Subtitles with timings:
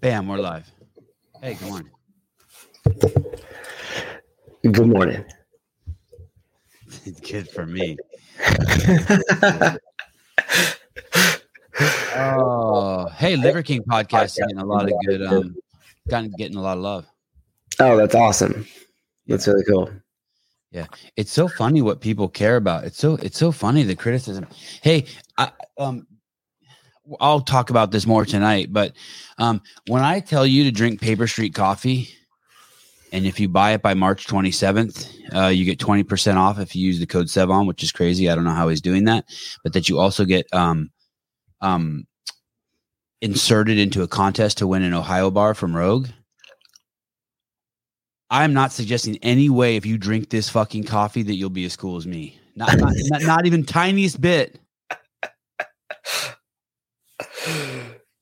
[0.00, 0.70] Bam, we're live.
[1.40, 1.90] Hey, good morning.
[4.62, 5.24] Good morning.
[7.30, 7.96] good for me.
[12.14, 15.56] oh, hey, Liver King podcast getting a lot of good, um,
[16.08, 17.06] gotten getting a lot of love.
[17.80, 18.66] Oh, that's awesome.
[19.26, 19.90] That's really cool.
[20.72, 22.84] Yeah, it's so funny what people care about.
[22.84, 24.46] It's so it's so funny the criticism.
[24.82, 25.06] Hey,
[25.38, 26.06] I, um,
[27.20, 28.94] I'll talk about this more tonight, but
[29.38, 32.08] um, when I tell you to drink Paper Street coffee,
[33.12, 36.84] and if you buy it by March 27th, uh, you get 20% off if you
[36.84, 38.28] use the code SEVAN, which is crazy.
[38.28, 39.26] I don't know how he's doing that,
[39.62, 40.90] but that you also get um,
[41.60, 42.06] um,
[43.20, 46.08] inserted into a contest to win an Ohio bar from Rogue.
[48.30, 51.76] I'm not suggesting any way if you drink this fucking coffee that you'll be as
[51.76, 52.36] cool as me.
[52.56, 54.58] Not, not, not, not even tiniest bit.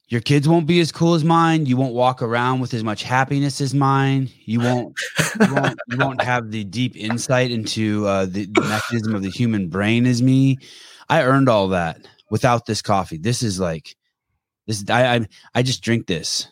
[0.08, 1.64] Your kids won't be as cool as mine.
[1.64, 4.28] You won't walk around with as much happiness as mine.
[4.44, 4.94] You won't.
[5.40, 9.30] You won't, you won't have the deep insight into uh, the, the mechanism of the
[9.30, 10.58] human brain as me.
[11.08, 13.16] I earned all that without this coffee.
[13.16, 13.96] This is like
[14.66, 14.84] this.
[14.90, 16.46] I I, I just drink this.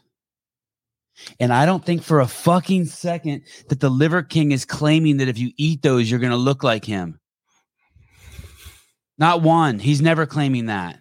[1.38, 5.28] And I don't think for a fucking second that the Liver King is claiming that
[5.28, 7.20] if you eat those, you're going to look like him.
[9.18, 9.78] Not one.
[9.78, 10.98] He's never claiming that.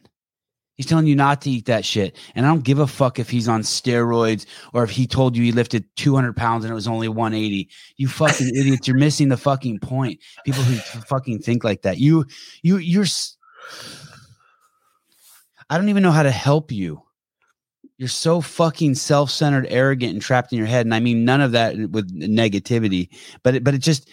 [0.79, 2.15] He's telling you not to eat that shit.
[2.35, 5.43] And I don't give a fuck if he's on steroids or if he told you
[5.43, 7.69] he lifted 200 pounds and it was only 180.
[7.97, 8.87] You fucking idiots.
[8.87, 10.21] You're missing the fucking point.
[10.45, 11.97] People who fucking think like that.
[11.97, 12.25] You,
[12.63, 13.03] you, you're.
[15.69, 17.03] I don't even know how to help you.
[17.97, 20.85] You're so fucking self-centered, arrogant, and trapped in your head.
[20.85, 23.09] And I mean none of that with negativity,
[23.43, 24.09] but it, but it just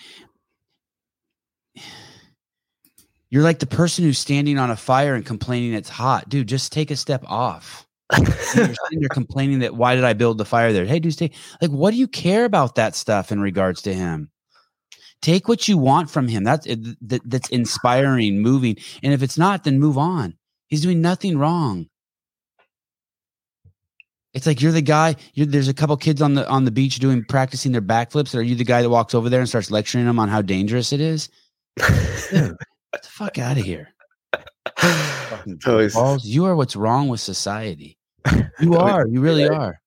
[3.37, 6.27] you're like the person who's standing on a fire and complaining it's hot.
[6.27, 7.87] Dude, just take a step off.
[8.17, 10.87] you're there complaining that why did I build the fire there?
[10.87, 14.31] Hey, dude, stay like what do you care about that stuff in regards to him?
[15.21, 16.45] Take what you want from him.
[16.45, 18.79] That's that, that's inspiring, moving.
[19.03, 20.33] And if it's not, then move on.
[20.69, 21.91] He's doing nothing wrong.
[24.33, 25.17] It's like you're the guy.
[25.35, 28.35] You're, there's a couple kids on the on the beach doing practicing their backflips.
[28.35, 30.95] Are you the guy that walks over there and starts lecturing them on how dangerous
[30.95, 31.29] it is?
[32.97, 33.89] Dude, Get the fuck out of here.
[35.95, 37.99] Balls, you are what's wrong with society.
[38.59, 39.07] You are.
[39.07, 39.79] You really are.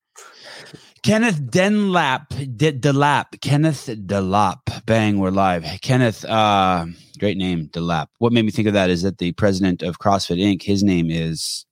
[1.01, 4.85] Kenneth Denlap, D- Delap, Kenneth Delap.
[4.85, 5.65] Bang, we're live.
[5.81, 6.85] Kenneth, uh,
[7.17, 8.07] great name, Delap.
[8.19, 10.61] What made me think of that is that the president of CrossFit Inc.
[10.61, 11.65] His name is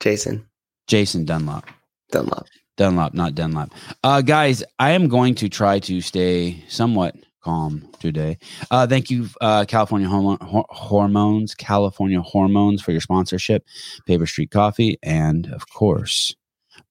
[0.00, 0.44] Jason.
[0.88, 1.66] Jason Dunlop.
[2.10, 2.46] Dunlop.
[2.76, 3.72] Dunlop, not Dunlop.
[4.02, 8.38] Uh, guys, I am going to try to stay somewhat calm today.
[8.70, 13.64] Uh, thank you, uh, California Hormo- Hormones, California Hormones for your sponsorship,
[14.06, 16.34] Paper Street Coffee, and of course,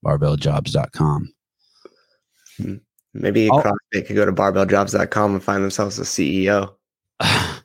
[0.06, 1.34] barbelljobs.com.
[2.57, 2.75] Hmm.
[3.13, 3.62] Maybe oh.
[3.62, 6.74] CrossFit could go to barbelljobs.com and find themselves a CEO.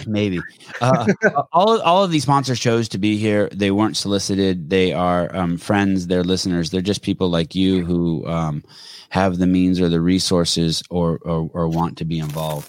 [0.06, 0.40] Maybe.
[0.80, 1.12] Uh,
[1.52, 3.48] all, all of these sponsors chose to be here.
[3.52, 4.70] They weren't solicited.
[4.70, 6.06] They are um, friends.
[6.06, 6.70] They're listeners.
[6.70, 8.64] They're just people like you who um,
[9.10, 12.68] have the means or the resources or, or, or want to be involved.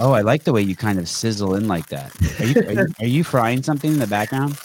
[0.00, 2.12] Oh, I like the way you kind of sizzle in like that.
[2.40, 4.56] Are you, are you, are you frying something in the background,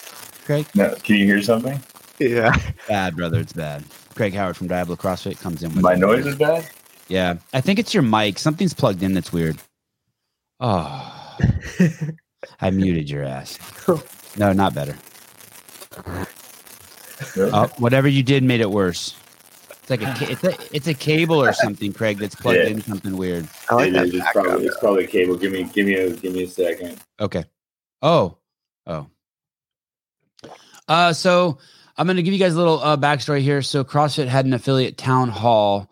[0.44, 0.66] Craig?
[0.74, 0.94] No.
[1.04, 1.80] Can you hear something?
[2.18, 2.54] Yeah.
[2.88, 3.38] Bad, brother.
[3.38, 3.84] It's bad.
[4.14, 5.72] Craig Howard from Diablo CrossFit comes in.
[5.72, 6.68] With My noise is bad?
[7.08, 7.36] Yeah.
[7.52, 8.38] I think it's your mic.
[8.38, 9.58] Something's plugged in that's weird.
[10.60, 11.38] Oh.
[12.60, 13.58] I muted your ass.
[14.36, 14.96] No, not better.
[17.36, 17.50] Really?
[17.50, 19.16] Uh, whatever you did made it worse.
[19.70, 22.66] It's like a it's a it's a cable or something, Craig, that's plugged yeah.
[22.66, 23.48] in something weird.
[23.68, 25.36] I like that it's, probably, it's probably a cable.
[25.36, 27.00] Give me give me a give me a second.
[27.18, 27.44] Okay.
[28.02, 28.36] Oh.
[28.86, 29.08] Oh.
[30.86, 31.58] Uh so
[31.98, 33.62] I'm gonna give you guys a little uh, backstory here.
[33.62, 35.90] So CrossFit had an affiliate town hall,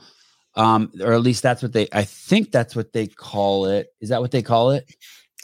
[0.58, 3.88] um, or at least that's what they I think that's what they call it.
[4.00, 4.92] Is that what they call it?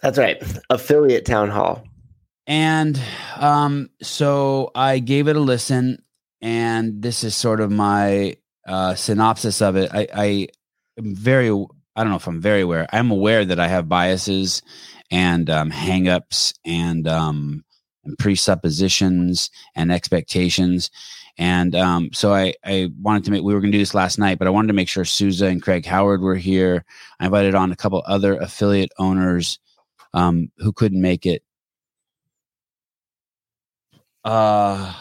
[0.02, 0.42] That's right.
[0.68, 1.82] Affiliate town hall.
[2.46, 3.00] And
[3.38, 6.02] um, so I gave it a listen,
[6.42, 8.36] and this is sort of my
[8.66, 9.90] uh, synopsis of it.
[9.94, 10.48] I, I
[10.98, 12.86] am very, I don't know if I'm very aware.
[12.92, 14.60] I'm aware that I have biases
[15.10, 17.64] and um, hangups and, um,
[18.04, 20.90] and presuppositions and expectations.
[21.36, 24.18] And um, so I, I wanted to make, we were going to do this last
[24.18, 26.84] night, but I wanted to make sure Souza and Craig Howard were here.
[27.18, 29.58] I invited on a couple other affiliate owners
[30.12, 31.42] um, who couldn't make it.
[34.24, 34.94] Uh,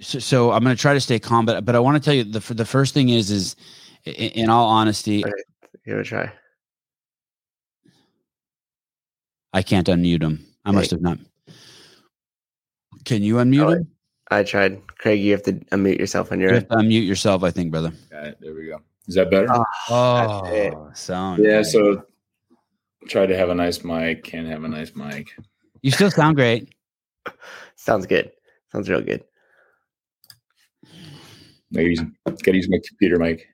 [0.00, 2.14] so, so I'm going to try to stay calm, but but I want to tell
[2.14, 3.56] you the the first thing is is
[4.04, 5.32] in, in all honesty, right,
[5.84, 6.32] give it a try.
[9.52, 10.44] I can't unmute him.
[10.64, 11.18] I must have not.
[13.04, 13.90] Can you unmute him?
[14.30, 14.82] I tried.
[14.98, 16.66] Craig, you have to unmute yourself on your You end.
[16.70, 17.92] have to unmute yourself, I think, brother.
[18.10, 18.40] Got.
[18.40, 18.80] There we go.
[19.06, 19.48] Is that better?
[19.50, 21.44] Ah, oh, Oh, sound.
[21.44, 21.56] yeah.
[21.56, 21.72] nice.
[21.72, 22.02] So
[23.08, 24.24] try to have a nice mic.
[24.24, 25.28] Can't have a nice mic.
[25.82, 26.74] you still sound great.
[27.76, 28.30] sounds good.
[28.72, 29.22] Sounds real good.
[31.76, 33.46] I use, gotta use my computer mic.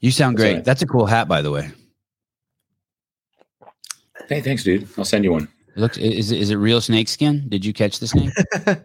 [0.00, 0.54] You sound That's great.
[0.56, 0.64] right.
[0.64, 1.70] That's a cool hat, by the way.
[4.28, 4.88] Hey, thanks, dude.
[4.98, 5.48] I'll send you one.
[5.76, 7.48] It looks is it, is it real snake skin?
[7.48, 8.32] Did you catch the snake?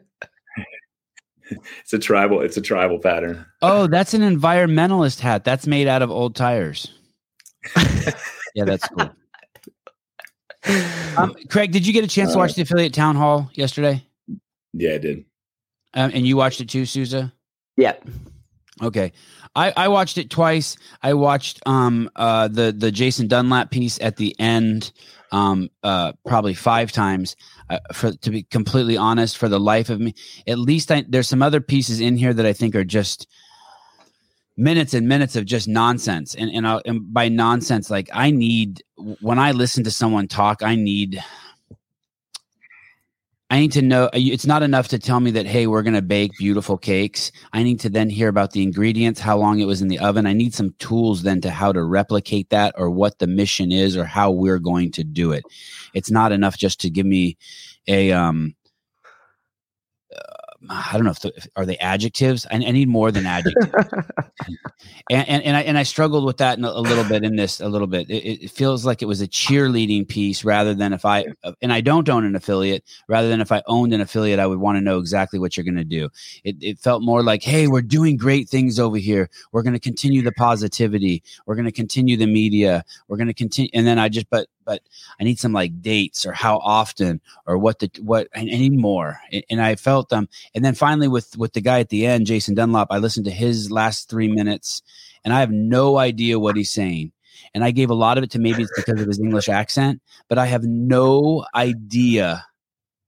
[1.81, 2.41] It's a tribal.
[2.41, 3.45] It's a tribal pattern.
[3.61, 5.43] oh, that's an environmentalist hat.
[5.43, 6.91] That's made out of old tires.
[8.55, 9.09] yeah, that's cool.
[11.15, 14.03] Um, Craig, did you get a chance to Uh, watch the affiliate town hall yesterday?
[14.73, 15.23] Yeah, I did.
[15.93, 17.31] Um, and you watched it too, Souza?
[17.77, 17.93] yeah.
[18.81, 19.13] Okay.
[19.55, 20.77] I, I watched it twice.
[21.01, 24.91] I watched um uh the the Jason Dunlop piece at the end
[25.31, 27.35] um uh probably five times
[27.69, 30.13] uh, for to be completely honest for the life of me
[30.45, 33.27] at least I, there's some other pieces in here that I think are just
[34.57, 38.83] minutes and minutes of just nonsense and and, i and by nonsense like I need
[39.21, 41.21] when I listen to someone talk I need
[43.51, 46.01] I need to know it's not enough to tell me that, hey, we're going to
[46.01, 47.31] bake beautiful cakes.
[47.53, 50.25] I need to then hear about the ingredients, how long it was in the oven.
[50.25, 53.95] I need some tools then to how to replicate that or what the mission is
[53.95, 55.43] or how we're going to do it.
[55.93, 57.37] It's not enough just to give me
[57.87, 58.64] a, um, uh,
[60.69, 62.45] I don't know if, the, if are they adjectives.
[62.51, 63.67] I, I need more than adjectives
[65.09, 67.35] and, and and I and I struggled with that in a, a little bit in
[67.35, 68.09] this a little bit.
[68.09, 71.71] It, it feels like it was a cheerleading piece rather than if I uh, and
[71.71, 72.83] I don't own an affiliate.
[73.07, 75.63] Rather than if I owned an affiliate, I would want to know exactly what you're
[75.63, 76.09] going to do.
[76.43, 79.29] It, it felt more like, hey, we're doing great things over here.
[79.51, 81.23] We're going to continue the positivity.
[81.45, 82.83] We're going to continue the media.
[83.07, 83.69] We're going to continue.
[83.73, 84.81] And then I just but but
[85.19, 89.19] I need some like dates or how often or what the what I need more.
[89.31, 90.27] And, and I felt them.
[90.53, 93.31] And then finally with with the guy at the end, Jason Dunlop, I listened to
[93.31, 94.81] his last three minutes
[95.23, 97.11] and I have no idea what he's saying.
[97.53, 100.01] And I gave a lot of it to maybe it's because of his English accent,
[100.29, 102.45] but I have no idea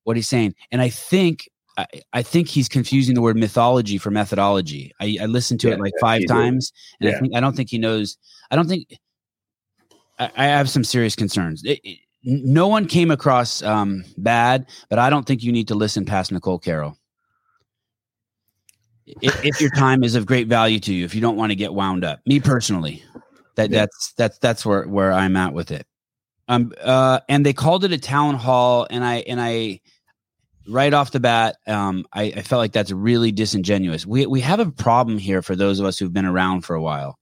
[0.03, 0.55] what he's saying.
[0.71, 4.91] And I think I, I think he's confusing the word mythology for methodology.
[4.99, 7.69] I, I listened to Yeah, it like five times, and I think I don't think
[7.69, 8.17] he knows.
[8.49, 8.97] I don't think
[10.19, 11.63] I, I have some serious concerns.
[11.63, 15.75] It- it- no one came across um, bad, but I don't think you need to
[15.75, 16.97] listen past Nicole Carroll.
[19.05, 21.55] If, if your time is of great value to you, if you don't want to
[21.55, 23.03] get wound up, me personally,
[23.55, 23.81] that Yeah.
[23.81, 25.87] that's that's that's where where I'm at with it.
[26.49, 29.79] Um, uh, and they called it a town hall, and I and I
[30.67, 34.05] right off the bat, um, I, I felt like that's really disingenuous.
[34.05, 36.81] We we have a problem here for those of us who've been around for a
[36.81, 37.17] while.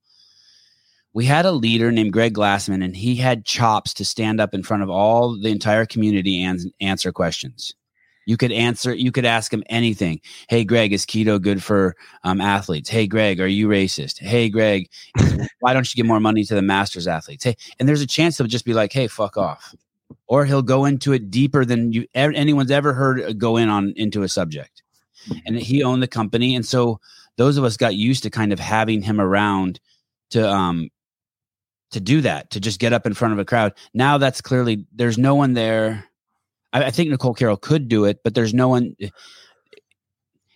[1.15, 4.63] We had a leader named Greg Glassman, and he had chops to stand up in
[4.63, 7.73] front of all the entire community and answer questions.
[8.25, 10.19] You could answer, you could ask him anything.
[10.49, 11.95] Hey, Greg, is keto good for
[12.25, 12.89] um, athletes?
[12.89, 14.19] Hey, Greg, are you racist?
[14.19, 14.89] Hey, Greg,
[15.61, 17.45] why don't you give more money to the masters athletes?
[17.45, 19.73] Hey, and there's a chance he'll just be like, hey, fuck off.
[20.27, 23.93] Or he'll go into it deeper than you anyone's ever heard uh, go in on
[23.95, 24.83] into a subject.
[25.45, 26.99] And he owned the company, and so
[27.37, 29.79] those of us got used to kind of having him around
[30.31, 30.89] to um
[31.95, 33.73] to do that, to just get up in front of a crowd.
[33.93, 36.03] Now that's clearly there's no one there.
[36.73, 38.95] I, I think Nicole Carroll could do it, but there's no one.
[38.99, 39.09] Eh,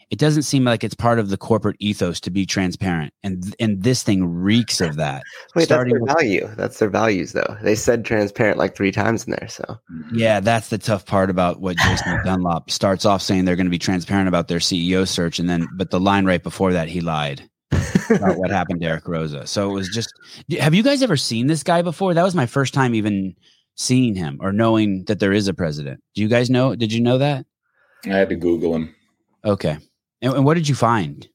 [0.09, 3.83] it doesn't seem like it's part of the corporate ethos to be transparent, and and
[3.83, 5.23] this thing reeks of that.
[5.55, 6.55] Wait, Starting that's their value.
[6.57, 7.57] That's their values, though.
[7.61, 9.47] They said transparent like three times in there.
[9.47, 9.79] So
[10.11, 13.71] Yeah, that's the tough part about what Jason Dunlop starts off saying they're going to
[13.71, 16.99] be transparent about their CEO search, and then but the line right before that he
[16.99, 19.47] lied about what happened to Eric Roza.
[19.47, 20.13] So it was just.
[20.59, 22.13] Have you guys ever seen this guy before?
[22.13, 23.35] That was my first time even
[23.75, 26.01] seeing him or knowing that there is a president.
[26.15, 26.75] Do you guys know?
[26.75, 27.45] Did you know that?
[28.05, 28.95] I had to Google him.
[29.45, 29.77] Okay,
[30.21, 31.27] and, and what did you find?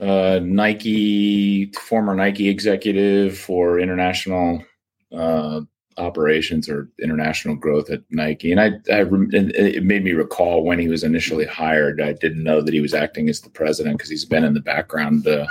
[0.00, 4.64] Uh, Nike, former Nike executive for international
[5.12, 5.60] uh,
[5.96, 10.78] operations or international growth at Nike, and I, I and it made me recall when
[10.78, 12.00] he was initially hired.
[12.00, 14.60] I didn't know that he was acting as the president because he's been in the
[14.60, 15.26] background.
[15.26, 15.46] Uh,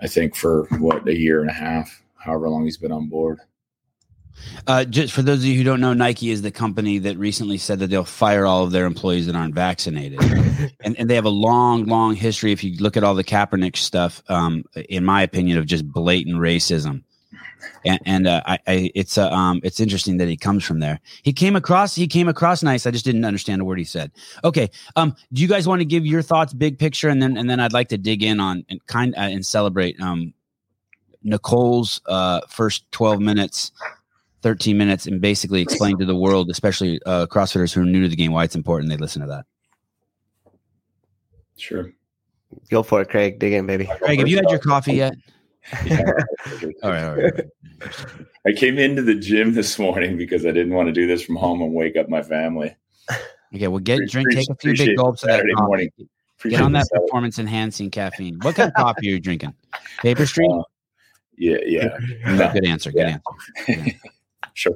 [0.00, 3.40] I think for what a year and a half, however long he's been on board.
[4.66, 7.58] Uh, just for those of you who don't know, Nike is the company that recently
[7.58, 10.20] said that they'll fire all of their employees that aren't vaccinated,
[10.80, 12.52] and, and they have a long, long history.
[12.52, 16.36] If you look at all the Kaepernick stuff, um, in my opinion, of just blatant
[16.36, 17.02] racism,
[17.84, 21.00] and, and uh, I, I, it's uh, um, it's interesting that he comes from there.
[21.22, 22.86] He came across, he came across nice.
[22.86, 24.12] I just didn't understand a word he said.
[24.44, 27.48] Okay, um, do you guys want to give your thoughts, big picture, and then and
[27.48, 30.32] then I'd like to dig in on and kind uh, and celebrate um,
[31.22, 33.72] Nicole's uh, first twelve minutes
[34.42, 38.08] 13 minutes and basically explain to the world, especially uh, CrossFitters who are new to
[38.08, 39.44] the game, why it's important they listen to that.
[41.56, 41.92] Sure.
[42.70, 43.38] Go for it, Craig.
[43.38, 43.88] Dig in, baby.
[43.98, 45.14] Craig, have you had your coffee yet?
[45.84, 46.04] Yeah.
[46.82, 47.44] All right, all right.
[48.46, 51.36] I came into the gym this morning because I didn't want to do this from
[51.36, 52.74] home and wake up my family.
[53.54, 55.66] Okay, well, get drink, take a few big gulps of that coffee.
[55.66, 55.90] morning.
[56.48, 58.38] Get on that performance enhancing caffeine.
[58.40, 59.54] What kind of coffee are you drinking?
[60.00, 60.50] Paper Street.
[60.50, 60.62] Uh,
[61.36, 61.96] Yeah, yeah.
[62.26, 62.90] No, Good answer.
[62.90, 63.18] Good Yeah.
[63.68, 63.98] answer.
[64.54, 64.74] sure.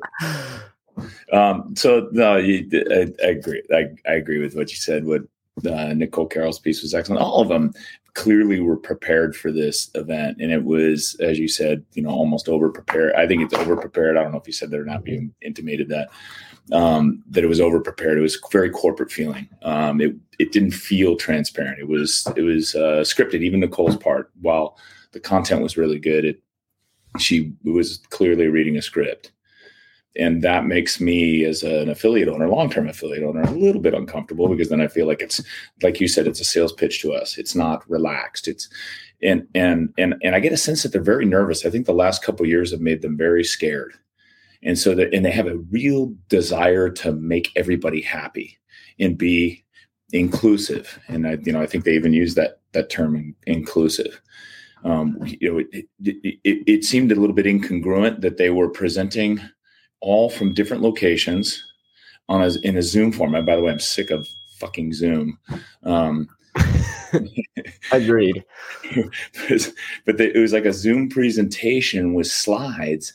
[1.32, 3.62] Um, so no, you, I, I agree.
[3.72, 5.04] I, I agree with what you said.
[5.04, 5.22] What
[5.68, 7.20] uh, Nicole Carroll's piece was excellent.
[7.22, 7.72] All of them
[8.16, 12.48] clearly were prepared for this event, and it was, as you said, you know, almost
[12.48, 13.14] over prepared.
[13.14, 14.16] I think it's over prepared.
[14.16, 15.04] I don't know if you said that or not.
[15.04, 16.08] Being intimated that
[16.72, 18.16] um, that it was over prepared.
[18.16, 19.48] It was very corporate feeling.
[19.62, 21.78] Um, it it didn't feel transparent.
[21.78, 23.42] It was it was uh, scripted.
[23.42, 24.78] Even Nicole's part, while
[25.12, 26.42] the content was really good, it
[27.18, 29.32] she was clearly reading a script
[30.18, 34.48] and that makes me as an affiliate owner long-term affiliate owner a little bit uncomfortable
[34.48, 35.42] because then i feel like it's
[35.82, 37.38] like you said it's a sales pitch to us.
[37.38, 38.48] It's not relaxed.
[38.48, 38.68] It's
[39.22, 41.64] and and and and i get a sense that they're very nervous.
[41.64, 43.94] I think the last couple years have made them very scared.
[44.62, 48.58] And so that and they have a real desire to make everybody happy
[48.98, 49.64] and be
[50.12, 50.98] inclusive.
[51.08, 54.20] And i you know i think they even use that that term in, inclusive.
[54.84, 55.86] Um, you know, it, it,
[56.44, 59.40] it, it seemed a little bit incongruent that they were presenting
[60.00, 61.62] all from different locations
[62.28, 63.46] on a, in a Zoom format.
[63.46, 64.26] By the way, I'm sick of
[64.58, 65.38] fucking Zoom.
[65.84, 66.28] Um,
[67.92, 68.44] Agreed.
[70.04, 73.12] but they, it was like a Zoom presentation with slides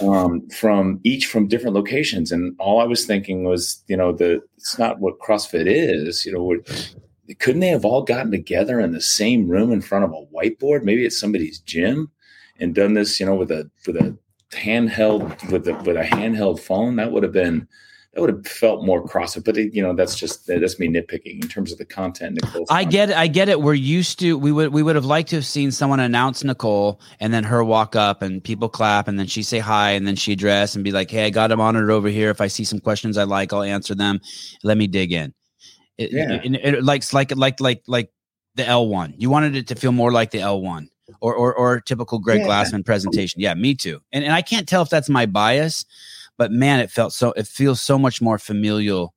[0.00, 4.42] um, from each from different locations, and all I was thinking was, you know, the
[4.56, 6.26] it's not what CrossFit is.
[6.26, 10.12] You know, couldn't they have all gotten together in the same room in front of
[10.12, 10.82] a whiteboard?
[10.82, 12.10] Maybe at somebody's gym,
[12.58, 14.16] and done this, you know, with a with a
[14.52, 16.96] handheld with a with a handheld phone.
[16.96, 17.66] That would have been
[18.14, 19.44] that would have felt more CrossFit.
[19.44, 22.34] But it, you know, that's just that's me nitpicking in terms of the content.
[22.42, 22.92] Nicole's I content.
[22.92, 23.16] get it.
[23.16, 23.60] I get it.
[23.60, 27.00] We're used to we would we would have liked to have seen someone announce Nicole
[27.20, 30.16] and then her walk up and people clap and then she say hi and then
[30.16, 32.30] she address and be like, "Hey, I got a monitor over here.
[32.30, 34.20] If I see some questions I like, I'll answer them.
[34.64, 35.32] Let me dig in."
[35.98, 36.32] It, Yeah.
[36.42, 38.10] it, it, it likes like like like like
[38.56, 39.14] the L one.
[39.16, 40.88] You wanted it to feel more like the L one
[41.20, 42.46] or or or a typical Greg Yeah.
[42.46, 43.40] Glassman presentation.
[43.40, 44.00] Yeah, me too.
[44.12, 45.84] And and I can't tell if that's my bias,
[46.38, 47.32] but man, it felt so.
[47.32, 49.14] It feels so much more familial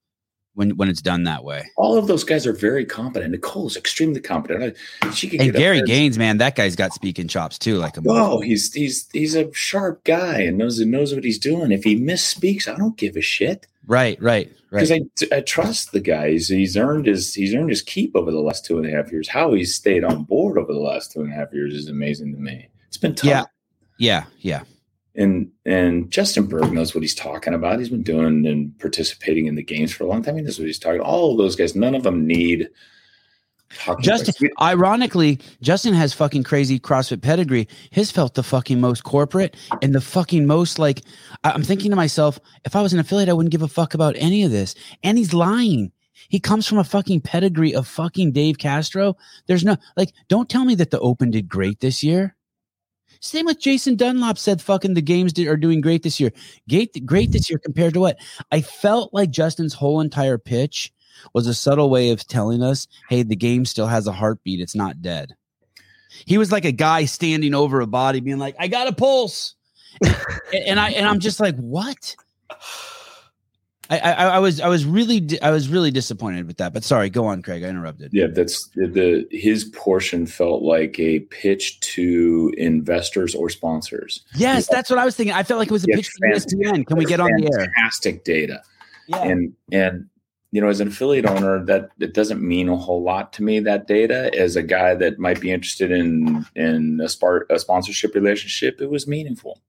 [0.55, 1.63] when when it's done that way.
[1.77, 3.31] all of those guys are very competent.
[3.31, 4.75] Nicole's extremely competent.
[5.01, 7.77] I- She could And get Gary Gaines, man, that guy's got speaking chops too.
[7.77, 11.71] Like a Oh, he's he's he's a sharp guy and knows knows what he's doing.
[11.71, 14.87] If he misspeaks, I don't give a shit right, right, right.
[14.87, 14.91] because.
[14.91, 16.31] I, I trust the guy.
[16.31, 19.11] He's, he's earned his he's earned his keep over the last two and a half
[19.11, 19.27] years.
[19.27, 22.33] How he's stayed on board over the last two and a half years is amazing
[22.33, 22.69] to me.
[22.87, 23.29] It's been tough.
[23.29, 23.43] Yeah.
[23.97, 24.63] Yeah, yeah.
[25.15, 27.79] And and Justin Bergh knows what he's talking about.
[27.79, 30.35] He's been doing and participating in the games for a long time.
[30.35, 31.01] He knows what he's talking.
[31.01, 32.69] All of those guys, none of them need.
[34.01, 34.55] Justin, points.
[34.61, 37.67] ironically, Justin has fucking crazy CrossFit pedigree.
[37.91, 41.01] His felt the fucking most corporate and the fucking most like.
[41.43, 44.15] I'm thinking to myself, if I was an affiliate, I wouldn't give a fuck about
[44.17, 44.75] any of this.
[45.03, 45.91] And he's lying.
[46.29, 49.17] He comes from a fucking pedigree of fucking Dave Castro.
[49.47, 50.13] There's no like.
[50.29, 52.35] Don't tell me that the Open did great this year.
[53.19, 56.33] Same with Jason Dunlop said fucking the games did, are doing great this year.
[56.69, 58.17] Great, great this year compared to what?
[58.51, 60.92] I felt like Justin's whole entire pitch
[61.33, 64.59] was a subtle way of telling us, hey, the game still has a heartbeat.
[64.59, 65.33] It's not dead.
[66.25, 69.55] He was like a guy standing over a body, being like, I got a pulse.
[70.53, 72.15] and, I and I'm just like, what?
[73.89, 76.73] I, I I was I was really di- I was really disappointed with that.
[76.73, 77.63] But sorry, go on, Craig.
[77.63, 78.11] I interrupted.
[78.13, 84.23] Yeah, that's the, the his portion felt like a pitch to investors or sponsors.
[84.35, 85.33] Yes, that's what I was thinking.
[85.35, 86.87] I felt like it was a Yeah, pitch to ESPN.
[86.87, 87.65] Can we get on the air?
[87.75, 88.61] Fantastic data,
[89.07, 89.23] Yeah.
[89.23, 90.09] and and
[90.53, 93.59] you know, as an affiliate owner, that it doesn't mean a whole lot to me.
[93.59, 98.13] That data, as a guy that might be interested in in a, spar- a sponsorship
[98.13, 99.59] relationship, it was meaningful.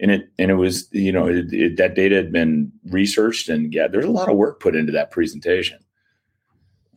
[0.00, 3.74] And it and it was you know it, it, that data had been researched and
[3.74, 5.80] yeah, there's a lot of work put into that presentation.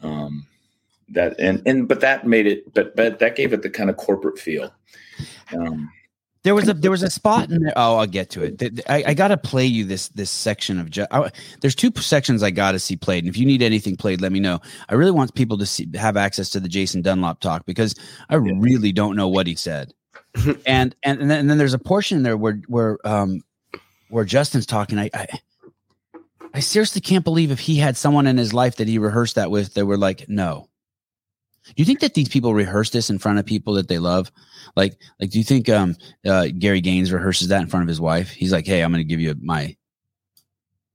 [0.02, 0.48] Um,
[1.10, 3.98] that and and but that made it but but that gave it the kind of
[3.98, 4.74] corporate feel.
[5.54, 5.92] Um,
[6.44, 7.74] There was a there was a spot in there.
[7.76, 8.82] Oh, I'll get to it.
[8.90, 10.90] I, I got to play you this this section of.
[10.90, 11.32] Ju- I,
[11.62, 14.32] there's two sections I got to see played, and if you need anything played, let
[14.34, 14.60] me know.
[14.90, 17.96] I really want people to see have access to the Jason Dunlop talk because
[18.30, 18.52] I Yeah.
[18.58, 19.94] really don't know what he said.
[20.66, 23.40] and and and then, and then there's a portion in there where where um
[24.10, 25.00] where Justin's talking.
[25.00, 25.28] I, I
[26.54, 29.50] I seriously can't believe if he had someone in his life that he rehearsed that
[29.50, 30.68] with that were like, no.
[31.66, 34.32] Do you think that these people rehearse this in front of people that they love?
[34.76, 38.02] Like, like, do you think um uh, Gary Gaines rehearses that in front of his
[38.02, 38.30] wife?
[38.30, 39.76] He's like, "Hey, I'm going to give you my."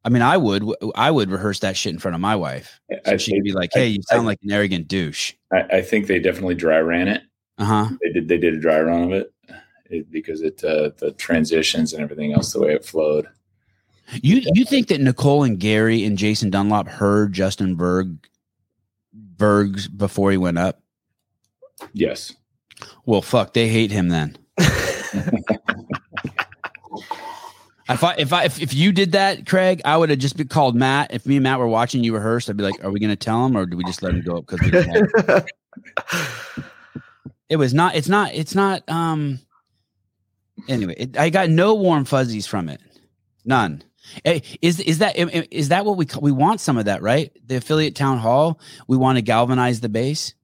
[0.04, 2.80] I mean, I would, I would rehearse that shit in front of my wife.
[3.04, 6.06] So I, she'd be like, "Hey, you sound like an arrogant douche." I, I think
[6.06, 7.22] they definitely dry ran it.
[7.58, 7.88] Uh huh.
[8.02, 8.28] They did.
[8.28, 9.32] They did a dry run of it,
[9.86, 13.26] it because it uh, the transitions and everything else, the way it flowed.
[14.22, 18.18] You you think that Nicole and Gary and Jason Dunlop heard Justin Bergh
[19.38, 20.82] Bergh's before he went up?
[21.92, 22.34] Yes.
[23.06, 24.36] Well, fuck, they hate him then.
[27.88, 30.48] If I if I if, if you did that, Craig, I would have just been
[30.48, 31.12] called Matt.
[31.14, 33.16] If me and Matt were watching you rehearse, I'd be like, "Are we going to
[33.16, 35.46] tell him, or do we just let him go up?" Because we don't want
[36.10, 36.64] him?
[37.48, 37.94] it was not.
[37.94, 38.34] It's not.
[38.34, 38.86] It's not.
[38.90, 39.38] Um.
[40.68, 42.82] Anyway, it, I got no warm fuzzies from it.
[43.46, 43.82] None.
[44.24, 46.60] Eh, Is is that is that what we we want?
[46.60, 47.30] Some of that, right?
[47.46, 48.60] The affiliate town hall.
[48.86, 50.34] We want to galvanize the base.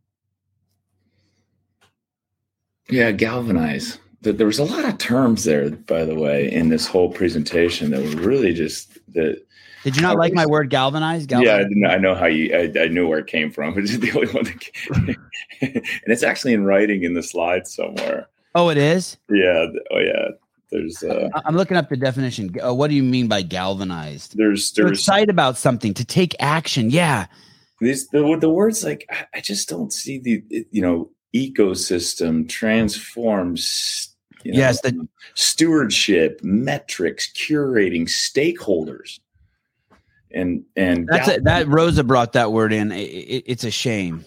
[2.91, 3.99] Yeah, galvanize.
[4.21, 8.01] There was a lot of terms there, by the way, in this whole presentation that
[8.03, 9.43] were really just that.
[9.83, 11.27] Did you not like my word galvanize?
[11.29, 11.69] Yeah, I, Galvanize?
[11.69, 12.55] didn't- I know how you.
[12.57, 13.75] I, I knew where it came from.
[13.79, 15.17] It's the only one that came.
[15.61, 18.29] and it's actually in writing in the slides somewhere.
[18.55, 19.19] Oh, it is.
[19.29, 19.67] Yeah.
[19.91, 20.29] Oh, yeah.
[20.75, 22.53] There's uh, I'm looking up the definition.
[22.63, 24.37] Uh, what do you mean by galvanized?
[24.37, 26.91] there's To there's excite about something, to take action.
[26.91, 27.27] Yeah.
[27.81, 34.11] these the the words like I- just don't see the you know ecosystem transforms.
[34.45, 39.19] You know, Yes, the- stewardship, metrics, curating, stakeholders,
[40.33, 41.45] and and That's gal- it.
[41.45, 42.91] That Roza brought that word in.
[42.93, 44.25] I- I- it's a shame.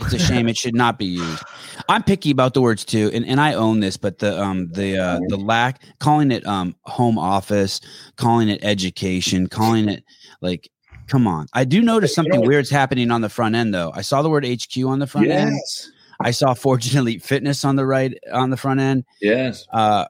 [0.00, 0.48] It's a shame.
[0.48, 1.42] it should not be used.
[1.88, 3.96] I'm picky about the words too, and, and I own this.
[3.96, 7.80] But the um the uh, the lack calling it um home office,
[8.16, 10.04] calling it education, calling it
[10.40, 10.70] like.
[11.06, 11.46] Come on.
[11.54, 13.90] I do notice something weird's happening on the front end though.
[13.94, 15.52] I saw the word HQ on the front end.
[15.52, 15.90] yes,
[16.20, 19.06] I saw Forging Elite Fitness on the right on the front end.
[19.22, 19.66] yes.
[19.72, 20.04] Uh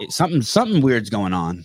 [0.00, 1.64] it, something something weird's going on.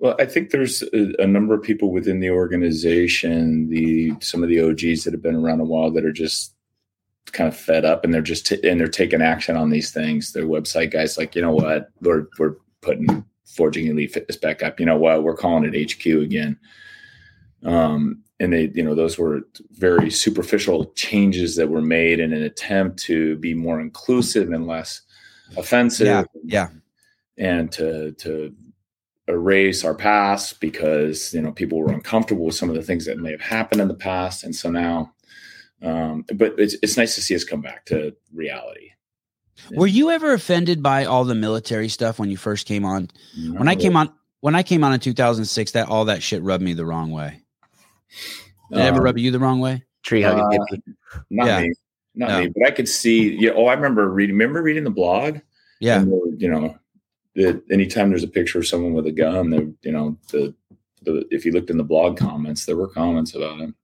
[0.00, 4.48] Well, I think there's a, a number of people within the organization, the some of
[4.48, 6.54] the OGs that have been around a while that are just
[7.32, 10.32] kind of fed up, and they're just t- and they're taking action on these things.
[10.32, 14.78] Their website guys like, you know what, we're we're putting Forging Elite Fitness back up.
[14.78, 16.58] You know what, we're calling it HQ again.
[17.64, 19.40] Um, and they, you know, those were
[19.72, 25.00] very superficial changes that were made in an attempt to be more inclusive and less
[25.56, 26.06] offensive.
[26.06, 26.68] Yeah, yeah.
[27.36, 28.54] And to to
[29.28, 33.18] erase our past because you know people were uncomfortable with some of the things that
[33.18, 35.12] may have happened in the past, and so now.
[35.80, 38.90] Um, but it's it's nice to see us come back to reality.
[39.72, 43.10] Were you ever offended by all the military stuff when you first came on?
[43.52, 46.62] When I came on when I came on in 2006, that all that shit rubbed
[46.64, 47.42] me the wrong way.
[48.70, 49.84] Did it ever Um, rub you the wrong way?
[50.02, 50.82] Tree hugging Uh, hippie.
[51.30, 51.60] Not Yeah.
[51.60, 51.72] me,
[52.14, 52.40] not No.
[52.40, 52.52] me.
[52.56, 53.36] But I could see.
[53.36, 53.50] Yeah.
[53.54, 54.36] Oh, I remember reading.
[54.36, 55.38] Remember reading the blog.
[55.80, 56.00] Yeah.
[56.00, 56.76] And you know,
[57.38, 60.54] that anytime there's a picture of someone with a gun, there, you know, the,
[61.02, 63.74] the if you looked in the blog comments, there were comments about it.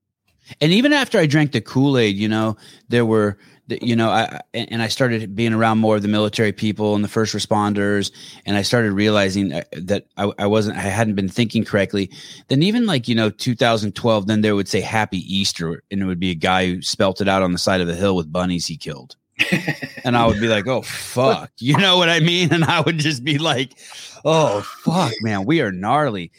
[0.61, 2.55] And even after I drank the Kool Aid, you know,
[2.89, 3.37] there were,
[3.67, 7.07] you know, I and I started being around more of the military people and the
[7.09, 8.11] first responders,
[8.45, 12.11] and I started realizing uh, that I, I wasn't, I hadn't been thinking correctly.
[12.49, 16.19] Then even like you know, 2012, then there would say Happy Easter, and it would
[16.19, 18.67] be a guy who spelt it out on the side of a hill with bunnies
[18.67, 19.15] he killed,
[20.03, 22.53] and I would be like, oh fuck, you know what I mean?
[22.53, 23.77] And I would just be like,
[24.23, 26.31] oh fuck, man, we are gnarly.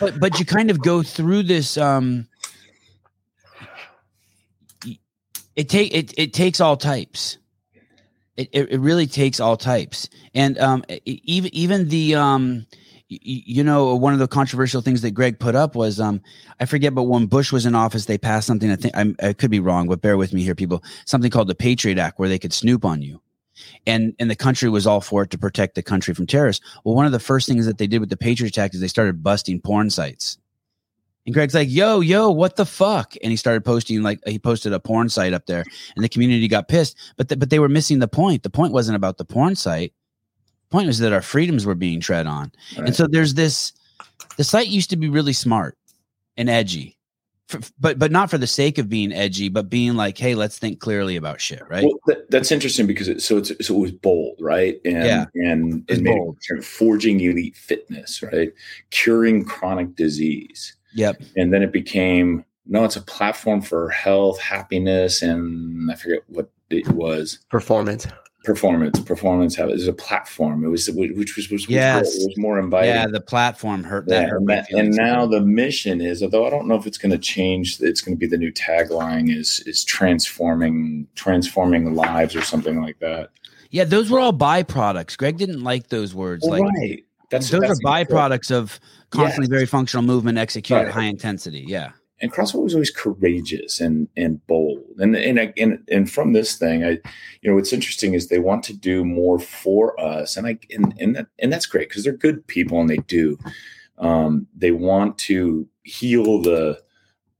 [0.00, 2.26] but but you kind of go through this um
[5.54, 7.38] it take it, it takes all types
[8.36, 12.66] it, it, it really takes all types and um even even the um
[13.08, 16.20] you know one of the controversial things that greg put up was um
[16.58, 19.32] i forget but when bush was in office they passed something i think I'm, i
[19.32, 22.28] could be wrong but bear with me here people something called the patriot act where
[22.28, 23.20] they could snoop on you
[23.86, 26.64] and and the country was all for it to protect the country from terrorists.
[26.84, 28.88] Well, one of the first things that they did with the Patriot Act is they
[28.88, 30.38] started busting porn sites.
[31.24, 34.72] And Greg's like, "Yo, yo, what the fuck?" And he started posting like he posted
[34.72, 35.64] a porn site up there,
[35.96, 36.96] and the community got pissed.
[37.16, 38.42] But the, but they were missing the point.
[38.42, 39.92] The point wasn't about the porn site.
[40.68, 42.50] The point was that our freedoms were being tread on.
[42.76, 42.86] Right.
[42.88, 43.72] And so there's this.
[44.36, 45.78] The site used to be really smart
[46.36, 46.98] and edgy,
[47.52, 50.58] f- but but not for the sake of being edgy, but being like, hey, let's
[50.58, 51.84] think clearly about shit, right?
[51.84, 54.78] Well, that, that's interesting because it, so it's so it was bold, right?
[54.84, 55.24] And Yeah.
[55.34, 56.36] and It's it made bold.
[56.50, 58.52] it forging elite fitness, right?
[58.90, 61.22] Curing chronic disease, yep.
[61.36, 66.50] and then it became no, it's a platform for health, happiness, and I forget what
[66.68, 67.38] it was.
[67.48, 68.06] Performance.
[68.46, 69.72] Performance, performance habit.
[69.72, 70.64] It was a platform.
[70.64, 72.14] It was which was was, Yes.
[72.14, 72.90] it was more inviting.
[72.94, 76.50] Yeah, the platform hurt that Yeah, hurt and, and now the mission is, although I
[76.50, 79.58] don't know if it's going to change, it's going to be the new tagline is
[79.66, 83.30] is transforming transforming lives or something like that.
[83.72, 85.18] yeah, those were all byproducts.
[85.18, 86.44] Greg didn't like those words.
[86.48, 88.78] Well, like right, That's those that's are byproducts of
[89.10, 89.50] constantly Yes.
[89.58, 90.94] very functional movement executed at Right.
[90.94, 91.64] high intensity.
[91.66, 91.90] Yeah.
[92.20, 94.84] And CrossFit was always courageous and and bold.
[94.98, 96.90] And and and and from this thing, I,
[97.42, 100.94] you know, what's interesting is they want to do more for us, and I and
[100.98, 103.38] and that and that's great because they're good people and they do.
[103.98, 106.80] Um, they want to heal the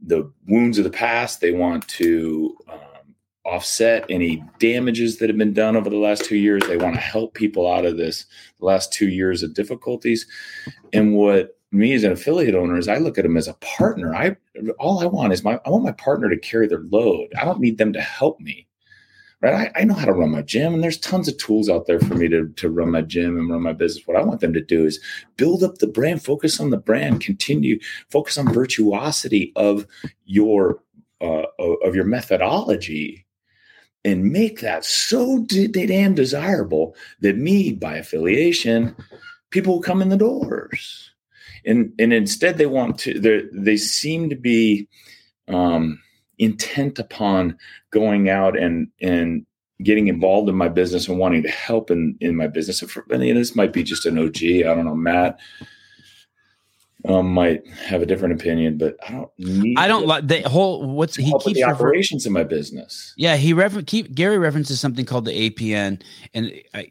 [0.00, 1.40] the wounds of the past.
[1.40, 3.14] They want to um,
[3.46, 6.62] offset any damages that have been done over the last two years.
[6.66, 8.26] They want to help people out of this
[8.60, 10.26] last two years of difficulties.
[10.92, 14.14] And what me as an affiliate owner is I look at them as a partner.
[14.14, 14.36] I
[14.78, 17.28] all I want is my I want my partner to carry their load.
[17.38, 18.66] I don't need them to help me.
[19.42, 19.70] Right.
[19.76, 22.00] I, I know how to run my gym and there's tons of tools out there
[22.00, 24.06] for me to, to run my gym and run my business.
[24.06, 24.98] What I want them to do is
[25.36, 29.86] build up the brand, focus on the brand, continue, focus on virtuosity of
[30.24, 30.80] your
[31.20, 33.26] uh, of your methodology
[34.06, 38.94] and make that so damn desirable that me by affiliation
[39.50, 41.10] people will come in the doors
[41.66, 44.88] and and instead they want to they they seem to be
[45.48, 46.00] um
[46.38, 47.58] intent upon
[47.90, 49.46] going out and and
[49.82, 52.80] getting involved in my business and wanting to help in in my business.
[52.80, 55.38] And, for, and this might be just an og i don't know matt
[57.04, 60.84] um, might have a different opinion but i don't need I don't like the whole
[60.94, 63.12] what's he keeps the refer- operations of my business.
[63.16, 66.02] Yeah, he refer- keep Gary references something called the APN,
[66.34, 66.90] and I-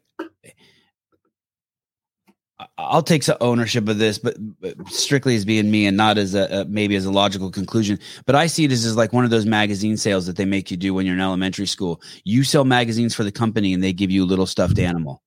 [2.78, 6.36] I'll take some ownership of this, but, but strictly as being me and not as
[6.36, 8.00] a, a maybe as a logical conclusion.
[8.26, 10.70] But I see it as, as like one of those magazine sales that they make
[10.70, 12.02] you do when you're in elementary school.
[12.26, 15.22] You sell magazines for the company, and they give you a little stuffed animal,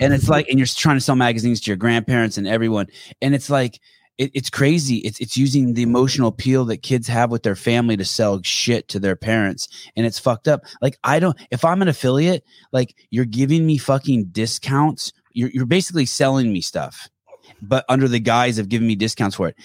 [0.00, 2.86] and it's like, and you're trying to sell magazines to your grandparents and everyone,
[3.20, 3.80] and it's like.
[4.18, 4.96] It, it's crazy.
[4.98, 8.86] It's it's using the emotional appeal that kids have with their family to sell shit
[8.88, 10.60] to their parents, and it's fucked up.
[10.82, 11.34] Like I don't.
[11.50, 15.14] If I'm an affiliate, like you're giving me fucking discounts.
[15.34, 17.08] You're you're basically selling me stuff,
[17.60, 19.56] but under the guise of giving me discounts for it.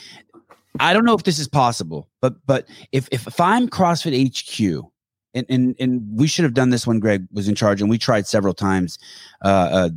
[0.80, 4.92] I don't know if this is possible, but but if if, if I'm CrossFit HQ.
[5.34, 8.00] And, and and we should have done this when Greg was in charge, and we
[8.00, 8.98] tried several times.
[9.46, 9.90] Uh, uh,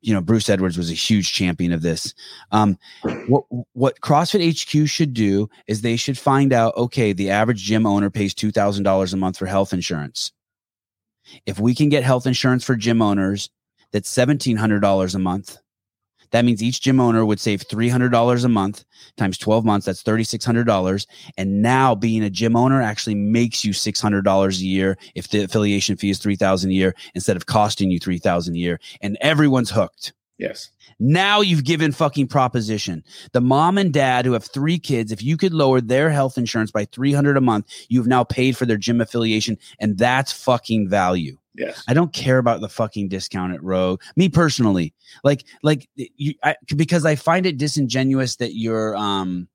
[0.00, 2.14] you know, Bruce Edwards was a huge champion of this.
[2.50, 2.78] Um,
[3.26, 3.44] what
[3.74, 8.08] what CrossFit HQ should do is they should find out okay the average gym owner
[8.08, 10.32] pays $2000 a month for health insurance
[11.46, 13.50] if we can get health insurance for gym owners
[13.92, 15.58] that's $1700 a month.
[16.30, 18.84] That means each gym owner would save $300 a month
[19.16, 24.48] times 12 months that's $3600 and now being a gym owner actually makes you $600
[24.48, 28.54] a year if the affiliation fee is 3000 a year instead of costing you 3000
[28.54, 28.80] a year.
[29.00, 30.12] And everyone's hooked.
[30.38, 30.70] Yes.
[30.98, 33.04] Now you've given fucking proposition.
[33.32, 36.70] The mom and dad who have three kids, if you could lower their health insurance
[36.70, 41.36] by 300 a month, you've now paid for their gym affiliation and that's fucking value.
[41.54, 44.02] Yes I don't care about the fucking discount at Rogue.
[44.16, 49.48] Me personally, like like you I, because I find it disingenuous that you're um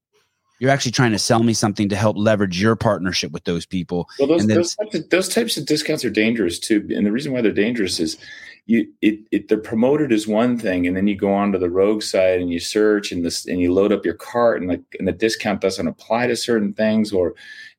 [0.59, 4.07] you're actually trying to sell me something to help leverage your partnership with those people.
[4.19, 7.33] Well, those those types, of, those types of discounts are dangerous too, and the reason
[7.33, 8.17] why they're dangerous is
[8.65, 12.01] you it, it they're promoted as one thing, and then you go onto the rogue
[12.01, 15.07] side and you search and this and you load up your cart, and like and
[15.07, 17.35] the discount doesn't apply to certain things, or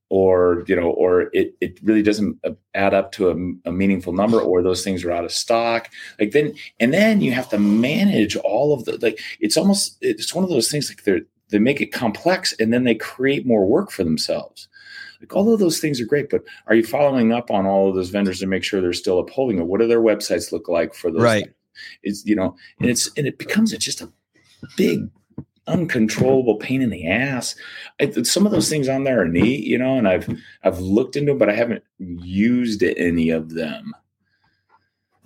[0.09, 2.39] or you know, or it it really doesn't
[2.75, 5.91] add up to a, a meaningful number, or those things are out of stock.
[6.21, 10.35] Like then and then you have to manage all of the like it's almost it's
[10.35, 13.67] one of those things like they're they make it complex and then they create more
[13.67, 14.69] work for themselves
[15.21, 17.95] like all of those things are great but are you following up on all of
[17.95, 20.95] those vendors to make sure they're still upholding it what do their websites look like
[20.95, 21.45] for those Right.
[21.45, 21.55] things?
[22.03, 22.91] it's you know and hmm.
[22.91, 24.11] it's and it becomes a, just a
[24.77, 25.09] big
[25.67, 27.57] uncontrollable pain in the ass
[28.01, 30.29] I, some of those things on there are neat you know and i've
[30.63, 33.95] i've looked into them but i haven't used any of them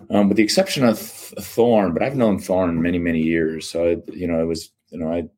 [0.08, 3.90] um, with the exception of Th- Thorne but i've known Thorne many many years so
[3.90, 5.28] I, you know it was you know i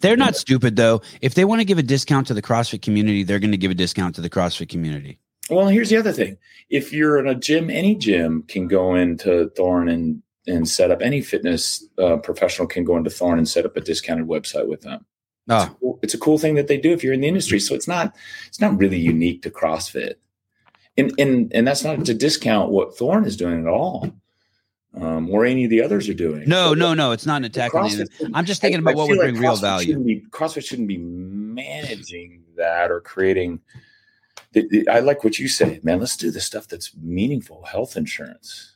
[0.00, 1.02] They're not stupid though.
[1.20, 3.70] If they want to give a discount to the CrossFit community, they're going to give
[3.70, 5.20] a discount to the CrossFit community.
[5.50, 6.36] Well, here's the other thing.
[6.68, 11.00] If you're in a gym, any gym can go into Thorne and and set up
[11.02, 14.80] any fitness uh, professional can go into Thorne and set up a discounted website with
[14.80, 15.04] them.
[15.46, 17.28] It's, Oh, a cool, it's a cool thing that they do if you're in the
[17.28, 17.60] industry.
[17.60, 18.14] So it's not
[18.48, 20.14] it's not really unique to CrossFit,
[20.96, 24.10] and and and that's not to discount what Thorne is doing at all,
[24.94, 26.48] um, or any of the others are doing.
[26.48, 27.12] no, So no, no.
[27.12, 28.30] It's not an attack on CrossFit.
[28.34, 29.86] I'm just thinking I- about I what would like bring real value.
[29.88, 33.60] shouldn't Be, CrossFit shouldn't be managing that or creating.
[34.52, 36.00] the- the- I like what you say, man.
[36.00, 37.64] Let's do the stuff that's meaningful.
[37.64, 38.72] Health insurance.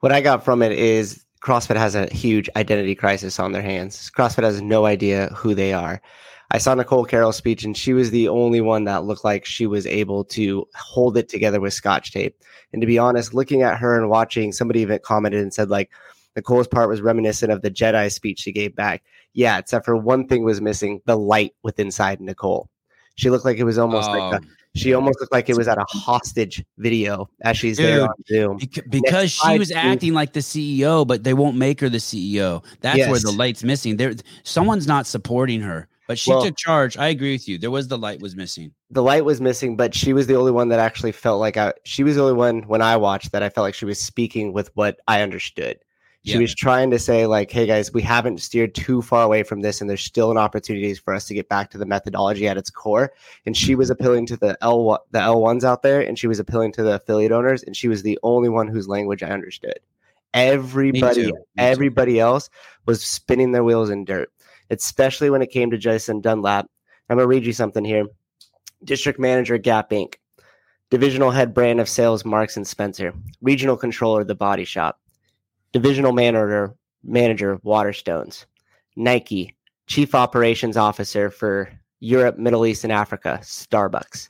[0.00, 4.10] What I got from it is CrossFit has a huge identity crisis on their hands.
[4.16, 6.00] CrossFit has no idea who they are.
[6.50, 9.66] I saw Nicole Carroll's speech, and she was the only one that looked like she
[9.66, 12.36] was able to hold it together with scotch tape.
[12.72, 15.90] And to be honest, looking at her and watching, somebody even commented and said, like,
[16.36, 19.02] Nicole's part was reminiscent of the Jedi speech she gave back.
[19.34, 22.70] Yeah, except for one thing was missing: the light within inside Nicole.
[23.16, 25.78] She looked like it was almost like Um, she almost looked like it was at
[25.78, 28.58] a hostage video as she's there Dude, on Zoom.
[28.58, 32.64] Beca- because she was acting like the CEO, but they won't make her the CEO.
[32.80, 33.96] That's where the light's missing.
[33.96, 36.96] There, someone's not supporting her, but she Well- took charge.
[36.96, 37.58] I agree with you.
[37.58, 38.72] There was the light was missing.
[38.90, 41.74] the light was missing, but she was the only one that actually felt like I.
[41.84, 44.52] She was the only one when I watched that I felt like she was speaking
[44.52, 45.78] with what I understood.
[46.24, 46.40] She Yeah.
[46.40, 49.80] was trying to say like, "Hey guys, we haven't steered too far away from this,
[49.80, 52.70] and there's still an opportunity for us to get back to the methodology at its
[52.70, 53.12] core."
[53.46, 56.72] And she was appealing to the l the l1s out there, and she was appealing
[56.72, 59.78] to the affiliate owners, and she was the only one whose language I understood.
[60.34, 62.50] Everybody, Me everybody else
[62.86, 64.30] was spinning their wheels in dirt,
[64.70, 66.66] especially when it came to Jason Dunlop.
[67.08, 68.04] I'm gonna read you something here.
[68.84, 70.14] District Manager Gap Inc.
[70.90, 73.12] Divisional Head Brand of Sales Marks and Spencer.
[73.40, 74.98] Regional Controller The Body Shop.
[75.72, 78.46] Divisional Manager Manager Waterstones.
[78.96, 79.54] Nike.
[79.86, 83.40] Chief Operations Officer for Europe, Middle East, and Africa.
[83.42, 84.28] Starbucks.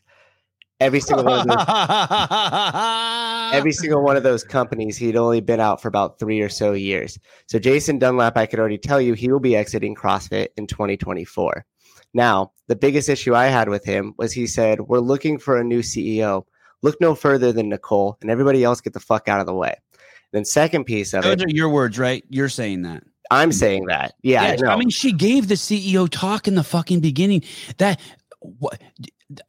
[0.81, 1.67] Every single one of those,
[3.53, 6.73] every single one of those companies, he'd only been out for about three or so
[6.73, 7.19] years.
[7.47, 11.67] So Jason Dunlop, I could already tell you, he will be exiting CrossFit in 2024.
[12.15, 15.65] Now, the biggest issue I had with him was he said, We're looking for a
[15.65, 16.45] new CEO.
[16.83, 19.75] Look no further than Nicole and everybody else get the fuck out of the way.
[20.33, 22.25] Then, second piece of Those it, are your words, right?
[22.29, 23.03] You're saying that.
[23.31, 24.15] I'm saying that.
[24.23, 24.69] Yeah, Yeah, no.
[24.71, 27.43] I mean, she gave the CEO talk in the fucking beginning.
[27.79, 28.01] That
[28.41, 28.81] what?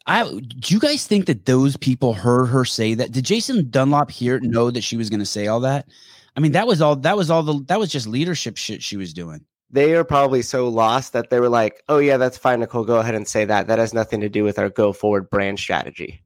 [0.05, 3.11] I do you guys think that those people heard her say that?
[3.11, 5.87] Did Jason Dunlop here know that she was going to say all that?
[6.35, 6.95] I mean, that was all.
[6.97, 7.63] That was all the.
[7.67, 9.45] That was just leadership shit she was doing.
[9.69, 12.83] they are probably so lost that they were like, Oh, yeah, that's fine, Nicole.
[12.83, 13.67] Go ahead and say that.
[13.67, 16.23] That has nothing to do with our go forward brand strategy.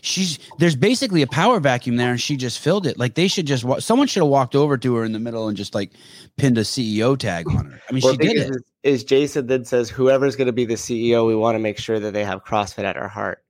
[0.00, 2.98] She's there's basically a power vacuum there, and she just filled it.
[2.98, 5.56] Like they should just someone should have walked over to her in the middle and
[5.56, 5.92] just like
[6.36, 7.80] pinned a CEO tag on her.
[7.88, 8.62] I mean, Well, she did is, it.
[8.82, 12.00] is Jason then says, Whoever's going to be the CEO, we want to make sure
[12.00, 13.44] that they have CrossFit at our heart.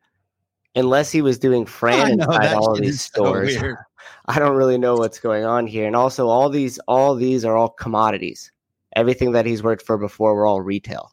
[0.75, 3.57] Unless he was doing Fran inside all of these is so stores.
[4.27, 5.87] I don't really know what's going on here.
[5.87, 8.53] And also all these all these are all commodities.
[8.94, 11.12] Everything that he's worked for before were all retail.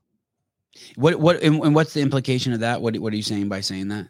[0.96, 2.82] What what and, and what's the implication of that?
[2.82, 4.08] What what are you saying by saying that?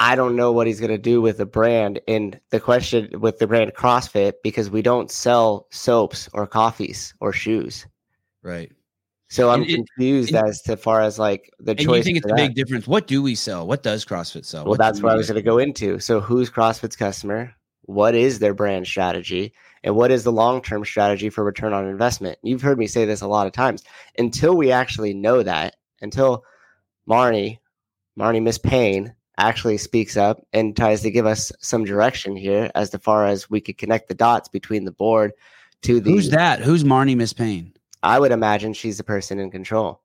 [0.00, 3.38] I don't know what he's going to do with the brand and the question with
[3.38, 7.86] the brand CrossFit because we don't sell soaps or coffees or shoes.
[8.42, 8.72] Right.
[9.28, 12.32] So I'm And confused and- as to far as like the And you think it's
[12.32, 12.88] a big difference?
[12.88, 13.66] What do we sell?
[13.66, 14.64] What does CrossFit sell?
[14.64, 16.00] Well, What that's do what I was going to go into.
[16.00, 17.52] So, who's CrossFit's customer?
[17.82, 19.52] What is their brand strategy?
[19.84, 22.38] And what is the long term strategy for return on investment?
[22.42, 23.84] You've heard me say this a lot of times.
[24.18, 26.42] Until we actually know that, until
[27.08, 27.58] Marnie,
[28.18, 32.90] Marnie Miss Payne, actually speaks up and tries to give us some direction here as
[32.90, 35.32] to far as we could connect the dots between the board
[35.82, 36.10] to the.
[36.10, 36.60] Who's that?
[36.60, 37.72] Who's Marnie Miss Payne?
[38.02, 40.00] I would imagine she's the person in control.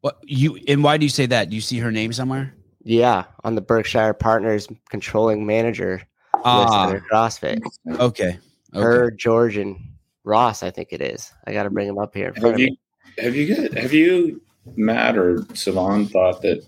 [0.00, 1.48] What you and why do you say that?
[1.48, 2.54] Do you see her name somewhere?
[2.82, 6.02] Yeah, on the Berkshire Partners controlling manager
[6.34, 7.60] list Ah, under CrossFit.
[7.88, 7.98] okay.
[7.98, 8.38] okay.
[8.74, 9.76] her, George, and
[10.24, 10.62] Ross.
[10.62, 11.32] I think it is.
[11.46, 12.28] I got to bring him up here.
[12.28, 12.78] In front Have of you me.
[13.18, 14.42] have you got have you
[14.76, 16.66] Matt or Sevan thought that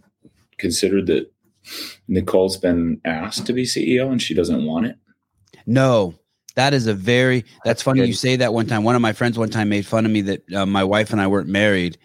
[0.56, 1.30] considered that
[2.08, 4.96] Nicole's been asked to be CEO and she doesn't want it?
[5.66, 6.14] No,
[6.54, 7.44] that is a very.
[7.64, 8.52] That's, funny you say that.
[8.52, 10.84] One time, one of my friends one time made fun of me that uh, my
[10.84, 11.98] wife and I weren't married,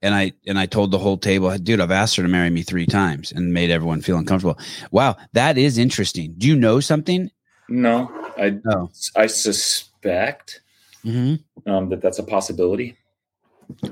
[0.00, 2.62] and I and I told the whole table, dude, I've asked her to marry me
[2.62, 4.58] three times, and made everyone feel uncomfortable.
[4.90, 6.34] Wow, that is interesting.
[6.38, 7.30] Do you know something?
[7.68, 8.90] No, I No.
[9.16, 10.60] I suspect
[11.02, 12.96] hmm um, that that's a possibility.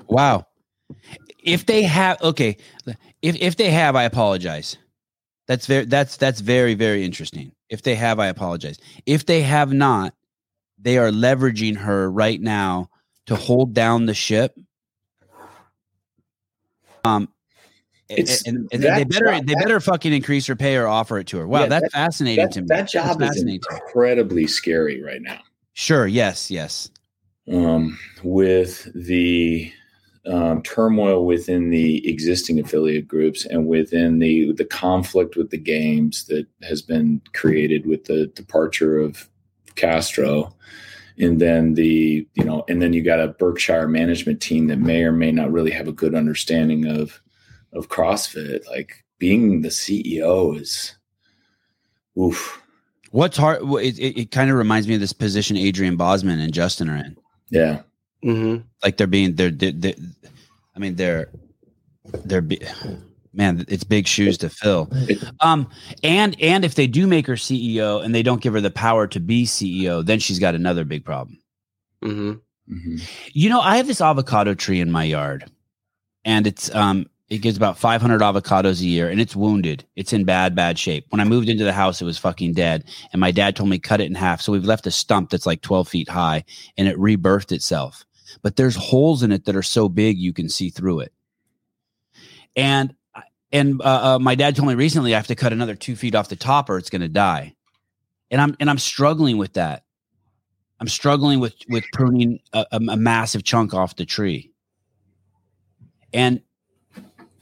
[0.06, 0.46] Wow.
[1.42, 2.56] If they have, okay,
[3.22, 4.76] if if they have, I apologize.
[5.48, 7.52] That's very that's that's very very interesting.
[7.70, 8.78] If they have, I apologize.
[9.06, 10.14] If they have not,
[10.78, 12.90] they are leveraging her right now
[13.26, 14.54] to hold down the ship.
[17.04, 17.28] Um,
[18.10, 20.86] and, It's- and, and they better job- they that- better fucking increase her pay or
[20.86, 21.46] offer it to her.
[21.46, 22.66] Wow, Yeah, that's that- fascinating That, to me.
[22.68, 25.40] that That's job is fascinating to incredibly scary right now.
[25.74, 26.06] Sure.
[26.06, 26.50] Yes.
[26.50, 26.90] Yes.
[27.50, 29.72] um, with the
[30.28, 36.26] um, turmoil within the existing affiliate groups and within the the conflict with the games
[36.26, 39.28] that has been created with the departure of
[39.74, 40.54] Castro,
[41.18, 45.02] and then the you know, and then you got a Berkshire management team that may
[45.02, 47.20] or may not really have a good understanding of
[47.72, 48.68] of CrossFit.
[48.68, 50.94] Like being the CEO is,
[52.18, 52.62] oof,
[53.10, 53.62] What's hard?
[53.62, 56.96] It, it, it kind of reminds me of this position Adrian Bozman and Justin are
[56.96, 57.16] in.
[57.50, 57.82] yeah.
[58.24, 58.64] Mhm.
[58.82, 59.94] like they're being they're, they're, they're
[60.74, 61.28] i mean they're
[62.24, 62.58] they're bi-
[63.32, 64.90] man it's big shoes to fill
[65.40, 65.68] um
[66.02, 69.06] and and if they do make her ceo and they don't give her the power
[69.06, 71.38] to be ceo then she's got another big problem
[72.02, 72.32] hmm
[72.70, 73.00] Mhm.
[73.32, 75.50] You know, I have this avocado tree in my yard,
[76.26, 79.84] and it's um it gives about 500 avocados a year, and it's wounded.
[79.96, 81.06] It's in bad, bad shape.
[81.08, 83.78] When I moved into the house, it was fucking dead, and my dad told me
[83.78, 84.42] cut it in half.
[84.42, 86.44] So we've left a stump that's like 12 feet high,
[86.76, 88.04] and it rebirthed itself.
[88.42, 91.12] But there's holes in it that are so big you can see through it.
[92.56, 92.94] And
[93.52, 96.14] and uh, uh, my dad told me recently I have to cut another two feet
[96.14, 97.54] off the top, or it's going to die.
[98.30, 99.84] And I'm and I'm struggling with that.
[100.80, 104.52] I'm struggling with with pruning a, a, massive chunk off the tree,
[106.12, 106.40] and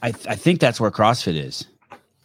[0.01, 1.67] I th- I think that's where CrossFit is.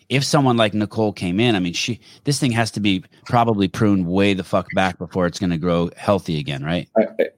[0.09, 3.66] If someone like Nicole came in, I mean, she this thing has to be probably
[3.66, 6.88] pruned way the fuck back before it's going to grow healthy again, right?
[6.96, 7.29] I,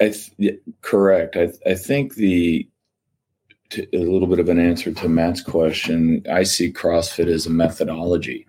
[0.00, 1.36] I, th- yeah, correct.
[1.36, 2.68] I, I think the
[3.70, 6.24] to, a little bit of an answer to Matt's question.
[6.30, 8.46] I see CrossFit as a methodology,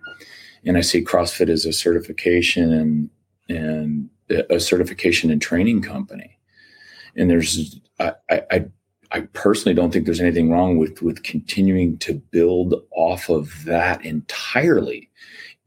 [0.64, 3.10] and I see CrossFit as a certification and
[3.48, 4.10] and
[4.48, 6.38] a certification and training company.
[7.16, 8.64] And there's I, I
[9.12, 14.04] I personally don't think there's anything wrong with with continuing to build off of that
[14.04, 15.10] entirely,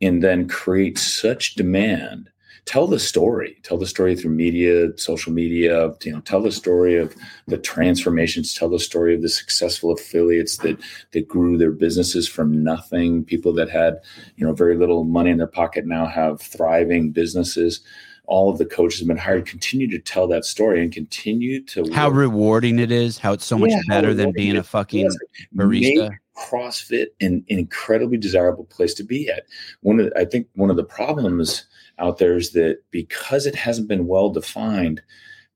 [0.01, 2.29] and then create such demand
[2.65, 3.57] tell the story.
[3.63, 7.15] Tell the story through media social media you know tell the story of
[7.47, 8.53] the transformations.
[8.53, 10.79] Tell the story of the successful affiliates that
[11.11, 13.23] that grew their businesses from nothing.
[13.25, 13.99] People that had
[14.37, 17.81] you know very little money in their pocket now have thriving businesses.
[18.25, 19.45] All of the coaches have been hired.
[19.45, 23.45] Continue to tell that story and continue to How work- rewarding it is, how it's
[23.45, 25.09] so much Yeah, better than being a fucking
[25.53, 26.09] barista.
[26.09, 29.43] Make CrossFit an, an incredibly desirable place to be at.
[29.81, 31.65] One of the, I think one of the problems
[31.99, 35.01] out there is that because it hasn't been well defined,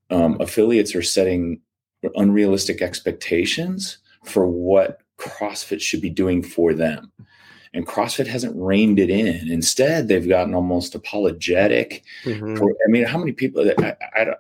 [0.09, 1.61] um, affiliates are setting
[2.15, 7.11] unrealistic expectations for what CrossFit should be doing for them.
[7.73, 9.49] And CrossFit hasn't reined it in.
[9.51, 14.23] Instead, they've gotten almost apologetic hmm for- I mean, how many people that I, I,
[14.25, 14.37] don't-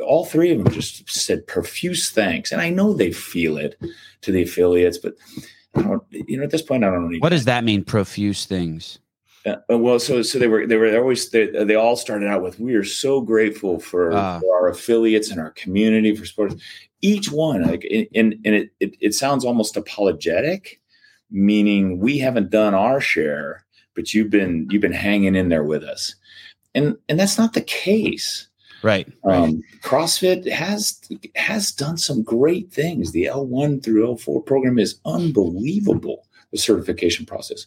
[0.00, 3.80] all three of them just said profuse thanks, and I know they feel it
[4.22, 5.14] to the affiliates, but
[5.76, 7.18] I don't, you know, at this point, I don't know.
[7.20, 7.84] What does that mean?
[7.84, 8.98] Profuse things.
[9.70, 12.58] Uh, well, so so they were they were always they, they all started out with
[12.60, 14.40] we are so grateful for, Ah.
[14.40, 16.54] for our affiliates and our community for sports.
[17.00, 20.80] Each one, like, and and it, it it sounds almost apologetic,
[21.30, 25.84] meaning we haven't done our share, but you've been you've been hanging in there with
[25.84, 26.14] us,
[26.74, 28.48] and and that's not the case.
[28.82, 29.08] Right.
[29.24, 29.36] right.
[29.36, 31.00] Um, CrossFit has
[31.34, 33.10] has done some great things.
[33.10, 36.27] The L1 through L4 program is unbelievable.
[36.52, 37.66] The certification process,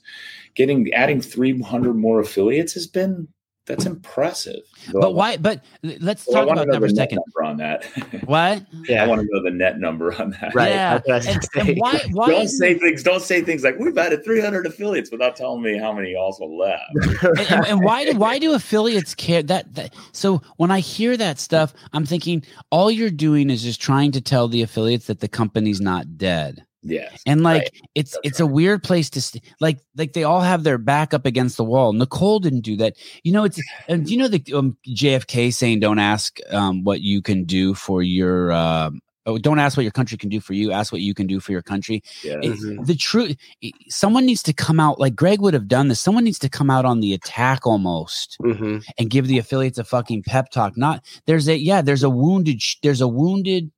[0.55, 3.27] getting adding 300 more affiliates has been
[3.67, 4.61] that's impressive.
[4.91, 5.37] but why?
[5.37, 7.19] But let's Well, talk want about know that for a the net second.
[7.27, 8.23] number on that.
[8.27, 8.65] What?
[8.89, 10.55] Yeah, I want to know the net number on that.
[10.55, 10.71] Right.
[10.71, 10.99] Yeah.
[11.05, 12.01] That's what I was And, and why?
[12.11, 12.27] Why?
[12.27, 13.03] Don't isn't- say things.
[13.03, 16.81] Don't say things like we've added 300 affiliates without telling me how many also left.
[17.23, 21.15] and, and- and why do why do affiliates care that, that so when i hear
[21.15, 25.19] that stuff i'm thinking all you're doing is just trying to tell the affiliates that
[25.19, 27.21] the company's not dead Yes.
[27.27, 27.81] and like Right.
[27.95, 31.13] it's That's it's a weird place to st- like like they all have their back
[31.13, 34.43] up against the wall nicole didn't do that you know it's and you know the
[34.55, 39.59] um, jfk saying don't ask um, what you can do for your um, oh, don't
[39.59, 41.61] ask what your country can do for you ask what you can do for your
[41.61, 42.39] country Yes.
[42.41, 42.85] it- Mhm.
[42.87, 43.37] the truth
[43.89, 46.71] someone needs to come out like greg would have done this someone needs to come
[46.71, 51.03] out on the attack almost hmm and give the affiliates a fucking pep talk not
[51.27, 53.71] there's a yeah there's a wounded sh- there's a wounded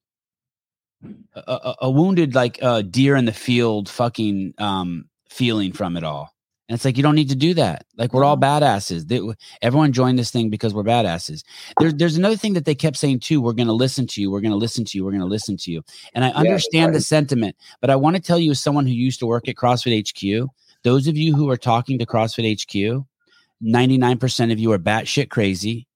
[1.36, 6.04] a, a, a wounded like uh deer in the field fucking um feeling from it
[6.04, 6.30] all.
[6.70, 7.86] And it's like you don't need to do that.
[7.98, 9.08] Like we're all badasses.
[9.08, 9.20] They,
[9.62, 11.44] everyone joined this thing because we're badasses.
[11.80, 14.32] There's there's another thing that they kept saying too we're going to listen to you.
[14.32, 15.04] We're going to listen to you.
[15.04, 15.84] We're going to listen to you.
[16.13, 18.94] And i that's understand the sentiment but i want to tell you as someone who
[18.94, 20.48] used to work at crossfit hq
[20.84, 23.06] those of you who are talking to crossfit hq
[23.63, 25.88] 99% of you are batshit crazy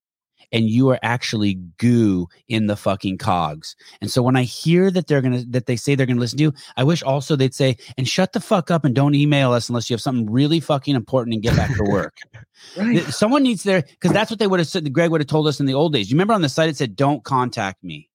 [0.51, 3.75] and you are actually goo in the fucking cogs.
[4.01, 6.43] And so when I hear that they're gonna that they say they're gonna listen to
[6.45, 9.69] you, I wish also they'd say, and shut the fuck up and don't email us
[9.69, 12.17] unless you have something really fucking important and get back to work.
[12.75, 13.03] Right.
[13.13, 14.91] Someone needs their because that's what they would have said.
[14.91, 16.09] Greg would have told us in the old days.
[16.09, 18.09] You remember on the site it said, "Don't contact me."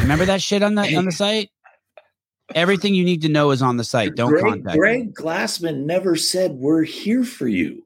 [0.00, 1.50] Remember that shit on the on the site.
[2.54, 4.16] Everything you need to know is on the site.
[4.16, 4.74] Don't Greg, contact.
[4.74, 4.78] me.
[4.78, 7.85] Greg Glassman never said we're here for you.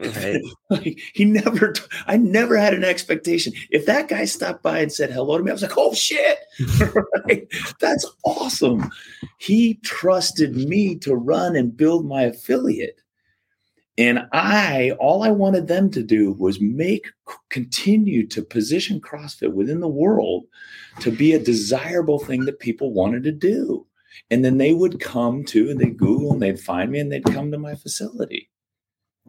[0.00, 0.40] Right.
[1.14, 1.74] He never,
[2.06, 3.52] I never had an expectation.
[3.70, 6.38] If that guy stopped by and said hello to me, I was like, oh shit,
[7.26, 7.46] Right?
[7.80, 8.90] that's awesome.
[9.38, 13.00] He trusted me to run and build my affiliate.
[13.98, 17.08] And I, all I wanted them to do was make,
[17.50, 20.44] continue to position CrossFit within the world
[21.00, 23.86] to be a desirable thing that people wanted to do.
[24.30, 27.24] And then they would come to, and they'd Google and they'd find me and they'd
[27.24, 28.48] come to my facility.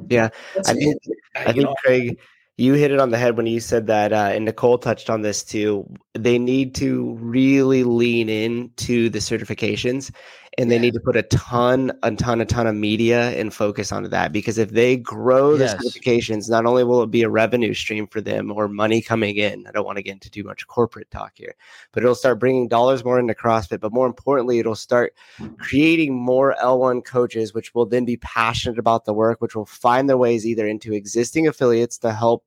[0.09, 1.17] Yeah, That's I think- it.
[1.35, 2.19] I think Craig,
[2.57, 5.21] You hit it on the head when you said that, uh, and Nicole touched on
[5.21, 5.87] this too.
[6.13, 10.11] They need to really lean into the certifications
[10.57, 13.91] and they need to put a ton, a ton, a ton of media and focus
[13.91, 15.75] onto that because if they grow the Yes.
[15.75, 19.65] certifications, not only will it be a revenue stream for them or money coming in.
[19.65, 21.55] I don't want to get into too much corporate talk here,
[21.93, 23.79] but it'll start bringing dollars more into CrossFit.
[23.79, 25.13] But more importantly, it'll start
[25.57, 30.09] creating more L1 coaches, which will then be passionate about the work, which will find
[30.09, 32.45] their ways either into existing affiliates to help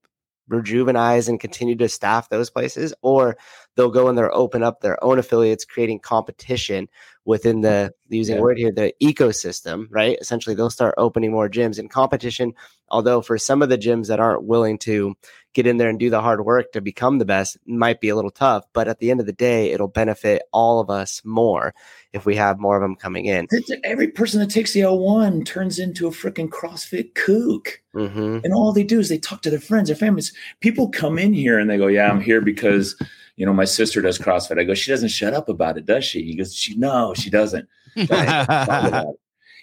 [0.51, 3.37] rejuvenize and continue to staff those places, or
[3.77, 6.87] they'll go and they'll open up their own affiliates, creating competition
[7.25, 8.41] within the using Yeah.
[8.41, 10.19] a word here, the ecosystem, right?
[10.21, 12.53] Essentially, they'll start opening more gyms in competition.
[12.91, 15.15] Although for some of the gyms that aren't willing to
[15.55, 18.15] get in there and do the hard work to become the best, might be a
[18.17, 18.65] little tough.
[18.73, 21.75] But at the end of the day, it'll benefit all of us more
[22.13, 23.49] if we have more of them coming in.
[23.83, 27.81] Every person that takes the L1 turns into a freaking CrossFit kook.
[27.95, 30.33] hmm And all they do is they talk to their friends, their families.
[30.61, 32.97] People come in here and they go, Yeah, I'm here because,
[33.37, 34.59] you know, my sister does CrossFit.
[34.61, 36.23] I go, She doesn't shut up about it, does she?
[36.23, 37.69] He goes, She no, she doesn't.
[37.99, 39.17] Talk about it.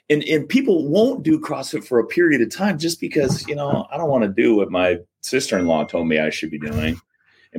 [0.10, 3.88] and and people won't do CrossFit for a period of time just because, you know,
[3.92, 7.00] I don't want to do what my sister-in-law told me I should be doing.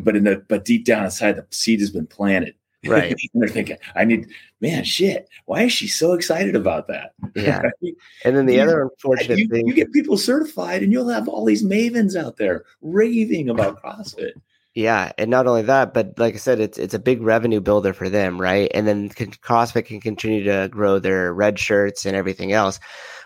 [0.00, 2.54] But in the but deep down inside, the seed has been planted.
[2.84, 3.12] Right.
[3.12, 4.26] and they're thinking, I need,
[4.60, 5.28] man, shit.
[5.44, 7.12] Why is she so excited about that?
[7.36, 7.62] Yeah.
[8.24, 9.68] And then the You- other unfortunate you, thing.
[9.68, 14.32] you get people certified and you'll have all these mavens out there raving about CrossFit.
[14.74, 17.92] Yeah, and not only that, but like I said, it's it's a big revenue builder
[17.92, 18.70] for them, right?
[18.74, 22.80] And then CrossFit can continue to grow their red shirts and everything else.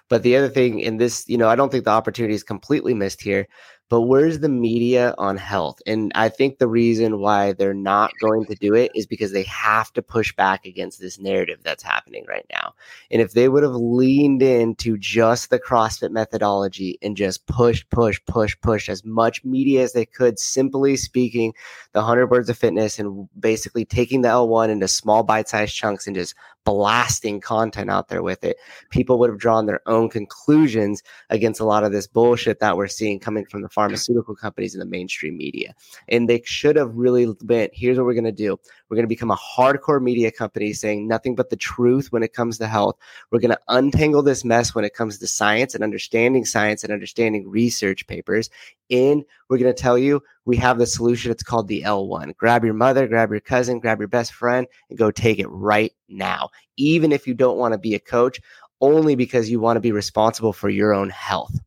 [0.08, 2.94] But the other thing in this, you know, I don't think the opportunity is completely
[2.94, 3.46] missed here.
[3.88, 5.80] But where's the media on health?
[5.86, 9.44] And I think the reason why they're not going to do it is because they
[9.44, 12.74] have to push back against this narrative that's happening right now.
[13.12, 18.20] And if they would have leaned into just the CrossFit methodology and just push, push,
[18.26, 21.54] push, push as much media as they could, simply speaking,
[21.92, 26.08] the 100 words of fitness and basically taking the L1 into small bite sized chunks
[26.08, 26.34] and just
[26.66, 28.58] blasting content out there with it,
[28.90, 32.88] people would have drawn their own conclusions against a lot of this bullshit that we're
[32.88, 35.74] seeing coming from the pharmaceutical companies and the mainstream media.
[36.08, 38.58] And they should have really went, here's what we're going to do.
[38.88, 42.32] We're going to become a hardcore media company saying nothing but the truth when it
[42.32, 42.96] comes to health.
[43.30, 46.92] We're going to untangle this mess when it comes to science and understanding science and
[46.92, 48.48] understanding research papers.
[48.90, 51.30] And we're going to tell you we have the solution.
[51.32, 52.36] It's called the L1.
[52.36, 55.92] Grab your mother, grab your cousin, grab your best friend, and go take it right
[56.08, 56.50] now.
[56.76, 58.40] Even if you don't want to be a coach,
[58.80, 61.58] only because you want to be responsible for your own health.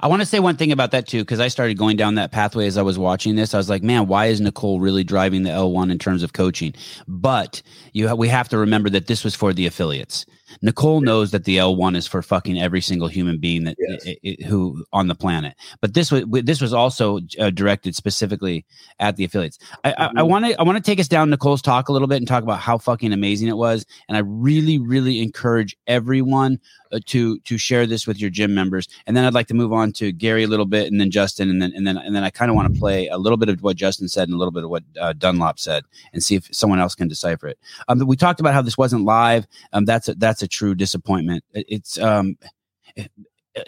[0.00, 2.32] I want to say one thing about that too, because I started going down that
[2.32, 3.54] pathway as I was watching this.
[3.54, 6.74] I was like, man, why is Nicole really driving the L1 in terms of coaching?
[7.06, 10.26] But you ha- we have to remember that this was for the affiliates.
[10.62, 14.06] Nicole knows that the L1 is for fucking every single human being that Yes.
[14.06, 15.54] i- i- who on the planet.
[15.80, 18.64] But this was this was also uh, directed specifically
[19.00, 19.58] at the affiliates.
[19.84, 22.28] I, want to I want to take us down Nicole's talk a little bit and
[22.28, 23.84] talk about how fucking amazing it was.
[24.08, 26.58] And I really really encourage everyone
[26.92, 28.88] uh, to to share this with your gym members.
[29.06, 31.50] And then I'd like to move on to Gary a little bit, and then Justin,
[31.50, 33.48] and then and then and then I kind of want to play a little bit
[33.48, 36.36] of what Justin said and a little bit of what uh, Dunlop said, and see
[36.36, 37.58] if someone else can decipher it.
[37.88, 39.46] Um, we talked about how this wasn't live.
[39.72, 41.44] Um, that's a, that's a true disappointment.
[41.52, 42.36] It's um,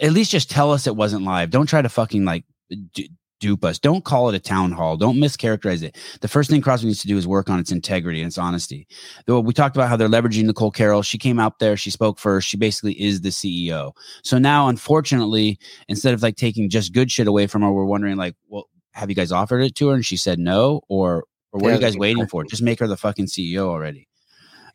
[0.01, 1.49] at least just tell us it wasn't live.
[1.49, 2.43] Don't try to fucking like.
[2.91, 3.77] d- dupe us.
[3.77, 4.97] Don't call it a town hall.
[4.97, 5.95] Don't mischaracterize it.
[6.21, 8.87] The first thing CrossFit needs to do is work on its integrity and its honesty.
[9.27, 11.03] Though we talked about how they're leveraging Nicole Carroll.
[11.03, 11.77] She came out there.
[11.77, 12.47] She spoke first.
[12.47, 13.91] She basically is the CEO.
[14.23, 18.17] So now, unfortunately, instead of like taking just good shit away from her, we're wondering
[18.17, 19.93] like, well, have you guys offered it to her?
[19.93, 22.43] And she said no, or or what are you guys waiting for?
[22.43, 24.07] Just make her the fucking CEO already.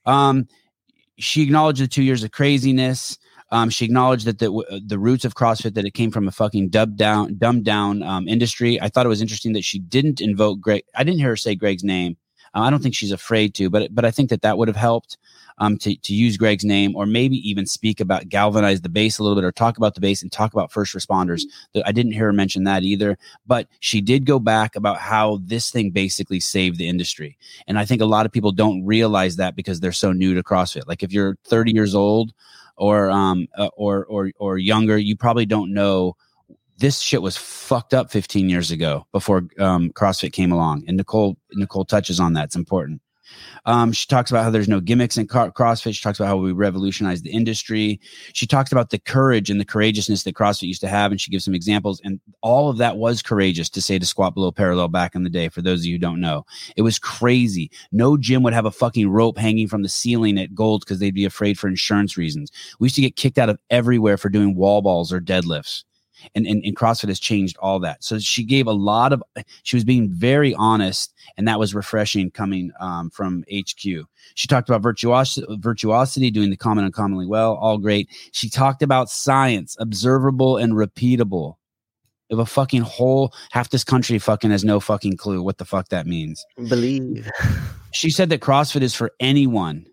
[0.06, 0.46] Um,
[1.22, 3.18] she acknowledged the two years of craziness.
[3.50, 6.70] Um, she acknowledged that the the roots of CrossFit that it came from a fucking
[6.70, 8.80] dubbed down, dumbed down um, industry.
[8.80, 10.84] I thought it was interesting that she didn't invoke Greg.
[10.94, 12.16] I didn't hear her say Greg's name.
[12.54, 14.76] Uh, I don't think she's afraid to, but but I think that that would have
[14.76, 15.18] helped
[15.58, 19.22] um, to to use Greg's name or maybe even speak about galvanize the base a
[19.22, 21.42] little bit or talk about the base and talk about first responders.
[21.84, 25.70] I didn't hear her mention that either, but she did go back about how this
[25.70, 27.38] thing basically saved the industry.
[27.66, 30.42] And I think a lot of people don't realize that because they're so new to
[30.42, 30.86] CrossFit.
[30.86, 32.32] Like if you're 30 years old
[32.76, 36.16] or um uh, or or or younger, you probably don't know
[36.78, 40.82] this shit was fucked up 15 years ago before um, CrossFit came along.
[40.88, 42.46] And Nicole Nicole touches on that.
[42.46, 43.00] It's important.
[43.64, 45.94] Um, she talks about how there's no gimmicks in CrossFit.
[45.94, 48.00] She talks about how we revolutionized the industry.
[48.32, 51.30] She talks about the courage and the courageousness that CrossFit used to have, and she
[51.30, 52.00] gives some examples.
[52.04, 55.30] And all of that was courageous to say to squat below parallel back in the
[55.30, 55.48] day.
[55.48, 56.44] For those of you who don't know,
[56.76, 57.70] it was crazy.
[57.92, 61.14] No gym would have a fucking rope hanging from the ceiling at Gold because they'd
[61.14, 62.50] be afraid for insurance reasons.
[62.78, 65.84] We used to get kicked out of everywhere for doing wall balls or deadlifts.
[66.34, 68.02] And, and and CrossFit has changed all that.
[68.02, 69.22] So she gave a lot of
[69.62, 73.82] she was being very honest, and that was refreshing coming um, from HQ.
[74.34, 78.08] She talked about virtuosity, virtuosity, doing the common uncommonly well, all great.
[78.32, 81.56] She talked about science, observable and repeatable.
[82.30, 85.88] If a fucking whole half this country fucking has no fucking clue what the fuck
[85.88, 86.44] that means.
[86.68, 87.30] Believe.
[87.94, 89.84] She said that CrossFit is for anyone.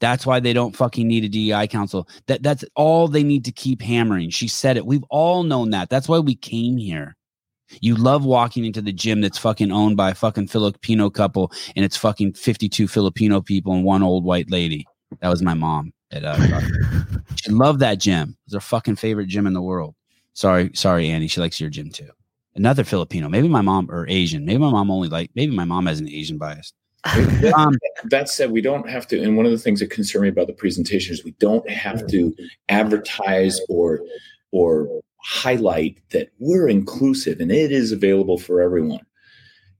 [0.00, 2.08] That's why they don't fucking need a DEI council.
[2.26, 4.30] That that's all they need to keep hammering.
[4.30, 4.86] She said it.
[4.86, 5.90] We've all known that.
[5.90, 7.16] That's why we came here.
[7.80, 11.84] You love walking into the gym that's fucking owned by a fucking Filipino couple and
[11.84, 14.86] it's fucking 52 Filipino people and one old white lady.
[15.20, 15.92] That was my mom.
[16.10, 16.60] At, uh,
[17.36, 18.30] she loved that gym.
[18.30, 19.94] It was her fucking favorite gym in the world.
[20.32, 21.28] Sorry, sorry, Annie.
[21.28, 22.08] She likes your gym too.
[22.54, 23.28] Another Filipino.
[23.28, 24.44] Maybe my mom or Asian.
[24.44, 25.30] Maybe my mom only like.
[25.34, 26.72] Maybe my mom has an Asian bias.
[27.54, 29.22] Um, that said, we don't have to.
[29.22, 32.06] And one of the things that concern me about the presentation is we don't have
[32.08, 32.34] to
[32.68, 34.00] advertise or
[34.50, 39.04] or highlight that we're inclusive and it is available for everyone.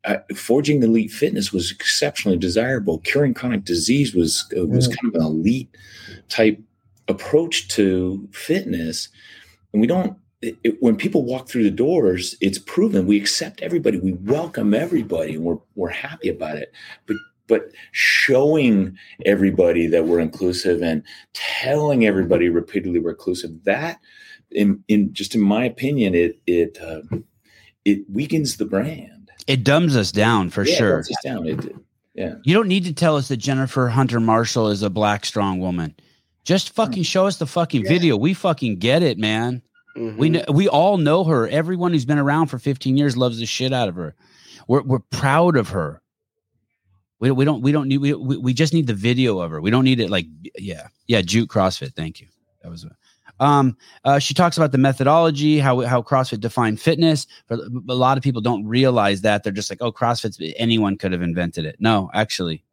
[0.05, 2.99] Uh, forging elite fitness was exceptionally desirable.
[3.01, 5.77] Curing chronic disease was uh, was kind of an elite
[6.29, 6.61] type
[7.09, 9.09] approach to fitness,
[9.73, 13.61] and we don't it, it, when people walk through the doors, it's proven we accept
[13.61, 16.73] everybody, we welcome everybody, and we're we're happy about it.
[17.07, 17.17] But
[17.49, 23.99] but showing everybody that we're inclusive and telling everybody repeatedly we're inclusive, that
[24.51, 27.03] in in just in my opinion, it it uh,
[27.85, 29.31] it weakens the brand.
[29.47, 30.99] It dumbs us down for yeah, sure.
[31.01, 31.47] It down.
[31.49, 31.75] It,
[32.15, 32.35] yeah.
[32.45, 35.95] You don't need to tell us that Jennifer Hunter Marshall is a black strong woman.
[36.45, 37.89] Just fucking show us the fucking yeah.
[37.89, 38.17] video.
[38.17, 39.63] We fucking get it, man.
[39.97, 40.19] Mm-hmm.
[40.19, 41.49] We we all know her.
[41.49, 44.15] Everyone who's been around for 15 years loves the shit out of her.
[44.67, 46.03] We're we're proud of her.
[47.21, 49.61] We, we don't we don't need we, we just need the video of her.
[49.61, 50.27] We don't need it like
[50.57, 51.95] yeah yeah Juke CrossFit.
[51.95, 52.29] Thank you.
[52.63, 52.87] That was.
[53.41, 57.27] Um, uh, she talks about the methodology, how how CrossFit defined fitness.
[57.47, 60.55] But a lot of people don't realize that they're just like, oh, CrossFit.
[60.57, 61.77] Anyone could have invented it.
[61.79, 62.65] No, actually,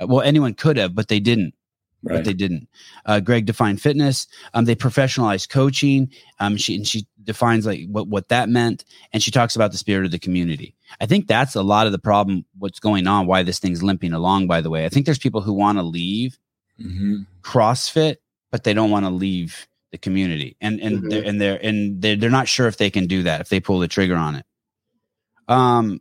[0.00, 1.54] uh, well, anyone could have, but they didn't
[2.02, 2.16] right.
[2.16, 2.68] but they didn't.
[3.06, 4.26] Uh, Greg defined fitness.
[4.54, 6.10] Um, they professionalized coaching.
[6.40, 9.78] Um, she and she defines like what what that meant, and she talks about the
[9.78, 10.74] spirit of the community.
[11.00, 12.44] I think that's a lot of the problem.
[12.58, 13.26] What's going on?
[13.26, 14.46] Why this thing's limping along?
[14.46, 16.38] By the way, I think there's people who want to leave
[16.80, 17.22] mm-hmm.
[17.42, 18.16] CrossFit,
[18.50, 21.08] but they don't want to leave the community, and and mm-hmm.
[21.08, 23.60] they're and they're and they're, they're not sure if they can do that if they
[23.60, 24.46] pull the trigger on it.
[25.48, 26.00] Um,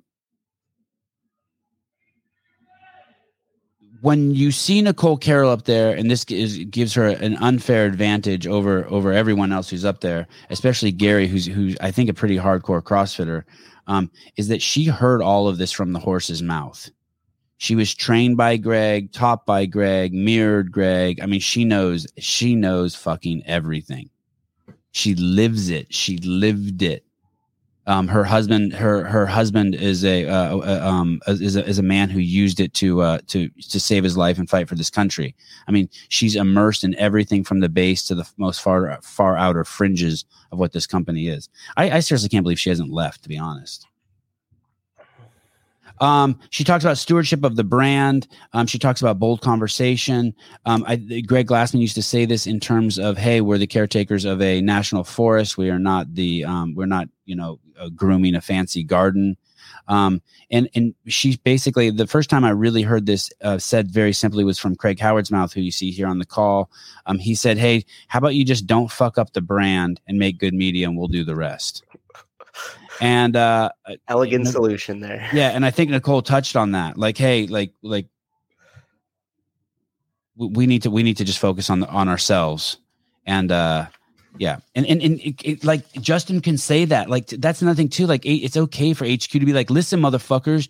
[4.01, 8.47] when you see Nicole Carroll up there, and this is, gives her an unfair advantage
[8.47, 12.37] over over everyone else who's up there, especially Gary, who's who's I think a pretty
[12.37, 13.43] hardcore CrossFitter,
[13.87, 16.89] um, is that she heard all of this from the horse's mouth.
[17.57, 21.19] She was trained by Greg, taught by Greg, mirrored Greg.
[21.21, 24.09] I mean, she knows she knows fucking everything.
[24.93, 25.93] She lives it.
[25.93, 27.05] She lived it.
[27.87, 31.83] Um, her husband, her her husband is a uh, uh, um, is a is a
[31.83, 34.91] man who used it to uh, to to save his life and fight for this
[34.91, 35.35] country.
[35.67, 39.63] I mean, she's immersed in everything from the base to the most far far outer
[39.63, 41.49] fringes of what this company is.
[41.75, 43.23] I, I seriously can't believe she hasn't left.
[43.23, 43.87] To be honest.
[46.01, 48.27] Um, she talks about stewardship of the brand.
[48.53, 50.33] Um, she talks about bold conversation.
[50.65, 54.25] Um, I, Greg Glassman used to say this in terms of, "Hey, we're the caretakers
[54.25, 55.57] of a national forest.
[55.57, 59.37] We are not the, um, we're not, you know, uh, grooming a fancy garden."
[59.87, 64.13] Um, and and she basically the first time I really heard this uh, said very
[64.13, 66.71] simply was from Craig Howard's mouth, who you see here on the call.
[67.05, 70.39] Um, he said, "Hey, how about you just don't fuck up the brand and make
[70.39, 71.83] good media, and we'll do the rest."
[72.99, 73.69] And uh
[74.07, 75.29] elegant solution there.
[75.31, 76.97] yeah and i think nicole touched on that.
[76.97, 78.07] Like hey like like
[80.35, 82.77] we need to we need to just focus on the, on ourselves.
[83.25, 83.87] And uh
[84.37, 84.57] yeah.
[84.75, 87.09] And and, and it, it, like justin can say that.
[87.09, 90.67] Like that's another thing too like it's okay for hq to be like listen motherfuckers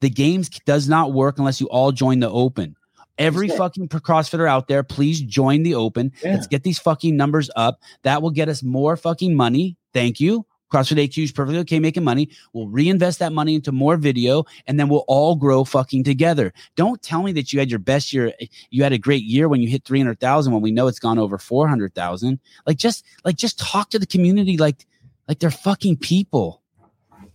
[0.00, 2.76] the games does not work unless you all join the open.
[3.18, 6.12] Every fucking crossfitter out there please join the open.
[6.24, 6.32] Yeah.
[6.32, 7.80] let's get these fucking numbers up.
[8.02, 9.76] That will get us more fucking money.
[9.92, 12.30] Thank you CrossFit HQ is perfectly okay making money.
[12.52, 16.52] We'll reinvest that money into more video and then we'll all grow fucking together.
[16.76, 18.32] Don't tell me that you had your best year.
[18.70, 21.38] You had a great year when you hit 300,000 when we know it's gone over
[21.38, 22.38] 400,000.
[22.66, 24.86] Like just, like just talk to the community like,
[25.28, 26.59] like they're fucking people.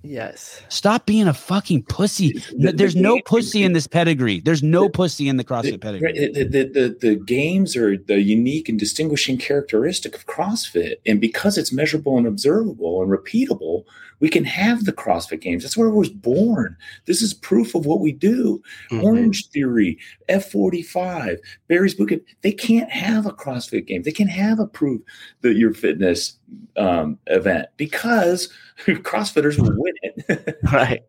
[0.06, 0.62] Yes.
[0.70, 2.34] Stop being a fucking pussy.
[2.34, 4.40] The- the There's no game- pussy in this pedigree.
[4.40, 6.30] There's no pussy in the the, CrossFit pedigree.
[6.34, 10.96] the, the, the, the games are the unique and distinguishing characteristic of CrossFit.
[11.06, 13.84] And because it's measurable and observable and repeatable,
[14.20, 15.64] we can have the CrossFit games.
[15.64, 16.76] That's where it was born.
[17.06, 18.62] This is proof of what we do.
[18.92, 19.04] Mhm.
[19.04, 19.98] Orange Theory,
[20.30, 21.38] F45,
[21.68, 24.04] Barry's Boot Camp, they can't have a CrossFit game.
[24.04, 25.02] They can have a proof
[25.42, 26.38] that your fitness
[26.78, 28.50] um, event because
[28.86, 30.58] CrossFitters will win it.
[30.72, 31.04] Right.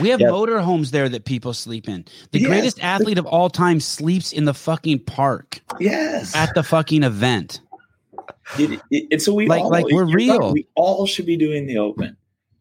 [0.00, 0.28] We have Yeah.
[0.28, 2.04] motorhomes there that people sleep in.
[2.30, 2.48] The Yes.
[2.48, 6.34] greatest athlete of all time sleeps in the fucking park yes.
[6.36, 7.60] at the fucking event.
[8.58, 10.52] It- it- and so we Like- all, like we're you're right, real.
[10.52, 12.16] we all should be doing the open.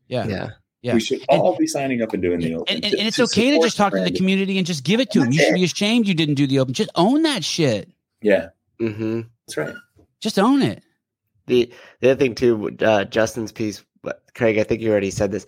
[0.08, 0.28] Yeah.
[0.28, 0.50] Yeah.
[0.82, 0.94] Yeah.
[0.96, 2.76] We should And- all be signing up and doing the open.
[2.76, 5.00] And, and, to- and it's okay to just talk to the community and just give
[5.00, 5.32] it to them.
[5.32, 6.74] You should be ashamed you didn't do the open.
[6.74, 7.90] Just own that shit.
[8.22, 8.50] Yeah,
[8.82, 9.22] Mm-hmm.
[9.48, 9.76] that's right.
[10.20, 10.84] Just own it.
[11.48, 13.84] The the other thing too, uh, Justin's piece,
[14.36, 15.46] Craig, I think you already said this,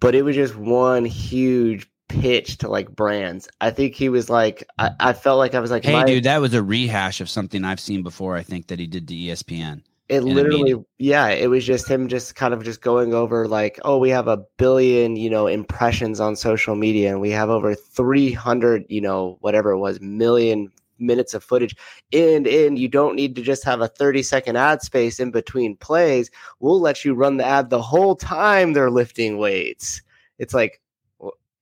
[0.00, 3.48] but it was just one huge pitch to like brands.
[3.60, 6.24] I think he was like, I, I felt like I was like, Hey, my- dude,
[6.24, 8.36] that was a rehash of something I've seen before.
[8.36, 9.82] I think that he did to ESPN.
[10.12, 13.96] It literally, yeah, it was just him just kind of just going over like, oh,
[13.96, 18.84] we have a billion, you know, impressions on social media and we have over 300,
[18.90, 21.74] you know, whatever it was, million minutes of footage.
[22.12, 25.78] And and you don't need to just have a 30 second ad space in between
[25.78, 26.30] plays.
[26.60, 30.02] We'll let you run the ad the whole time they're lifting weights.
[30.38, 30.78] It's like,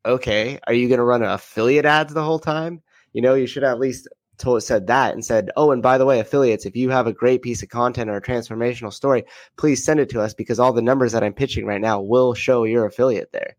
[0.05, 2.83] okay, are you going to run affiliate ads the whole time?
[3.13, 4.09] You know, you should at least
[4.41, 7.13] told said that and said, "Oh, and by the way, affiliates, if you have a
[7.13, 9.25] great piece of content or a transformational story,
[9.57, 12.35] please send it to us because all the numbers that I'm pitching right now will
[12.35, 13.57] show your affiliate there."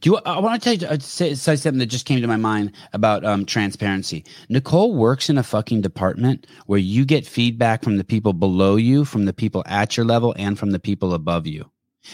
[0.00, 0.18] Do you?
[0.24, 2.72] I want to tell you, uh, say, say something that just came to my mind
[2.92, 4.24] about um, transparency.
[4.48, 9.04] Nicole works in a fucking department where you get feedback from the people below you,
[9.04, 11.70] from the people at your level, and from the people above you.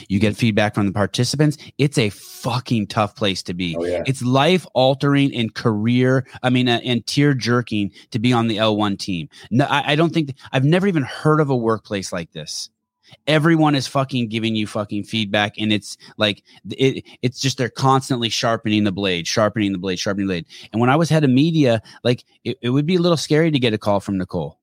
[0.08, 1.56] You get feedback from the participants.
[1.78, 3.76] It's a fucking tough place to be.
[3.76, 6.26] Oh yeah, It's life altering and career.
[6.42, 9.28] I mean, uh, and tear jerking to be on the L1 team.
[9.50, 12.70] No, I, I don't think I've never even heard of a workplace like this.
[13.26, 17.04] Everyone is fucking giving you fucking feedback, and it's like it.
[17.22, 20.46] It's just they're constantly sharpening the blade, sharpening the blade, sharpening the blade.
[20.72, 23.50] And when I was head of media, like it, it would be a little scary
[23.50, 24.58] to get a call from Nicole.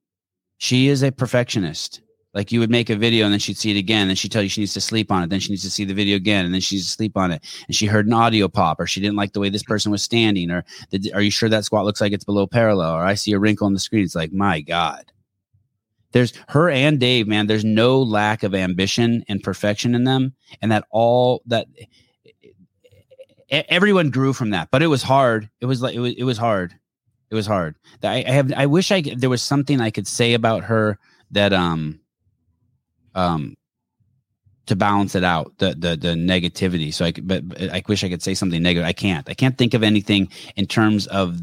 [0.58, 2.02] She is a perfectionist.
[2.34, 4.42] Like you would make a video and then she'd see it again, and she'd tell
[4.42, 5.30] you she needs to sleep on it.
[5.30, 7.32] Then she needs to see the video again, and then she needs to sleep on
[7.32, 7.44] it.
[7.68, 10.02] And she heard an audio pop, or she didn't like the way this person was
[10.02, 10.64] standing, or
[11.14, 12.94] are you sure that squat looks like it's below parallel?
[12.96, 14.04] Or I see a wrinkle on the screen.
[14.04, 15.12] It's like, my God.
[16.14, 17.48] There's her and Dave, man.
[17.48, 21.68] There's no lack of ambition and perfection in them, and that all that
[23.50, 24.70] everyone grew from that.
[24.72, 25.50] But it was hard.
[25.62, 26.74] It was like it was it was hard.
[27.30, 27.78] It was hard.
[28.04, 28.52] I, I have.
[28.52, 31.00] I wish I there was something I could say about her
[31.32, 32.01] that um
[33.16, 33.56] um
[34.68, 36.94] to balance it out the the the negativity.
[36.94, 38.88] So I but, but I wish I could say something negative.
[38.88, 39.28] I can't.
[39.30, 41.42] I can't think of anything in terms of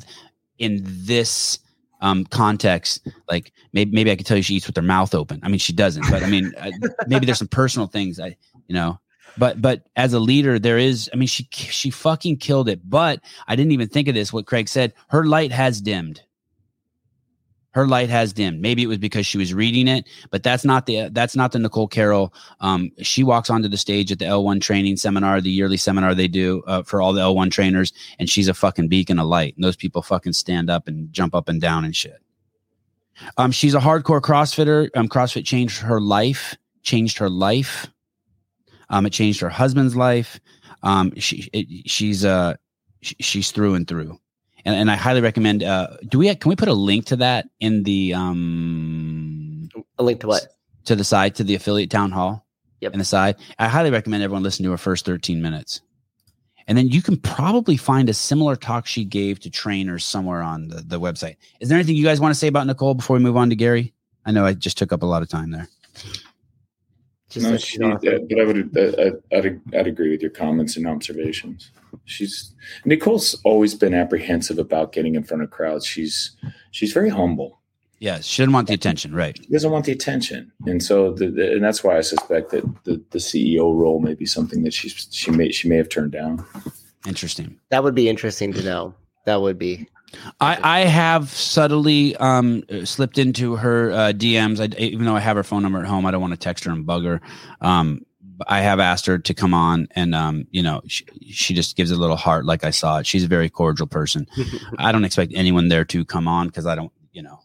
[0.59, 1.59] in this
[2.01, 5.41] um context like maybe maybe i could tell you she eats with her mouth open
[5.43, 6.73] i mean she doesn't but i mean I,
[7.09, 8.37] maybe there's some personal things i
[8.69, 9.01] you know
[9.37, 13.21] but but as a leader there is i mean she she fucking killed it but
[13.49, 16.23] i didn't even think of this what craig said her light has dimmed
[17.73, 18.61] her light has dimmed.
[18.61, 21.59] Maybe it was because she was reading it but that's not the that's not the
[21.59, 25.77] nicole carroll um she walks onto the stage at the l1 training seminar the yearly
[25.77, 29.27] seminar they do uh, for all the l1 trainers and she's a fucking beacon of
[29.27, 29.55] light.
[29.57, 32.21] And those people fucking stand up and jump up and down and shit.
[33.37, 37.87] Um she's a hardcore crossfitter um crossfit changed her life changed her life.
[38.91, 40.41] Um it changed her husband's life.
[40.83, 42.55] Um she it, she's uh
[43.03, 44.19] sh- she's through and through
[44.69, 45.63] and, and I highly recommend.
[45.63, 50.21] Uh, do we can we put a link to that in the um A link
[50.21, 50.47] to what?
[50.85, 52.47] to the side to the affiliate town hall?
[52.81, 52.93] Yep.
[52.93, 55.81] In the side, I highly recommend everyone listen to her first thirteen minutes,
[56.67, 60.69] and then you can probably find a similar talk she gave to trainers somewhere on
[60.69, 61.37] the, the website.
[61.61, 63.57] Is there anything you guys want to say about Nicole before we move on to
[63.57, 63.95] Gary?
[64.27, 65.69] I know I just took up a lot of time there.
[67.29, 70.87] Just no, she, she's but I would I, I'd, I'd agree with your comments and
[70.87, 71.71] observations.
[72.07, 72.55] She's
[72.87, 75.85] Nicole's always been apprehensive about getting in front of crowds.
[75.85, 76.37] She's
[76.71, 77.61] she's very humble.
[78.01, 79.37] Yeah, she didn't want the attention, right?
[79.37, 82.65] She doesn't want the attention, and so the, the, and that's why I suspect that
[82.85, 86.13] the, the CEO role may be something that she she may she may have turned
[86.13, 86.45] down.
[87.07, 87.59] Interesting.
[87.71, 88.95] That would be interesting to know.
[89.27, 89.89] That would be.
[90.41, 94.61] I, I have subtly um, slipped into her uh, DMs.
[94.61, 96.65] I, even though I have her phone number at home, I don't want to text
[96.65, 97.21] her and bug her.
[97.61, 98.05] Um,
[98.47, 101.91] I have asked her to come on, and um, you know, she, she just gives
[101.91, 103.07] a little heart, like I saw it.
[103.07, 104.29] She's a very cordial person.
[104.79, 107.41] I don't expect anyone there to come on because I don't, you know,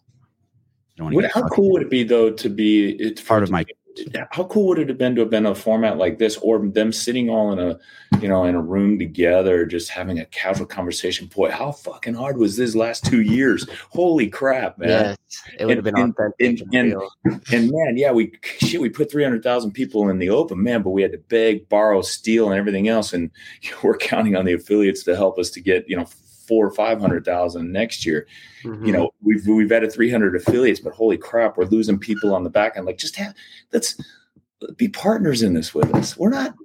[0.97, 3.65] don't What, how cool would it be though to be it's Part of my
[4.31, 6.91] how cool would it have been to have been a format like this, or them
[6.91, 7.79] sitting all in a,
[8.21, 11.27] you know, in a room together, just having a casual conversation?
[11.27, 13.67] Boy, how fucking hard was this last two years?
[13.89, 14.89] Holy crap, man!
[14.89, 15.17] Yes,
[15.59, 16.67] it would have been And- authentic.
[16.73, 20.19] and- and and- And man, yeah, we shit, we put three hundred thousand people in
[20.19, 23.29] the open, man, but we had to beg, borrow, steal, and everything else, and
[23.83, 26.07] we're counting on the affiliates to help us to get you know
[26.47, 28.27] four or five hundred thousand next year.
[28.63, 28.85] Mhm.
[28.85, 32.43] You know, we've we've added three hundred affiliates, but holy crap, we're losing people on
[32.43, 32.85] the back end.
[32.85, 33.33] Like, just have
[33.71, 33.95] let's
[34.77, 36.17] be partners in this with us.
[36.17, 36.55] We're not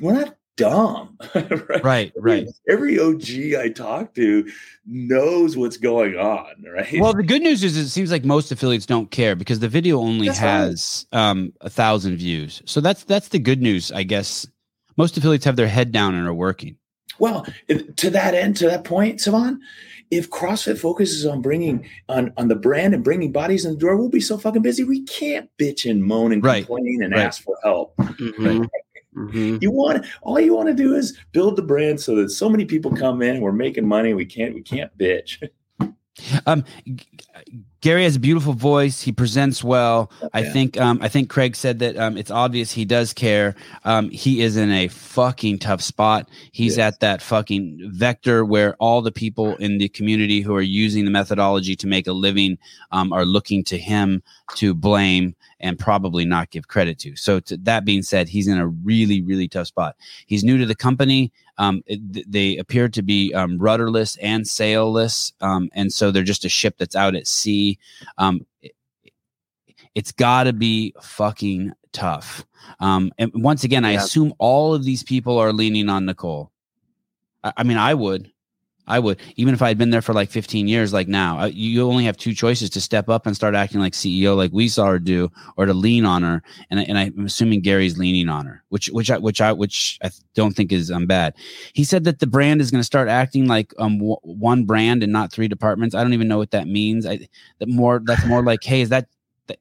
[0.00, 1.84] we're not dumb, right?
[1.84, 2.48] Right, right.
[2.68, 4.50] Every OG I talk to
[4.86, 7.00] knows what's going on, right?
[7.00, 9.98] Well, the good news is it seems like most affiliates don't care because the video
[9.98, 10.48] only That's right.
[10.48, 12.60] has um, a thousand views.
[12.66, 14.46] So that's that's the good news, I guess.
[14.96, 16.76] Most affiliates have their head down and are working.
[17.18, 19.58] Well, if, to that end, to that point, Sevan,
[20.10, 23.96] if CrossFit focuses on bringing on on the brand and bringing bodies in the door,
[23.96, 26.64] we'll be so fucking busy we can't bitch and moan and Right.
[26.66, 27.26] complain and Right.
[27.26, 27.94] ask for help.
[27.98, 28.68] Mhm.
[29.16, 29.60] Mhm.
[29.62, 32.64] You want all you want to do is build the brand so that so many
[32.64, 35.42] people come in, we're making money, we can't we can't bitch.
[36.46, 37.06] Um, G-
[37.80, 39.02] Gary has a beautiful voice.
[39.02, 40.10] He presents well.
[40.34, 40.80] I think.
[40.80, 41.96] Um, I think Craig said that.
[41.96, 43.54] Um, it's obvious he does care.
[43.84, 46.28] Um, he is in a fucking tough spot.
[46.52, 46.94] He's Yes.
[46.94, 51.10] at that fucking vector where all the people in the community who are using the
[51.12, 52.58] methodology to make a living
[52.90, 54.22] um, are looking to him
[54.56, 57.16] to blame and probably not give credit to.
[57.16, 59.96] So, to, that being said, he's in a really, really tough spot.
[60.26, 61.32] He's new to the company.
[61.58, 66.44] Um, it, they appear to be um, rudderless and sailless, um, and so they're just
[66.44, 67.78] a ship that's out at sea.
[68.18, 68.72] Um, it,
[69.94, 72.46] it's got to be fucking tough.
[72.80, 76.52] Um, and once again, I assume all of these people are leaning on Nicole.
[77.42, 78.30] I, I mean, I would.
[78.88, 81.46] I would, even if I had been there for like 15 years, like now, I,
[81.46, 84.68] you only have two choices to step up and start acting like CEO, like we
[84.68, 86.42] saw her do, or to lean on her.
[86.70, 90.10] And, and I'm assuming Gary's leaning on her, which, which I, which I, which I
[90.34, 91.34] don't think is um, bad.
[91.74, 95.02] He said that the brand is going to start acting like um w- one brand
[95.02, 95.94] and not three departments.
[95.94, 97.06] I don't even know what that means.
[97.06, 97.28] I
[97.58, 99.08] that more that's more like, hey, is that,
[99.48, 99.58] that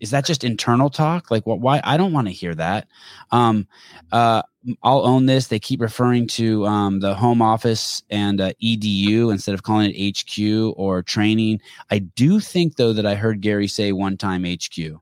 [0.00, 1.30] is that just internal talk?
[1.30, 1.60] Like, what?
[1.60, 1.80] Why?
[1.84, 2.88] I don't want to hear that.
[3.30, 3.66] Um,
[4.12, 4.42] uh,
[4.82, 5.46] I'll own this.
[5.46, 10.18] They keep referring to um, the home office and uh, EDU instead of calling it
[10.18, 11.60] HQ or training.
[11.90, 14.78] I do think though that I heard Gary say one time HQ.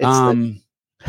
[0.00, 0.62] It's the- Um,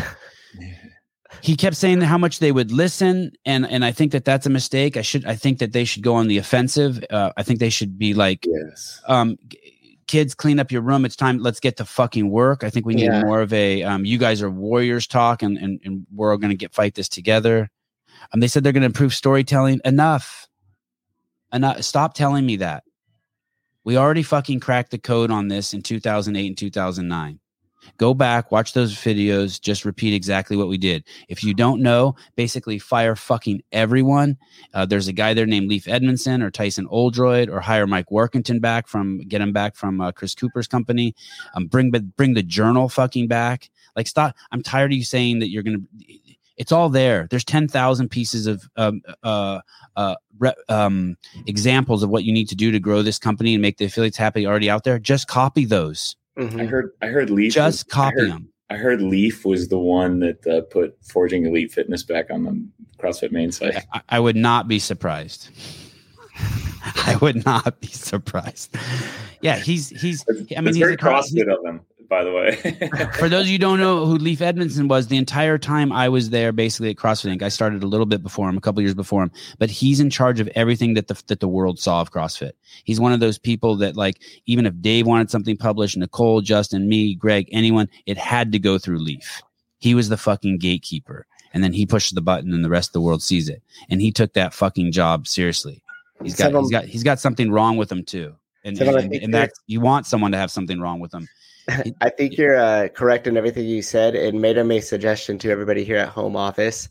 [1.42, 4.50] he kept saying how much they would listen, and and I think that that's a
[4.50, 4.98] mistake.
[4.98, 7.04] I should I think that they should go on the offensive.
[7.10, 9.02] Uh, I think they should be like Yes.
[9.08, 9.38] um
[10.10, 11.06] kids clean up your room.
[11.06, 11.38] It's time.
[11.38, 12.64] Let's get to fucking work.
[12.64, 13.24] I think we need Yeah.
[13.24, 16.50] more of a um you guys are warriors talk and and, and we're all going
[16.50, 17.70] to get fight this together.
[18.34, 19.80] Um they said they're going to improve storytelling.
[19.86, 20.48] Enough.
[21.54, 22.84] Enough stop telling me that.
[23.84, 27.40] We already fucking cracked the code on this in 2008 and 2009
[27.98, 32.16] go back watch those videos just repeat exactly what we did if you don't know
[32.36, 34.38] basically fire fucking everyone
[34.74, 38.62] uh, there's a guy there named Leaf Edmondson or Tyson Oldroyd or hire Mike Warkentin
[38.62, 41.16] back from get him back from uh, Chris Cooper's company.
[41.56, 43.70] Um, bring bring the journal fucking back.
[43.96, 44.36] Like stop.
[44.52, 45.80] I'm tired of you saying that you're gonna.
[46.58, 47.28] It's all there.
[47.30, 49.62] There's ten thousand pieces of um, uh,
[49.96, 53.62] uh, re, um, examples of what you need to do to grow this company and
[53.62, 55.00] make the affiliates happy already out there.
[55.00, 56.16] Just copy those.
[56.40, 56.62] Mhm.
[56.62, 58.50] I heard I heard Leaf Just I copy heard- them.
[58.72, 62.64] I heard Leaf was the one that uh, put Forging Elite Fitness back on the
[63.04, 63.84] CrossFit main site.
[63.94, 65.50] I, I would not be surprised.
[66.96, 68.76] I would not be surprised.
[69.42, 70.24] Yeah, he's he's.
[70.30, 71.32] I mean, he's very a cross.
[71.32, 72.56] CrossFit of them, by the way.
[73.20, 76.10] For those of you who don't know who Leaf Edmondson was, the entire time I
[76.10, 77.44] was there, basically at CrossFit Inc.
[77.44, 80.10] I started a little bit before him, a couple years before him, but he's in
[80.10, 82.54] charge of everything that the that the world saw of CrossFit.
[82.84, 86.90] He's one of those people that, like, even if Dave wanted something published, Nicole, Justin,
[86.90, 89.42] me, Greg, anyone, it had to go through Leaf.
[89.78, 92.94] He was the fucking gatekeeper, and then he pushed the button, and the rest of
[92.94, 93.62] the world sees it.
[93.90, 95.84] And he took that fucking job seriously.
[96.22, 98.36] He's got he's got he's got something wrong with him too,
[98.66, 101.30] and and, and that you want someone to have something wrong with them.
[102.02, 104.16] I think you're uh, correct in everything you said.
[104.16, 106.90] And made a suggestion to everybody here at home office: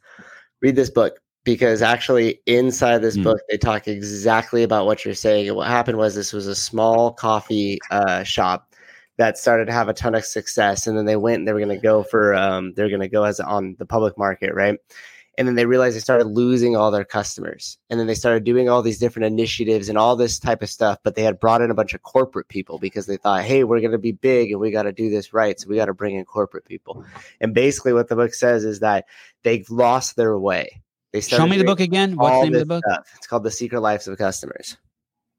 [0.63, 3.23] read this book because actually inside this Hmm.
[3.23, 5.49] book they talk exactly about what you're saying.
[5.49, 8.75] And what happened was this was a small coffee uh, shop
[9.17, 11.61] that started to have a ton of success, and then they went and they were
[11.61, 14.79] going to go for um, they're going to go as on the public market, right?
[15.39, 17.79] And then they realized they started losing all their customers.
[17.89, 20.99] And then they started doing all these different initiatives and all this type of stuff.
[21.05, 23.79] But they had brought in a bunch of corporate people because they thought, hey, we're
[23.81, 25.59] going to be big and we got to do this right.
[25.59, 27.05] So we got to bring in corporate people.
[27.41, 29.07] And basically, what the book says is that
[29.45, 30.83] they've lost their way.
[31.13, 32.17] They Show me the book again.
[32.17, 32.85] What's the name of the book?
[32.85, 33.07] stuff.
[33.17, 34.77] It's called The Secret Lives of Customers.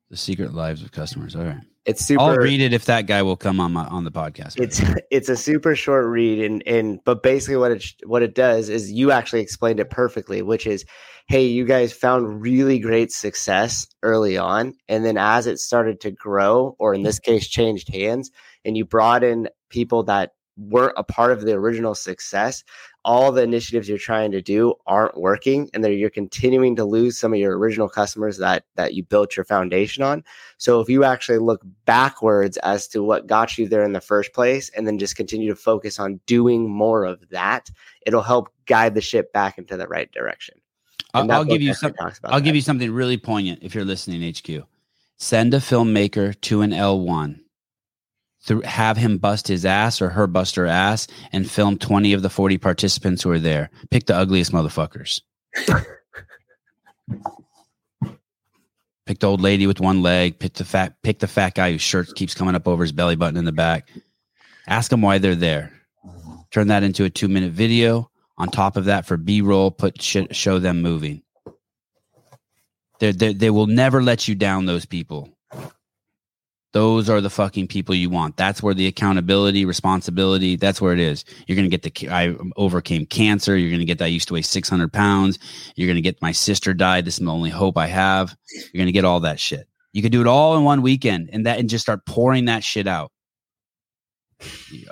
[0.10, 1.36] The Secret Lives of Customers.
[1.36, 1.62] All right.
[1.86, 2.22] It's super.
[2.22, 4.60] I'll read it if that guy will come on my on the podcast.
[4.60, 8.70] It's it's a super short read, and and but basically what it what it does
[8.70, 10.86] is you actually explained it perfectly, which is,
[11.28, 16.12] hey, you guys found really great success early on, and then as it started to
[16.12, 18.32] grow, or in this case, changed hands,
[18.66, 22.64] and you brought in people that weren't a part of the original success,
[23.06, 27.18] all the initiatives you're trying to do aren't working and that you're continuing to lose
[27.18, 30.24] some of your original customers that that you built your foundation on.
[30.58, 34.34] So if you actually look backwards as to what got you there in the first
[34.34, 37.70] place and then just continue to focus on doing more of that,
[38.06, 40.60] it'll help guide the ship back into the right direction.
[41.14, 42.44] I'll, I'll give you some, I'll that.
[42.44, 44.68] give you something really poignant if you're listening HQ.
[45.18, 47.40] Send a filmmaker to an L1
[48.46, 52.22] th- have him bust his ass or her bust her ass and film 20 of
[52.22, 53.70] the 40 participants who are there.
[53.90, 55.22] Pick the ugliest motherfuckers.
[59.06, 60.40] pick the old lady with one leg.
[60.40, 60.96] Pick the fat.
[61.04, 63.52] Pick the fat guy whose shirt keeps coming up over his belly button in the
[63.52, 63.90] back.
[64.68, 65.72] Ask them why they're there.
[66.52, 68.10] Turn that into a two minute video.
[68.38, 71.24] On top of that, for B roll, put sh- show them moving.
[73.00, 74.66] They they will never let you down.
[74.66, 75.30] Those people.
[76.72, 78.38] Those are the fucking people you want.
[78.38, 81.26] That's where the accountability, responsibility, that's where it is.
[81.48, 83.58] You're going to get the, I overcame cancer.
[83.58, 85.40] You're going to get that I used to weigh 600 pounds.
[85.76, 87.06] You're going to get my sister died.
[87.06, 88.36] This is the only hope I have.
[88.52, 89.68] You're going to get all that shit.
[89.94, 92.64] You could do it all in one weekend and that, and just start pouring that
[92.64, 93.12] shit out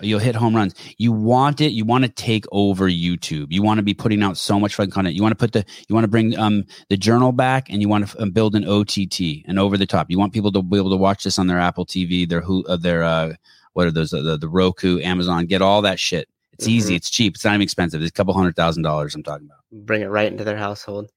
[0.02, 0.74] you'll hit home runs.
[0.98, 1.72] You want it.
[1.72, 3.48] You want to take over YouTube.
[3.50, 5.16] You want to be putting out so much fun content.
[5.16, 7.90] You want to put the, you want to bring um the journal back, and you
[7.90, 10.08] want to um, build an OTT and over the top.
[10.10, 12.66] You want people to be able to watch this on their Apple TV, their who,
[12.66, 13.34] uh, their uh,
[13.74, 14.14] what are those?
[14.14, 15.46] Uh, the the Roku, Amazon.
[15.46, 16.28] Get all that shit.
[16.54, 16.74] It's mm-hmm.
[16.74, 16.96] easy.
[16.96, 17.36] It's cheap.
[17.36, 18.02] It's not even expensive.
[18.02, 19.16] It's a couple hundred thousand dollars.
[19.16, 19.86] I'm talking about.
[19.86, 21.10] Bring it right into their household.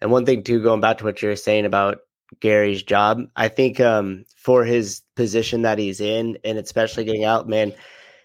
[0.00, 1.98] And one thing too, going back to what you were saying about
[2.40, 3.22] Gary's job.
[3.36, 7.72] I think um, for his position that he's in, and especially getting out, man,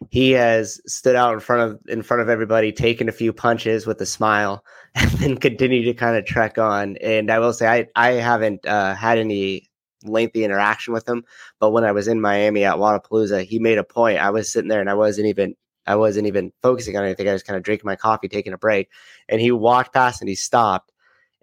[0.09, 3.85] he has stood out in front of in front of everybody, taken a few punches
[3.85, 4.63] with a smile,
[4.95, 6.97] and then continue to kind of trek on.
[6.97, 9.69] And I will say, I I haven't uh, had any
[10.05, 11.25] lengthy interaction with him,
[11.59, 14.19] but when I was in Miami at Wodapalooza, he made a point.
[14.19, 15.55] I was sitting there and I wasn't even
[15.85, 17.27] I wasn't even focusing on anything.
[17.27, 18.89] I was kind of drinking my coffee, taking a break,
[19.27, 20.91] and he walked past and he stopped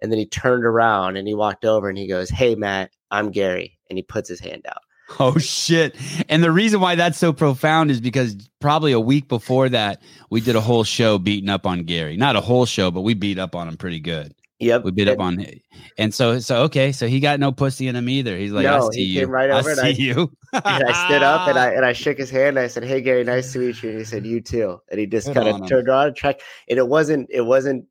[0.01, 3.31] and then he turned around and he walked over and he goes, Hey, Matt, I'm
[3.31, 3.77] Gary.
[3.89, 4.81] And he puts his hand out.
[5.19, 5.95] Oh, shit.
[6.27, 10.41] And the reason why that's so profound is because probably a week before that, we
[10.41, 12.17] did a whole show beating up on Gary.
[12.17, 14.33] Not a whole show, but we beat up on him pretty good.
[14.59, 14.83] Yep.
[14.83, 15.61] We beat up on him.
[15.97, 16.91] And so, so, okay.
[16.91, 18.35] So he got no pussy in him either.
[18.37, 19.27] He's like, no, I see you.
[19.27, 20.31] right over I see I, you.
[20.51, 22.57] and I stood up and I, and I shook his hand.
[22.57, 23.91] And I said, Hey, Gary, nice to meet you.
[23.91, 24.81] And he said, You too.
[24.89, 26.41] And he just kind of turned around and track.
[26.69, 27.85] And it wasn't, it wasn't,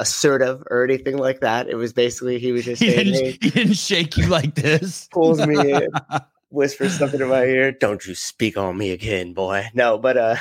[0.00, 1.68] assertive or anything like that.
[1.68, 4.54] It was basically he was just he, saying, didn't, hey, he didn't shake you like
[4.56, 5.08] this.
[5.12, 5.88] pulls me in,
[6.50, 7.70] whispers something in my ear.
[7.70, 9.66] Don't you speak on me again, boy.
[9.74, 10.36] No, but uh,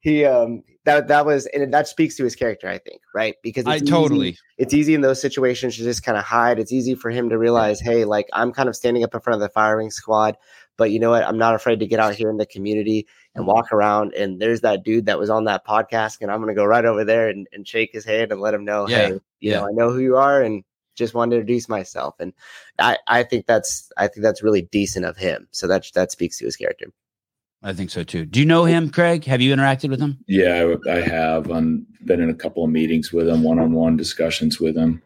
[0.00, 3.34] he um that that was and that speaks to his character, I think, right?
[3.42, 6.58] Because I totally it's easy in those situations to just kind of hide.
[6.58, 9.34] It's easy for him to realize, hey, like I'm kind of standing up in front
[9.34, 10.36] of the firing squad,
[10.76, 11.24] but you know what?
[11.24, 13.06] I'm not afraid to get out here in the community
[13.38, 14.12] and walk around.
[14.14, 17.04] And there's that dude that was on that podcast, and I'm gonna go right over
[17.04, 18.96] there and, and shake his hand and let him know, yeah.
[18.96, 19.60] hey, you yeah.
[19.60, 20.64] know, I know who you are, and
[20.98, 22.16] just wanted to introduce myself.
[22.18, 22.34] And
[22.78, 25.48] I, I think that's I think that's really decent of him.
[25.52, 26.92] So that that speaks to his character.
[27.62, 28.24] I think so too.
[28.24, 29.24] Do you know him, Craig?
[29.24, 30.18] Have you interacted with him?
[30.28, 31.50] Yeah, I, I have.
[31.50, 35.02] I've been in a couple of meetings with him, one-on-one discussions with him.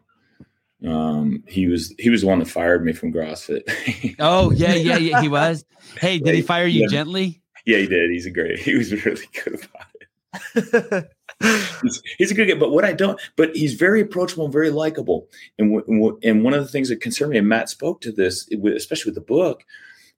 [0.85, 4.15] Um, he was he was the one that fired me from CrossFit.
[4.19, 5.21] oh yeah, yeah, yeah.
[5.21, 5.63] He was.
[5.99, 6.87] Hey, did he fire you yeah.
[6.87, 7.41] gently?
[7.65, 8.11] Yeah, he did.
[8.11, 8.59] He's a great.
[8.63, 11.09] He was really good about it.
[11.83, 14.71] he's, he's, a good guy, but what I don't, but he's very approachable and very
[14.71, 15.27] likable.
[15.59, 18.49] And w- and one of the things that concerned me, and Matt spoke to this,
[18.75, 19.63] especially with the book,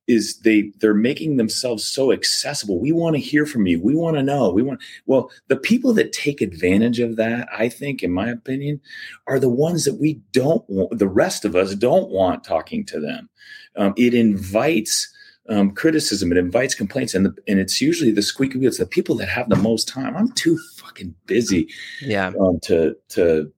[0.08, 2.80] is they they're making themselves so accessible.
[2.80, 3.82] We want to hear from you.
[3.82, 4.52] We want to know.
[4.52, 8.80] We want well, the people that take advantage of that, I think, in my opinion,
[9.28, 10.98] are the ones that we don't want.
[10.98, 13.30] The rest of us don't want talking to them.
[13.76, 15.12] Um, it invites
[15.50, 16.32] um, criticism.
[16.32, 18.78] It invites complaints, and the, and it's usually the squeaky wheels.
[18.78, 20.16] The people that have the most time.
[20.16, 21.70] I'm too fucking busy.
[22.02, 22.32] Yeah.
[22.40, 23.52] Um, to to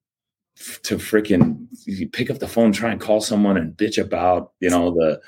[0.83, 1.67] to freaking
[2.11, 5.21] pick up the phone, try and call someone and bitch about you know the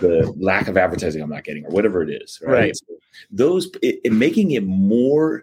[0.00, 2.40] the lack of advertising I'm not getting or whatever it is.
[2.42, 2.52] Right.
[2.52, 2.76] right.
[2.76, 2.94] So
[3.30, 5.42] those it, it, making it more.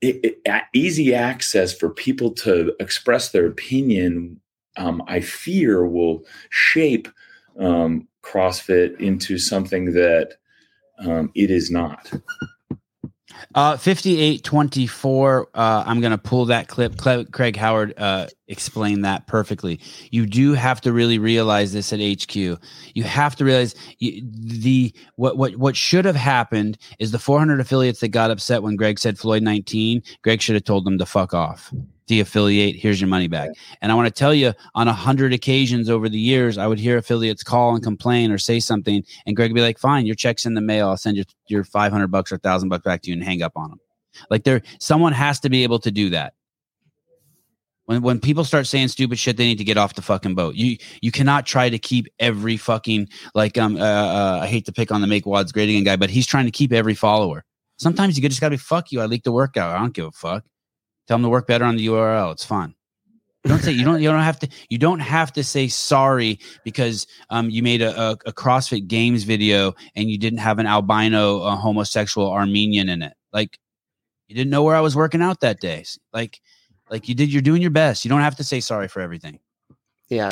[0.00, 4.40] It, it, easy access for people to express their opinion,
[4.76, 7.06] um, I fear will shape
[7.56, 10.34] um, CrossFit into something that
[10.98, 12.10] um, it is not.
[13.54, 15.48] Uh, 5824.
[15.54, 16.96] Uh, I'm going to pull that clip.
[16.96, 19.80] Cle- Craig Howard uh, explained that perfectly.
[20.10, 22.34] You do have to really realize this at HQ.
[22.36, 27.60] You have to realize you, the what what what should have happened is the 400
[27.60, 30.02] affiliates that got upset when Greg said Floyd 19.
[30.22, 31.72] Greg should have told them to fuck off
[32.06, 33.50] de-affiliate here's your money back.
[33.80, 36.78] And i want to tell you on a hundred occasions over the years i would
[36.78, 40.14] hear affiliates call and complain or say something and greg would be like fine your
[40.14, 43.10] check's in the mail i'll send you your 500 bucks or 1000 bucks back to
[43.10, 43.80] you and hang up on them
[44.30, 46.34] like there someone has to be able to do that.
[47.86, 50.54] When when people start saying stupid shit they need to get off the fucking boat.
[50.54, 54.72] You you cannot try to keep every fucking like um uh, uh i hate to
[54.72, 57.44] pick on the make wads grading guy but he's trying to keep every follower.
[57.78, 60.12] Sometimes you just gotta be fuck you i leaked the workout i don't give a
[60.12, 60.44] fuck
[61.06, 62.32] Tell them to work better on the URL.
[62.32, 62.74] It's fun.
[63.44, 67.06] don't say you don't you don't have to you don't have to say sorry because
[67.30, 71.42] um, you made a, a, a, CrossFit Games video and you didn't have an albino
[71.42, 73.14] a homosexual Armenian in it.
[73.32, 73.58] Like
[74.28, 75.84] you didn't know where I was working out that day.
[76.12, 76.40] Like
[76.92, 77.32] like you did.
[77.32, 78.04] You're doing your best.
[78.04, 79.40] You don't have to say sorry for everything.
[80.08, 80.30] Yeah,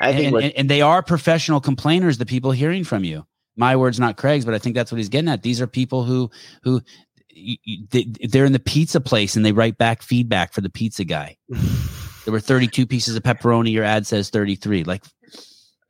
[0.00, 2.16] I think, and, and, and they are professional complainers.
[2.16, 3.26] The people hearing from you.
[3.56, 5.42] My words, not Craig's, but I think that's what he's getting at.
[5.42, 6.30] These are people who
[6.62, 6.80] who
[8.28, 11.36] they're in the pizza place and they write back feedback for the pizza guy.
[11.48, 13.72] there were 32 pieces of pepperoni.
[13.72, 14.84] Your ad says 33.
[14.84, 15.04] Like,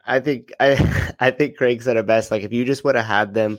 [0.07, 2.30] I think I I think Craig said it best.
[2.30, 3.59] Like, if you just would have had them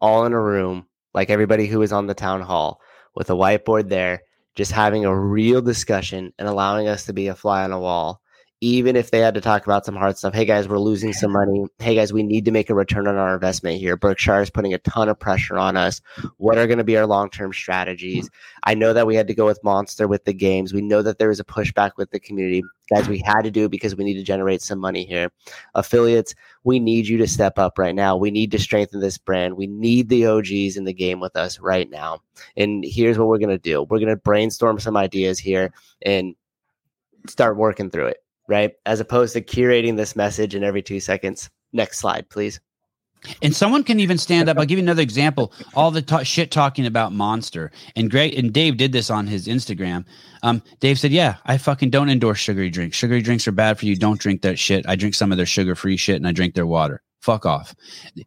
[0.00, 2.80] all in a room, like everybody who was on the town hall
[3.14, 4.22] with a whiteboard there,
[4.54, 8.20] just having a real discussion and allowing us to be a fly on a wall
[8.60, 10.34] even if they had to talk about some hard stuff.
[10.34, 11.66] Hey guys, we're losing some money.
[11.78, 13.96] Hey guys, we need to make a return on our investment here.
[13.96, 16.00] Berkshire is putting a ton of pressure on us.
[16.38, 18.28] What are going to be our long term strategies?
[18.64, 20.74] I know that we had to go with Monster with the games.
[20.74, 22.64] We know that there was a pushback with the community.
[22.92, 25.30] Guys, we had to do it because we need to generate some money here.
[25.76, 26.34] Affiliates,
[26.64, 28.16] we need you to step up right now.
[28.16, 29.56] We need to strengthen this brand.
[29.56, 32.22] We need the OGs in the game with us right now.
[32.56, 36.34] And here's what we're going to do we're going to brainstorm some ideas here and
[37.28, 38.72] start working through it right?
[38.86, 41.48] As opposed to curating this message in every two seconds.
[41.72, 42.60] Next slide, please.
[43.42, 44.58] And someone can even stand up.
[44.58, 45.52] I'll give you another example.
[45.74, 49.46] All the ta- shit talking about Monster and Greg and Dave did this on his
[49.46, 50.04] Instagram.
[50.42, 52.96] Um, Dave said, "Yeah, I fucking don't endorse sugary drinks.
[52.96, 53.96] Sugary drinks are bad for you.
[53.96, 54.88] Don't drink that shit.
[54.88, 57.02] I drink some of their sugar-free shit and I drink their water.
[57.20, 57.74] Fuck off.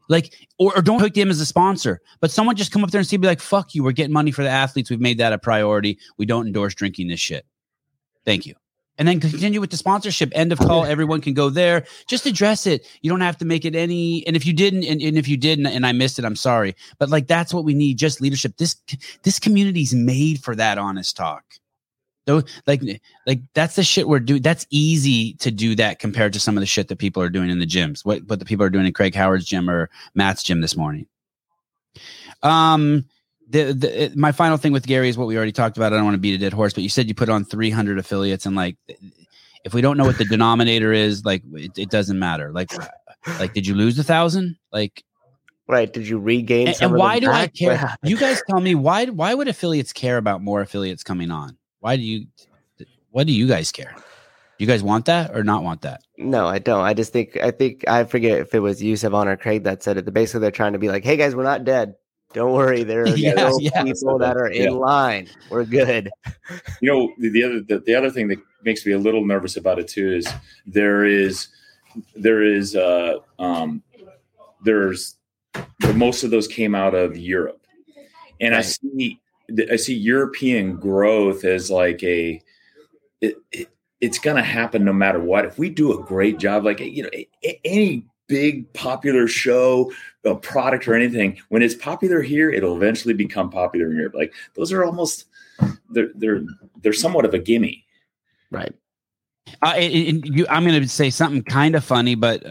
[0.09, 2.01] Like, or, or don't hook them as a sponsor.
[2.19, 3.85] But someone just come up there and see, be like, fuck you.
[3.85, 4.89] We're getting money for the athletes.
[4.89, 5.97] We've made that a priority.
[6.17, 7.45] We don't endorse drinking this shit.
[8.25, 8.60] Thank you."
[8.97, 10.31] And then continue with the sponsorship.
[10.33, 10.85] End of call.
[10.85, 11.85] Everyone can go there.
[12.07, 12.85] Just address it.
[13.01, 14.25] You don't have to make it any.
[14.27, 16.75] And if you didn't, and, and if you didn't, and I missed it, I'm sorry.
[16.99, 17.97] But like that's what we need.
[17.97, 18.57] Just leadership.
[18.57, 18.75] This
[19.23, 21.43] this community's made for that honest talk.
[22.27, 22.83] Though, like,
[23.25, 24.43] like that's the shit we're doing.
[24.43, 27.49] That's easy to do that compared to some of the shit that people are doing
[27.49, 28.05] in the gyms.
[28.05, 31.07] What what the people are doing in Craig Howard's gym or Matt's gym this morning.
[32.43, 33.05] Um,
[33.51, 35.93] the, the my final thing with Gary is what we already talked about.
[35.93, 37.99] I don't want to beat a dead horse, but you said you put on 300
[37.99, 38.77] affiliates, and like,
[39.65, 42.51] if we don't know what the denominator is, like, it, it doesn't matter.
[42.51, 42.71] Like,
[43.39, 44.57] like, did you lose a thousand?
[44.71, 45.03] Like,
[45.67, 45.91] right?
[45.91, 46.69] Did you regain?
[46.69, 47.35] And, and why do back?
[47.35, 47.97] I care?
[48.03, 49.05] you guys tell me why?
[49.05, 51.57] Why would affiliates care about more affiliates coming on?
[51.79, 52.27] Why do you?
[53.09, 53.93] What do you guys care?
[54.57, 56.03] You guys want that or not want that?
[56.17, 56.81] No, I don't.
[56.81, 59.83] I just think I think I forget if it was you, Sevan, or Craig that
[59.83, 60.13] said it.
[60.13, 61.95] Basically, they're trying to be like, "Hey guys, we're not dead.
[62.33, 63.83] Don't worry, there are yeah, yeah.
[63.83, 64.69] people that are in yeah.
[64.69, 65.29] line.
[65.49, 66.09] We're good.
[66.81, 69.57] You know, the, the other the, the, other thing that makes me a little nervous
[69.57, 70.27] about it too is
[70.65, 71.49] there is
[72.15, 73.83] there is uh um
[74.63, 75.17] there's
[75.95, 77.65] most of those came out of Europe,
[78.39, 78.59] and right.
[78.59, 79.19] I see
[79.69, 82.41] I see European growth as like a
[83.19, 83.67] it, it,
[83.99, 85.45] it's going to happen no matter what.
[85.45, 87.09] If we do a great job, like you know,
[87.63, 89.91] any big popular show,
[90.25, 94.13] a product or anything, when it's popular here, it'll eventually become popular in Europe.
[94.13, 95.25] Like those are almost
[95.89, 96.43] they're they're
[96.81, 97.83] they're somewhat of a gimme.
[98.51, 98.73] Right.
[99.61, 102.43] Uh, you, I'm going to say something kind of funny, but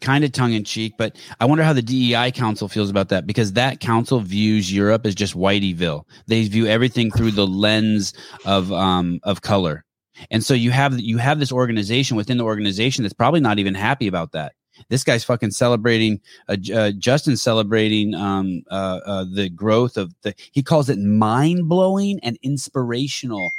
[0.00, 0.94] kind of tongue in cheek.
[0.96, 5.06] But I wonder how the DEI Council feels about that because that council views Europe
[5.06, 6.04] as just Whiteyville.
[6.26, 9.84] They view everything through the lens of um, of color,
[10.30, 13.74] and so you have you have this organization within the organization that's probably not even
[13.74, 14.52] happy about that.
[14.88, 16.20] This guy's fucking celebrating.
[16.48, 20.34] Uh, uh, Justin's celebrating um, uh, uh, the growth of the.
[20.52, 23.50] He calls it mind blowing and inspirational.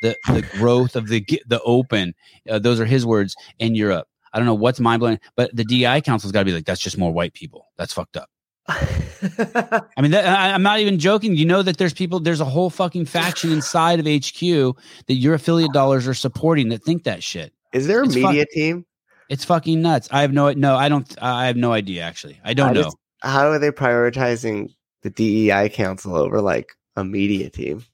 [0.00, 2.14] The the growth of the the open.
[2.48, 4.06] Uh, those are his words in Europe.
[4.34, 6.80] I don't know what's mind blowing, but the DI council's got to be like, that's
[6.80, 7.68] just more white people.
[7.78, 8.28] That's fucked up.
[8.68, 11.36] I mean, that, I, am not even joking.
[11.36, 15.34] You know that there's people, there's a whole fucking faction inside of HQ that your
[15.34, 17.52] affiliate dollars are supporting that think that shit.
[17.72, 18.86] Is there a it's media fuck, team?
[19.28, 20.08] It's fucking nuts.
[20.10, 20.76] I have no no.
[20.76, 21.22] I don't.
[21.22, 22.02] I have no idea.
[22.02, 22.92] Actually, I don't know.
[23.22, 24.70] how are they prioritizing
[25.04, 27.84] the DEI council over like a media team.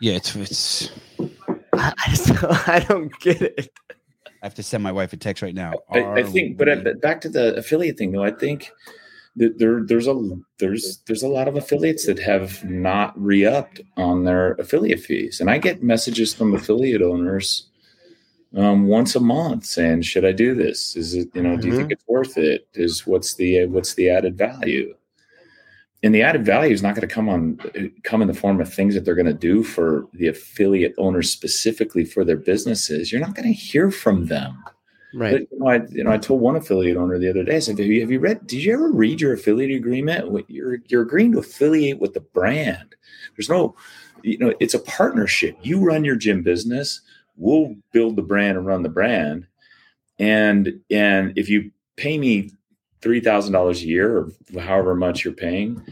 [0.00, 0.90] Yeah, it's it's.
[1.74, 3.70] I, I just don't, I don't get it.
[4.26, 5.72] I have to send my wife a text right now.
[5.90, 8.22] I, I think, but, uh, I, but back to the affiliate thing though.
[8.22, 8.70] I think
[9.36, 10.14] that there there's a
[10.58, 15.50] there's there's a lot of affiliates that have not re-upped on their affiliate fees, and
[15.50, 17.66] I get messages from affiliate owners
[18.56, 20.96] um, once a month saying, "Should I do this?
[20.96, 21.56] Is it you know?
[21.56, 21.92] Do you think mm-hmm.
[21.92, 22.66] it's worth it?
[22.74, 24.94] Is what's the uh, what's the added value?"
[26.02, 28.60] And the added value is not going to come on uh, come in the form
[28.60, 33.10] of things that they're going to do for the affiliate owners specifically for their businesses.
[33.10, 34.62] You're not going to hear from them.
[35.14, 35.32] Right.
[35.32, 37.58] But, you know, I, you know, I told one affiliate owner the other day, I
[37.60, 40.44] said, have you, have you read, did you ever read your affiliate agreement?
[40.48, 42.94] You're, you're agreeing to affiliate with the brand.
[43.34, 43.74] There's no,
[44.22, 45.56] you know, it's a partnership.
[45.62, 47.00] You run your gym business.
[47.38, 49.46] We'll build the brand and run the brand.
[50.18, 52.50] And, and if you pay me
[53.00, 55.82] $3,000 a year or however much you're paying,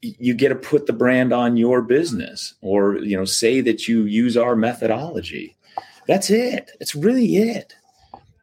[0.00, 4.02] you get to put the brand on your business or, you know, say that you
[4.02, 5.56] use our methodology.
[6.06, 6.70] That's it.
[6.78, 7.74] That's really it.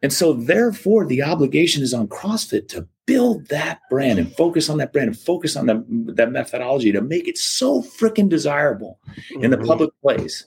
[0.03, 4.77] And so, therefore, the obligation is on CrossFit to build that brand and focus on
[4.77, 5.83] that brand and focus on that,
[6.15, 8.99] that methodology to make it so freaking desirable
[9.41, 9.67] in the Mhm.
[9.67, 10.45] public place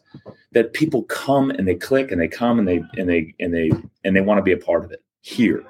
[0.53, 3.71] that people come and they click and they come and they and they and they
[4.05, 5.63] and they want to be a part of it here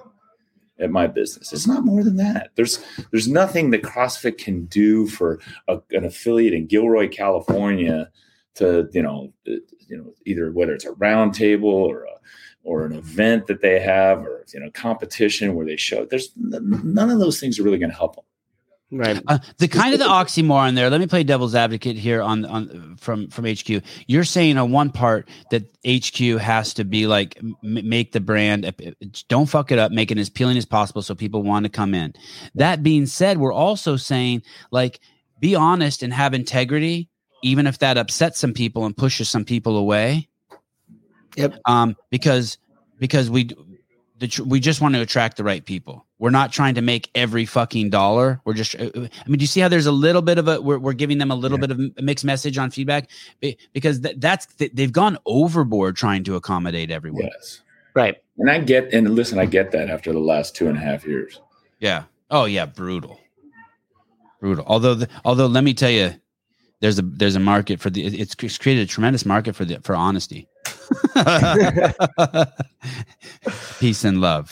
[0.78, 1.52] at my business.
[1.52, 2.50] It's not more than that.
[2.54, 8.10] There's there's nothing that CrossFit can do for a, an affiliate in Gilroy, California,
[8.56, 9.32] to you know
[9.88, 12.14] you know either whether it's a round table or a
[12.64, 16.04] or an event that they have or you know competition where they show.
[16.06, 18.24] There's none of those things are really going to help them.
[18.90, 19.20] Right.
[19.26, 20.88] Uh, the kind of the oxymoron there.
[20.88, 23.82] Let me play devil's advocate here on on from from HQ.
[24.06, 28.66] You're saying on one part that HQ has to be like m- make the brand.
[28.66, 28.70] uh,
[29.28, 29.90] Don't fuck it up.
[29.90, 32.14] Make it as appealing as possible so people want to come in.
[32.54, 35.00] That being said, we're also saying like
[35.40, 37.08] be honest and have integrity,
[37.42, 40.28] even if that upsets some people and pushes some people away.
[41.36, 41.58] Yep.
[41.66, 42.58] Um, because
[42.98, 43.50] because we
[44.18, 46.06] the tr- we just want to attract the right people.
[46.18, 48.40] We're not trying to make every fucking dollar.
[48.44, 48.74] We're just.
[48.76, 50.78] uh, uh, I mean, do you see how there's a little bit of a we're,
[50.78, 53.10] we're giving them a little bit of a mixed message on feedback
[53.72, 57.24] because th- that's th- they've gone overboard trying to accommodate everyone.
[57.24, 57.60] Yes,
[57.94, 58.16] Right.
[58.38, 61.04] and I get and listen, I get that after the last two and a half
[61.06, 61.40] years.
[61.80, 62.04] Yeah.
[62.30, 63.20] Oh yeah, brutal,
[64.40, 64.64] brutal.
[64.66, 66.14] Although the, although let me tell you,
[66.80, 69.80] there's a there's a market for the it's it's created a tremendous market for the
[69.80, 70.48] for honesty.
[73.78, 74.50] Peace and love.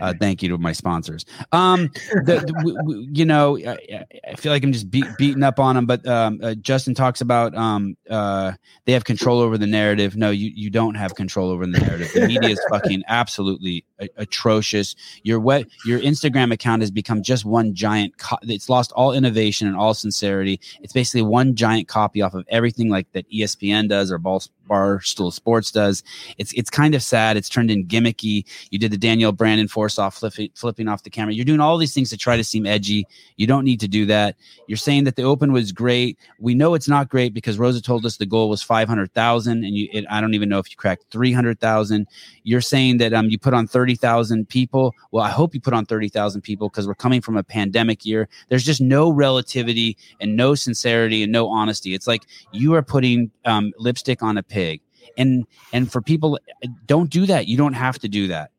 [0.00, 1.24] Uh, thank you to my sponsors.
[1.52, 1.90] Um,
[2.24, 5.58] the, the, w- w- you know, I, I feel like I'm just beat, beating up
[5.58, 8.52] on them, but um, uh, Justin talks about um, uh,
[8.84, 10.16] they have control over the narrative.
[10.16, 12.10] No, you you don't have control over the narrative.
[12.12, 14.94] The media is fucking absolutely a- atrocious.
[15.22, 18.18] Your wet your Instagram account has become just one giant.
[18.18, 20.60] Co- it's lost all innovation and all sincerity.
[20.82, 25.32] It's basically one giant copy off of everything like that ESPN does or Ball Barstool
[25.32, 26.02] Sports does.
[26.38, 27.36] It's it's kind of sad.
[27.36, 28.44] It's turned in gimmicky.
[28.70, 31.32] You did the Daniel Brandon force off flipping flipping off the camera.
[31.32, 33.06] You're doing all these things to try to seem edgy.
[33.36, 34.36] You don't need to do that.
[34.66, 36.18] You're saying that the Open was great.
[36.38, 39.64] We know it's not great because Roza told us the goal was five hundred thousand,
[39.64, 39.88] and you.
[39.92, 42.06] It, I don't even know if you cracked three hundred thousand.
[42.42, 44.94] You're saying that um you put on thirty thousand people.
[45.12, 48.04] Well, I hope you put on thirty thousand people because we're coming from a pandemic
[48.04, 48.28] year.
[48.48, 51.94] There's just no relativity and no sincerity and no honesty.
[51.94, 54.80] It's like you are putting um, lipstick on a pig,
[55.16, 56.38] and and for people,
[56.86, 57.46] don't do that.
[57.46, 58.50] You don't have to do that.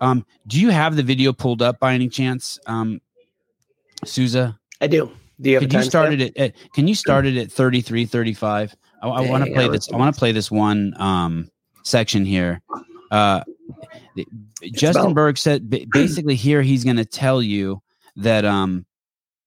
[0.00, 3.00] Um, do you have the video pulled up by any chance, um,
[4.04, 4.58] Souza?
[4.80, 5.10] I do.
[5.40, 8.76] Do you have you start it at, at can you start it at 33 35
[9.02, 11.50] i, I want to play this i want to play this one um
[11.82, 12.60] section here
[13.10, 13.42] uh
[14.64, 17.80] justin about- Bergh said basically here he's going to tell you
[18.16, 18.84] that um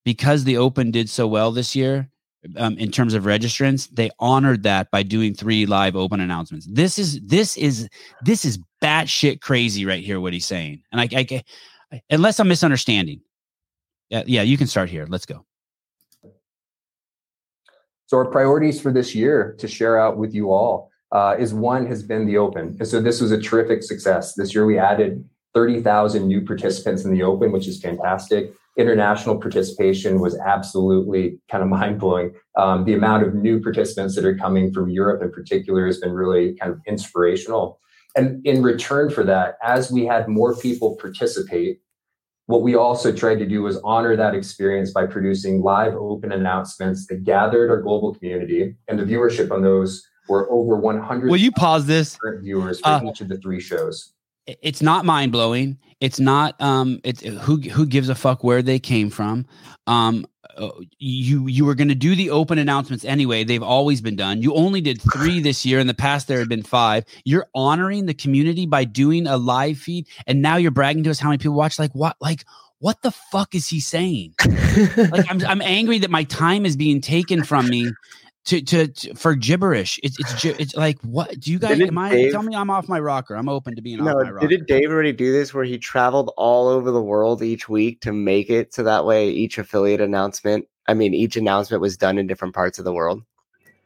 [0.04, 2.10] because the open did so well this year
[2.58, 6.68] um, in terms of registrants they honored that by doing three live open announcements.
[6.70, 7.88] This is this is
[8.22, 10.84] this is batshit crazy right here what he's saying.
[10.92, 11.44] And i, I
[11.92, 13.22] I- unless i'm misunderstanding.
[14.10, 15.06] Yeah, yeah you can start here.
[15.10, 15.46] Let's go.
[18.08, 21.86] So our priorities for this year to share out with you all uh, is one
[21.88, 24.34] has been the Open, and so this was a terrific success.
[24.34, 28.54] This year we added thirty thousand new participants in the Open, which is fantastic.
[28.78, 32.34] International participation was absolutely kind of mind blowing.
[32.58, 36.12] Um, the amount of new participants that are coming from Europe in particular has been
[36.12, 37.80] really kind of inspirational.
[38.16, 41.80] And in return for that, as we had more people participate,
[42.48, 47.08] what we also tried to do was honor that experience by producing live open announcements
[47.08, 51.52] that gathered our global community and the viewership on those were over 100 will you
[51.52, 54.14] pause this viewers for Uh, each of the three shows
[54.46, 55.78] it's not mind blowing.
[56.04, 59.46] It's not um it's who who gives a fuck where they came from.
[59.88, 60.26] Um
[60.58, 60.70] uh,
[61.00, 63.46] you you were going to do the open announcements anyway.
[63.46, 64.42] They've always been done.
[64.42, 67.06] You only did 3 this year in the past there had been 5.
[67.24, 71.20] You're honoring the community by doing a live feed and now you're bragging to us
[71.20, 72.44] how many people watch like what like
[72.80, 74.36] what the fuck is he saying?
[74.98, 77.94] like I'm I'm angry that my time is being taken from me
[78.46, 80.00] to to, to for gibberish.
[80.04, 82.70] It's it's it's like what do you guys Didn't am I Dave- tell me I'm
[82.70, 83.36] off my rocker.
[83.36, 84.48] I'm open to being off my no, rocker.
[84.48, 88.12] didn't Dave already do this where he traveled all over the world each week to
[88.12, 92.28] make it so that way each affiliate announcement, I mean, each announcement was done in
[92.28, 93.24] different parts of the world?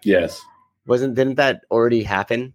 [0.03, 0.41] Yes.
[0.87, 2.53] Wasn't didn't that already happen?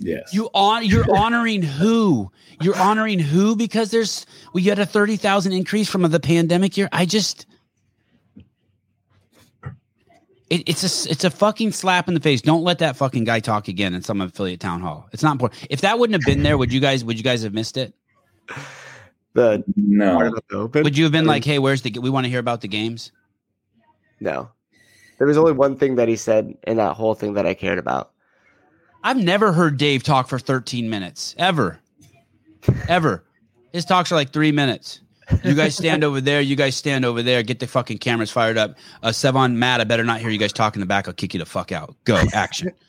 [0.00, 0.32] Yes.
[0.32, 2.30] You on you're honoring who?
[2.60, 6.88] You're honoring who because there's we had a 30,000 increase from the pandemic year.
[6.92, 7.46] I just
[10.50, 12.40] it, it's a s- it's a fucking slap in the face.
[12.40, 15.08] Don't let that fucking guy talk again in some affiliate town hall.
[15.12, 15.66] It's not important.
[15.70, 17.94] If that wouldn't have been there, would you guys would you guys have missed it?
[19.34, 20.30] The no.
[20.48, 20.82] the open?
[20.84, 23.12] Would you have been like, "Hey, where's the we want to hear about the games?"
[24.20, 24.50] No.
[25.18, 27.78] There was only one thing that he said in that whole thing that I cared
[27.78, 28.12] about.
[29.02, 31.80] I've never heard Dave talk for 13 minutes ever.
[32.88, 33.24] Ever.
[33.72, 35.00] His talks are like 3 minutes.
[35.44, 36.40] You guys stand over there.
[36.40, 37.42] You guys stand over there.
[37.42, 38.76] Get the fucking cameras fired up.
[39.02, 41.06] Uh, Sevan, Matt, I better not hear you guys talk in the back.
[41.08, 41.94] I'll kick you the fuck out.
[42.04, 42.72] Go, action.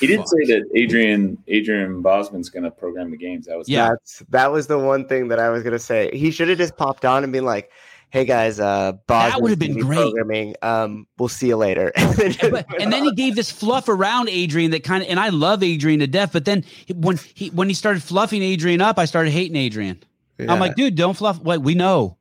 [0.00, 0.28] He did Fuck.
[0.28, 3.46] say that Adrian Adrian Bozman's going to program the games.
[3.46, 3.90] That was Yeah.
[3.90, 6.10] That's that was the one thing that I was gonna say.
[6.12, 7.70] He should have just popped on and been like,
[8.10, 9.96] "Hey guys, uh, Boz would've been great.
[9.96, 10.56] Programming.
[10.62, 14.28] Um, we'll see you later." and, then but, and then he gave this fluff around
[14.28, 16.32] Adrian that kind of, and I love Adrian to death.
[16.32, 20.02] But then when he when he started fluffing Adrian up, I started hating Adrian.
[20.38, 21.40] I'm like, dude, don't fluff.
[21.40, 22.16] What we know,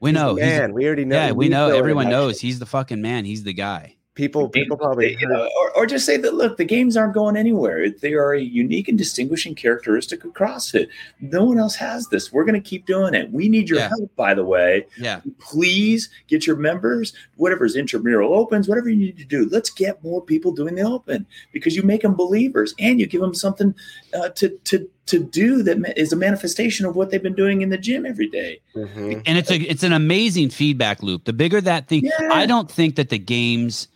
[0.00, 0.34] we know.
[0.36, 1.16] He's- man, we already know.
[1.16, 1.70] yeah, we know.
[1.70, 3.24] Everyone knows he's the fucking man.
[3.24, 3.94] He's the guy.
[4.14, 4.48] people.
[4.48, 7.88] People probably you know, or, or just say that look, the games aren't going anywhere.
[7.88, 10.88] They are a unique and distinguishing characteristic of CrossFit.
[11.20, 12.32] No one else has this.
[12.32, 13.30] We're going to keep doing it.
[13.30, 13.90] We need your Yeah.
[13.90, 14.86] help, by the way.
[14.98, 15.20] Yeah.
[15.38, 19.48] Please get your members, whatever's intramural opens, whatever you need to do.
[19.52, 23.20] Let's get more people doing the open because you make them believers and you give
[23.20, 23.72] them something
[24.14, 27.70] uh, to to to do that is a manifestation of what they've been doing in
[27.70, 28.60] the gym every day.
[28.76, 29.22] Mhm.
[29.26, 31.24] and it's a it's an amazing feedback loop.
[31.24, 32.30] The bigger that thing, Yeah.
[32.32, 33.88] I don't think that the games,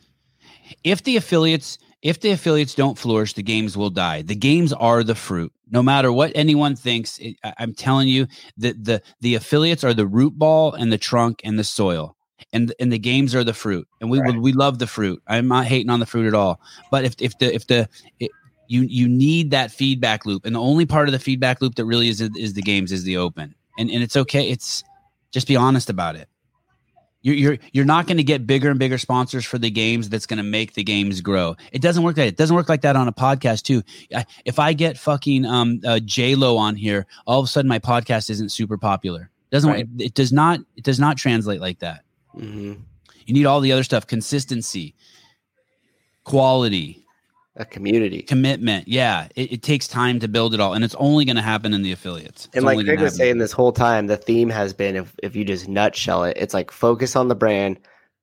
[0.84, 4.22] if the affiliates, if the affiliates don't flourish, the games will die.
[4.22, 5.52] The games are the fruit.
[5.70, 8.26] No matter what anyone thinks, it, I, I'm telling you
[8.58, 12.16] that the the affiliates are the root ball and the trunk and the soil.
[12.52, 14.36] And, and the games are the fruit, and we Right.
[14.38, 15.22] we love the fruit.
[15.28, 16.60] I'm not hating on the fruit at all.
[16.90, 18.30] But if if the if the it,
[18.68, 21.84] you you need that feedback loop, and the only part of the feedback loop that
[21.84, 24.48] really is is the games is the open, and and it's okay.
[24.48, 24.82] It's
[25.30, 26.28] just be honest about it.
[27.24, 30.08] You're you're you're not going to get bigger and bigger sponsors for the games.
[30.08, 31.54] That's going to make the games grow.
[31.70, 32.26] It doesn't work that.
[32.26, 33.82] It doesn't work like that on a podcast too.
[34.14, 37.68] I, if I get fucking um uh, J Lo on here, all of a sudden
[37.68, 39.30] my podcast isn't super popular.
[39.52, 39.86] Doesn't Right.
[39.98, 42.02] it, it does not it does not translate like that.
[42.36, 42.80] Mhm.
[43.24, 44.94] You need all the other stuff: consistency,
[46.24, 47.01] quality,
[47.56, 48.22] A community.
[48.22, 48.88] commitment.
[48.88, 51.74] Yeah, it, it takes time to build it all, and it's only going to happen
[51.74, 52.46] in the affiliates.
[52.46, 55.36] It's And like Greg was saying this whole time, the theme has been if, if
[55.36, 57.78] you just nutshell it, it's like focus on the brand,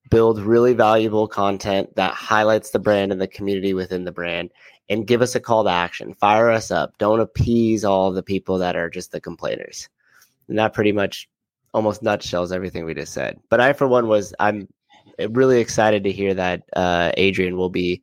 [0.10, 4.50] build really valuable content that highlights the brand and the community within the brand,
[4.90, 6.16] and give us a call to action.
[6.16, 6.98] Fire us up.
[6.98, 9.88] Don't appease all the people that are just the complainers.
[10.48, 11.30] And that pretty much
[11.76, 13.40] almost nutshells everything we just said.
[13.52, 14.68] But I, for one, was I'm
[15.30, 18.02] really excited to hear that uh, Adrian will be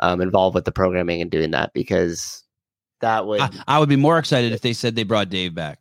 [0.00, 2.42] um, involved with the programming and doing that because
[3.00, 5.80] that would I, I would be more excited if they said they brought Dave back.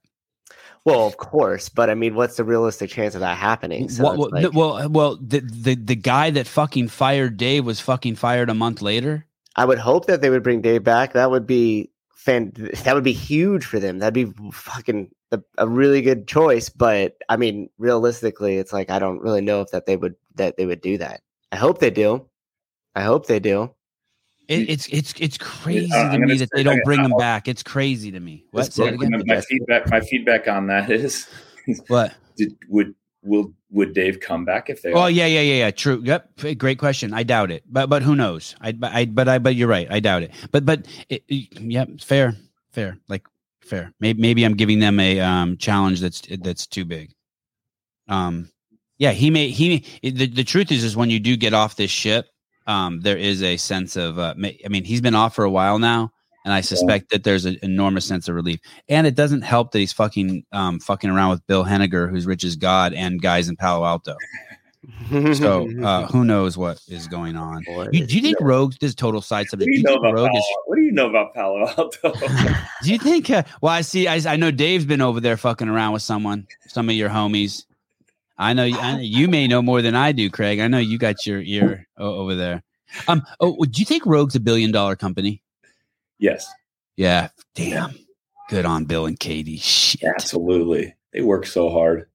[0.85, 3.89] Well, of course, but I mean, what's the realistic chance of that happening?
[3.89, 7.81] So well, well, like- well, well, the, the the guy that fucking fired Dave was
[7.81, 9.25] fucking fired a month later.
[9.57, 11.13] I would hope that they would bring Dave back.
[11.13, 12.53] That would be fan.
[12.83, 13.99] That would be huge for them.
[13.99, 16.69] That'd be fucking a, a really good choice.
[16.69, 20.55] But I mean, realistically, it's like I don't really know if that they would that
[20.55, 21.21] they would do that.
[21.51, 22.29] I hope they do.
[22.95, 23.73] I hope they do.
[24.47, 27.19] It, it's it's it's crazy I'm to me that say- they don't bring him I'll-
[27.19, 27.47] back.
[27.47, 28.45] It's crazy to me.
[28.51, 28.71] What?
[28.71, 29.21] Say it again.
[29.25, 31.27] My feedback, my feedback on that is,
[31.87, 32.13] What?
[32.37, 34.93] did, would will would Dave come back if they?
[34.93, 35.71] Oh yeah, yeah, yeah, yeah.
[35.71, 36.01] True.
[36.05, 36.57] Yep.
[36.57, 37.13] Great question.
[37.13, 38.55] I doubt it, but but who knows?
[38.61, 39.87] I but I but I but you're right.
[39.91, 40.31] I doubt it.
[40.51, 41.89] But but it, it- yep.
[41.99, 42.33] Fair.
[42.71, 42.97] Fair.
[43.09, 43.27] Like
[43.61, 43.91] fair.
[43.99, 47.13] Maybe maybe I'm giving them a um challenge that's that's too big.
[48.07, 48.49] Um.
[48.97, 49.11] Yeah.
[49.11, 52.27] He may he the the truth is is when you do get off this ship,
[52.67, 55.79] um, there is a sense of uh, I mean he's been off for a while
[55.79, 56.11] now.
[56.45, 58.61] And I suspect that there's an enormous sense of relief.
[58.87, 62.45] And it doesn't help that he's fucking um, fucking around with Bill Henniger, who's rich
[62.45, 64.15] as God, and guys in Palo Alto.
[65.33, 67.63] So uh, who knows what is going on?
[67.67, 68.75] What You, do you think Rogue?
[68.79, 69.69] This is total side What subject.
[69.71, 70.39] do you know about Rogue Palo?
[70.39, 70.45] is?
[70.67, 72.13] What do you know about Palo Alto?
[72.83, 73.29] Do you think?
[73.29, 74.07] Uh, well, I see.
[74.07, 77.65] I, I know Dave's been over there fucking around with someone, some of your homies.
[78.37, 80.59] I know, I know you may know more than I do, Craig.
[80.59, 82.63] I know you got your ear over there.
[83.07, 83.23] Um.
[83.39, 85.41] Oh, do you think Rogue's a billion dollar company?
[86.19, 86.47] yes,
[86.95, 87.29] Yeah.
[87.55, 87.93] Damn.
[88.49, 89.57] Good on Bill and Katie.
[89.57, 90.95] Shit, absolutely.
[91.13, 92.07] They work so hard.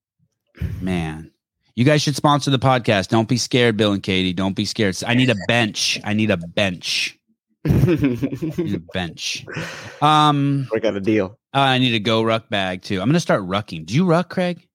[0.81, 1.31] man.
[1.74, 3.09] You guys should sponsor the podcast.
[3.09, 4.32] Don't be scared, Bill and Katie.
[4.35, 4.97] Don't be scared.
[5.07, 5.99] I need a bench.
[6.05, 7.19] I need a bench.
[7.65, 9.44] Need a bench.
[10.03, 10.66] Um.
[10.73, 11.39] Work out a deal.
[11.55, 13.01] Uh, I need a GORUCK bag too.
[13.01, 13.86] I'm gonna start rucking.
[13.86, 14.66] Do you ruck, Craig?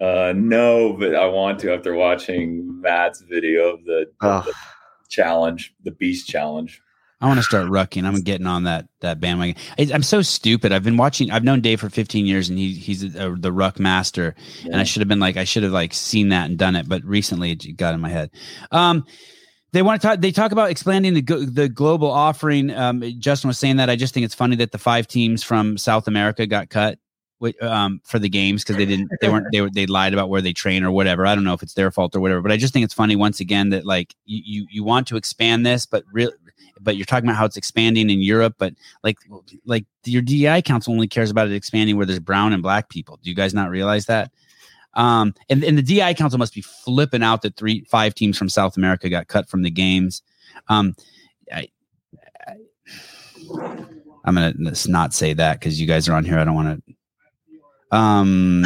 [0.00, 4.44] Uh, no, but I want to after watching Matt's video of the, Oh,
[5.08, 6.82] challenge, the Beast Challenge.
[7.20, 8.04] I want to start rucking.
[8.04, 9.56] I'm getting on that that bandwagon.
[9.78, 10.70] I, I'm so stupid.
[10.70, 11.30] I've been watching.
[11.30, 14.34] I've known Dave for 15 years, and he he's a, the ruck master.
[14.64, 16.86] And I should have been like, I should have like seen that and done it.
[16.88, 18.30] But recently, it got in my head.
[18.70, 19.06] Um,
[19.72, 20.20] they want to talk.
[20.20, 22.70] They talk about expanding the the global offering.
[22.70, 23.88] Um, Justin was saying that.
[23.88, 26.98] I just think it's funny that the five teams from South America got cut.
[27.60, 30.40] Um, for the games because they didn't, they weren't, they were, they lied about where
[30.40, 31.26] they train or whatever.
[31.26, 33.14] I don't know if it's their fault or whatever, but I just think it's funny
[33.14, 36.32] once again that like you, you, you want to expand this, but real,
[36.80, 38.72] but you're talking about how it's expanding in Europe, but
[39.04, 39.18] like,
[39.66, 43.18] like your DEI council only cares about it expanding where there's brown and black people.
[43.22, 44.30] Do you guys not realize that?
[44.94, 48.48] Um, and, and the DI council must be flipping out that three, five teams from
[48.48, 50.22] South America got cut from the games.
[50.68, 50.94] Um,
[51.52, 51.68] I,
[52.46, 52.54] I,
[54.24, 54.54] I'm gonna
[54.88, 56.38] not say that because you guys are on here.
[56.38, 56.95] I don't want to.
[57.92, 58.64] Um,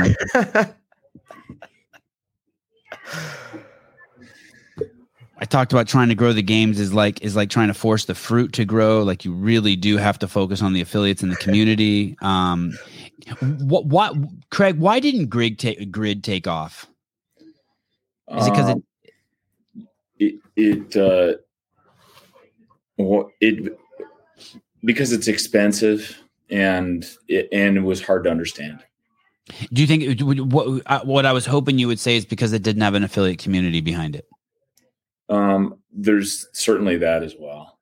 [5.41, 8.05] I talked about trying to grow the games is like is like trying to force
[8.05, 9.03] the fruit to grow.
[9.03, 12.17] Like you really do have to focus on the affiliates in the community.
[12.31, 12.73] Um,
[13.41, 14.15] what what
[14.51, 14.79] Craig?
[14.79, 16.87] Why didn't Grid take Grid take off?
[18.37, 18.73] Is it because it?
[18.73, 18.85] Um,
[20.19, 21.35] it it uh
[22.97, 23.79] well, it
[24.85, 26.19] because it's expensive
[26.51, 28.83] and it and it was hard to understand.
[29.73, 30.21] Do you think
[30.53, 33.05] what uh, what I was hoping you would say is because it didn't have an
[33.05, 34.27] affiliate community behind it?
[35.29, 37.79] Um, there's certainly that as well.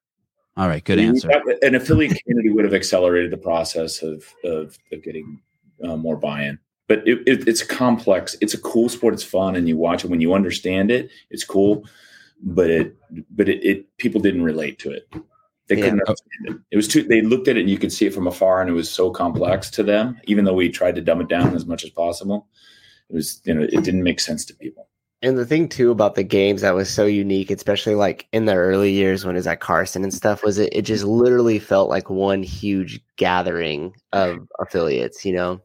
[0.56, 1.30] All right, good answer.
[1.62, 5.40] An affiliate community would have accelerated the process of of, of getting
[5.84, 6.58] uh, more buy-in.
[6.88, 8.36] But it, it, it's complex.
[8.40, 9.14] It's a cool sport.
[9.14, 11.10] It's fun, and you watch it when you understand it.
[11.30, 11.84] It's cool,
[12.42, 12.96] but it
[13.30, 15.08] but it, it people didn't relate to it.
[15.68, 15.84] They Yeah.
[15.84, 16.10] couldn't oh.
[16.10, 16.56] understand it.
[16.70, 17.02] It was too.
[17.02, 19.10] They looked at it and you could see it from afar, and it was so
[19.10, 20.18] complex to them.
[20.24, 22.48] Even though we tried to dumb it down as much as possible,
[23.10, 24.88] it was you know it didn't make sense to people.
[25.20, 28.54] And the thing too about the games that was so unique, especially like in the
[28.54, 31.88] early years when it was at Carson and stuff, was it, it just literally felt
[31.90, 35.60] like one huge gathering of affiliates, you know?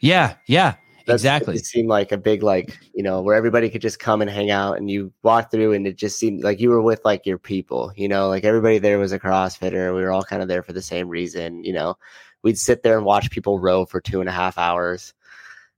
[0.00, 1.56] Yeah, yeah, That's- exactly.
[1.56, 4.50] It seemed like a big like, you know, where everybody could just come and hang
[4.50, 7.38] out and you walk through and it just seemed like you were with like your
[7.38, 9.94] people, you know, like everybody there was a CrossFitter.
[9.94, 11.96] We were all kind of there for the same reason, you know.
[12.42, 15.14] We'd sit there and watch people row for two and a half hours.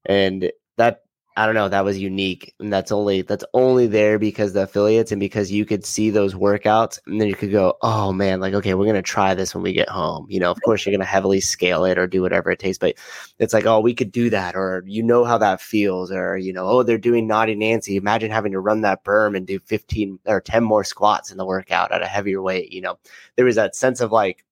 [0.06, 1.03] And that
[1.36, 2.54] I don't know, that was unique.
[2.60, 6.32] And that's only that's only there because the affiliates and because you could see those
[6.34, 9.64] workouts and then you could go, Oh man, like okay, we're gonna try this when
[9.64, 10.26] we get home.
[10.28, 12.96] You know, of course you're gonna heavily scale it or do whatever it takes, but
[13.40, 16.52] it's like, oh, we could do that, or you know how that feels, or you
[16.52, 17.96] know, oh, they're doing naughty Nancy.
[17.96, 21.44] Imagine having to run that berm and do 15 or 10 more squats in the
[21.44, 22.72] workout at a heavier weight.
[22.72, 22.98] You know,
[23.36, 24.44] there was that sense of like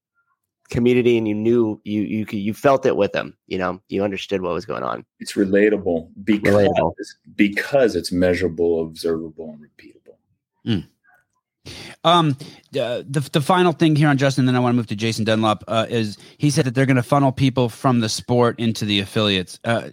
[0.73, 4.41] community and you knew you you you felt it with them, you know, you understood
[4.41, 5.05] what was going on.
[5.21, 6.93] It's relatable because Relatable.
[7.37, 10.89] because it's measurable, observable, and repeatable.
[12.05, 12.37] Um,
[12.77, 15.25] uh, the the final thing here on Justin, then I want to move to Jason
[15.25, 15.63] Dunlop.
[15.69, 18.99] Uh, is he said that they're going to funnel people from the sport into the
[19.01, 19.61] affiliates?
[19.63, 19.91] Uh,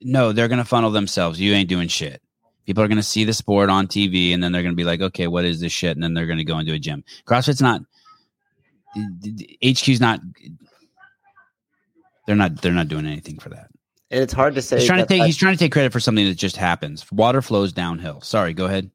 [0.00, 1.40] no, they're going to funnel themselves.
[1.40, 2.22] You ain't doing shit.
[2.66, 4.84] People are going to see the sport on TV, and then they're going to be
[4.84, 7.02] like, "Okay, what is this shit?" And then they're going to go into a gym.
[7.26, 7.80] CrossFit's not.
[9.64, 10.20] HQ's not.
[12.26, 12.60] They're not.
[12.62, 13.68] They're not doing anything for that.
[14.10, 14.78] And it's hard to say.
[14.78, 15.22] He's trying to take.
[15.22, 17.10] I- He's trying to take credit for something that just happens.
[17.12, 18.20] Water flows downhill.
[18.20, 18.90] Sorry, go ahead.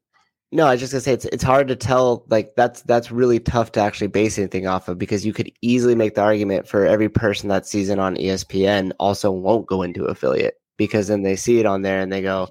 [0.52, 2.24] No, I was just gonna say it's it's hard to tell.
[2.28, 5.94] Like that's that's really tough to actually base anything off of because you could easily
[5.94, 10.06] make the argument for every person that sees it on ESPN also won't go into
[10.06, 12.48] affiliate because then they see it on there and they go,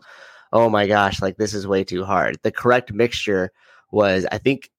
[0.53, 3.51] "Oh my gosh, like this is way too hard." The correct mixture
[3.91, 4.69] was, I think,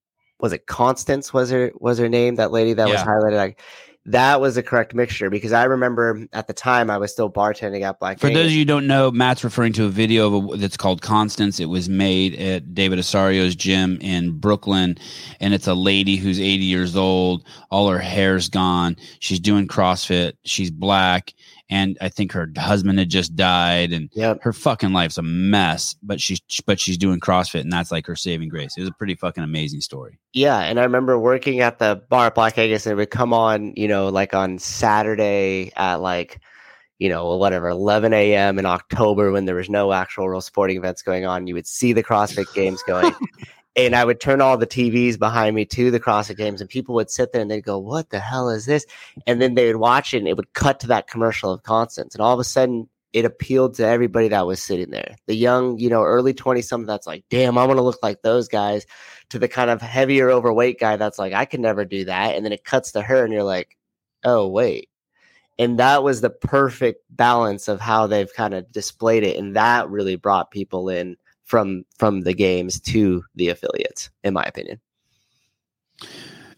[0.43, 3.61] was it Constance was her was her name that lady that was highlighted like.
[4.07, 7.83] That was the correct mixture because I remember at the time I was still bartending
[7.83, 8.19] at Black.
[8.19, 10.79] For those of you who don't know, Matt's referring to a video of a, that's
[10.79, 11.61] called Constance.
[11.61, 14.97] It was made at David Osorio's gym in Brooklyn,
[15.39, 17.45] and it's a lady who's 80 years old.
[17.71, 18.97] All her hair's gone.
[19.19, 20.33] She's doing CrossFit.
[20.45, 21.35] She's black,
[21.71, 24.43] and I think her husband had just died, and Yep.
[24.43, 25.95] her fucking life's a mess.
[26.03, 28.75] But she's but she's doing CrossFit, and that's like her saving grace.
[28.77, 30.19] It was a pretty fucking amazing story.
[30.33, 33.33] Yeah, and I remember working at the bar at Black Angus, and it would come
[33.33, 36.41] on, you know, like on Saturday at like,
[36.99, 38.59] you know, whatever, 11 a.m.
[38.59, 41.47] in October when there was no actual real sporting events going on.
[41.47, 43.13] You would see the CrossFit games going,
[43.77, 46.95] and I would turn all the TVs behind me to the CrossFit games, and people
[46.97, 48.87] would sit there and they'd go, "What the hell is this?"
[49.27, 52.15] And then they would watch it, and it would cut to that commercial of Constance,
[52.15, 52.89] and all of a sudden.
[53.13, 55.17] It appealed to everybody that was sitting there.
[55.27, 58.23] The young, you know, early 20 something that's like, damn, I want to look like
[58.23, 58.87] those guys
[59.31, 62.37] to the kind of heavier overweight guy that's like, I could never do that.
[62.37, 63.77] And then it cuts to her and you're like,
[64.23, 64.91] oh, wait.
[65.59, 69.37] And that was the perfect balance of how they've kind of displayed it.
[69.37, 71.17] And that really brought people in
[71.51, 74.81] from from the games to the affiliates, in my opinion.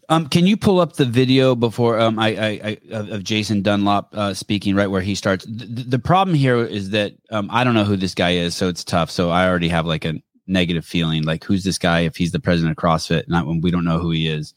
[0.09, 4.09] Um, can you pull up the video before um I I, I of, Jason Dunlop
[4.13, 5.45] uh, speaking right where he starts?
[5.45, 8.67] The, the problem here is that um I don't know who this guy is, so
[8.67, 9.09] it's tough.
[9.09, 12.39] So I already have like a negative feeling, like who's this guy if he's the
[12.39, 14.53] president of CrossFit, not when we don't know who he is.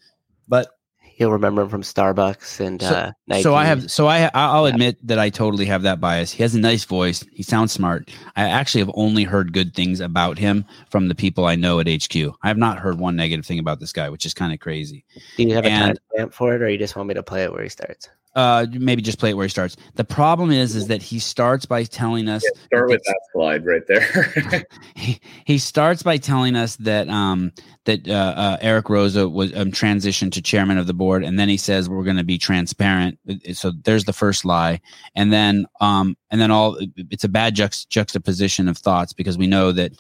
[0.49, 0.69] But
[1.17, 3.43] You'll remember him from Starbucks and So- uh, Nike.
[3.43, 4.75] so I have so I I'll Yeah.
[4.75, 6.31] admit that I totally have that bias.
[6.31, 7.25] He has a nice voice.
[7.33, 8.11] He sounds smart.
[8.37, 11.89] I actually have only heard good things about him from the people I know at
[11.89, 12.35] HQ.
[12.43, 15.05] I have not heard one negative thing about this guy, which is kind of crazy.
[15.39, 17.45] Do you have a and- timestamp for it, or you just want me to play
[17.45, 18.09] it where he starts?
[18.37, 19.79] Uh, maybe just play it where he starts.
[19.95, 23.81] The problem is, is that he starts by telling us Start with that slide right
[23.89, 24.67] there.
[24.95, 27.51] he, he starts by telling us that um
[27.87, 31.49] that uh, uh Eric Roza was um, transitioned to chairman of the board, and then
[31.49, 33.19] he says we're going to be transparent.
[33.55, 34.83] So there's the first lie,
[35.15, 39.47] and then um and then all it's a bad juxt- juxtaposition of thoughts because we
[39.47, 39.93] know that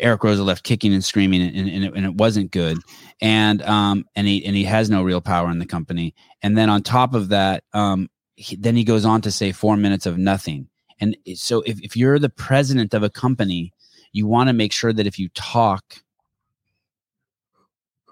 [0.00, 2.78] Eric Roza left kicking and screaming, and, and, it, and it wasn't good,
[3.20, 6.70] and um and he and he has no real power in the company, and then
[6.70, 10.18] on top of that, um he, then he goes on to say four minutes of
[10.18, 10.68] nothing.
[11.00, 13.72] And so if, if you're the president of a company,
[14.12, 16.02] you want to make sure that if you talk,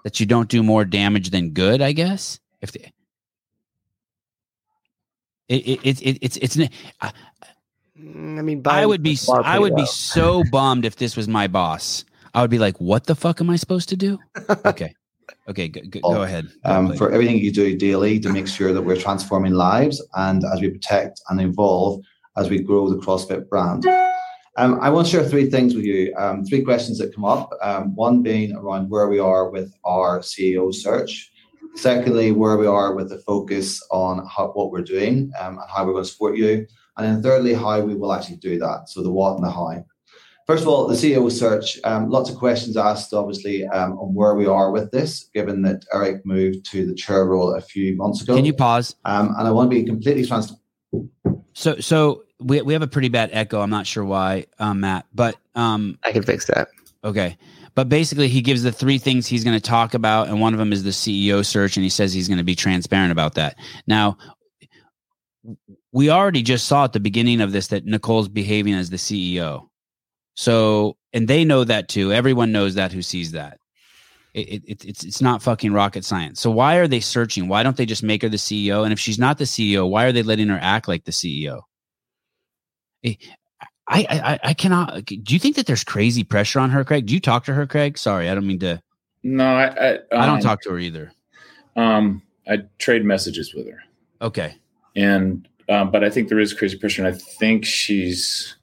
[0.03, 2.39] that you don't do more damage than good, I guess.
[2.61, 2.81] If the,
[5.47, 6.57] it, it, it, it, it's it's
[7.97, 12.03] I mean, I would be I would be so bummed if this was my boss.
[12.33, 14.19] I would be like, "What the fuck am I supposed to do?"
[14.65, 14.93] Okay,
[15.47, 16.47] okay, go, go, go ahead.
[16.65, 20.43] Go, um, for everything you do daily to make sure that we're transforming lives and
[20.43, 22.01] as we protect and evolve
[22.35, 23.85] as we grow the CrossFit brand.
[24.57, 27.51] Um, I want to share three things with you, um, three questions that come up.
[27.61, 31.31] Um, one being around where we are with our CEO search.
[31.75, 35.85] Secondly, where we are with the focus on how, what we're doing um, and how
[35.85, 36.65] we're going to support you.
[36.97, 38.89] And then thirdly, how we will actually do that.
[38.89, 39.83] So the what and the how.
[40.47, 44.35] First of all, the CEO search, um, lots of questions asked, obviously, um, on where
[44.35, 48.21] we are with this, given that Eric moved to the chair role a few months
[48.21, 48.35] ago.
[48.35, 48.95] Can you pause?
[49.05, 50.61] um, and I want to be completely transparent.
[51.53, 53.59] So so we we have a pretty bad echo.
[53.59, 56.67] I'm not sure why, um, Matt, but um, I can fix that.
[57.03, 57.37] Okay.
[57.73, 60.59] But basically, he gives the three things he's going to talk about, and one of
[60.59, 63.57] them is the CEO search, and he says he's going to be transparent about that.
[63.85, 64.17] Now,
[65.95, 69.69] we already just saw at the beginning of this that Nicole's behaving as the CEO.
[70.35, 72.11] So, and they know that too.
[72.11, 73.59] Everyone knows that who sees that.
[74.33, 76.41] It, it, it's it's not fucking rocket science.
[76.41, 77.47] So why are they searching?
[77.47, 78.83] Why don't they just make her the CEO?
[78.83, 81.61] And if she's not the CEO, why are they letting her act like the CEO?
[83.05, 83.15] I,
[83.87, 85.05] I, I cannot.
[85.05, 87.05] Do you think that there's crazy pressure on her, Craig?
[87.05, 87.97] Do you talk to her, Craig?
[87.97, 88.81] Sorry, I don't mean to.
[89.23, 91.13] no, I I, I don't um, talk to her either.
[91.77, 93.81] Um, I trade messages with her,
[94.21, 94.55] Okay.
[94.97, 98.55] and um, but I think there is crazy pressure, and I think she's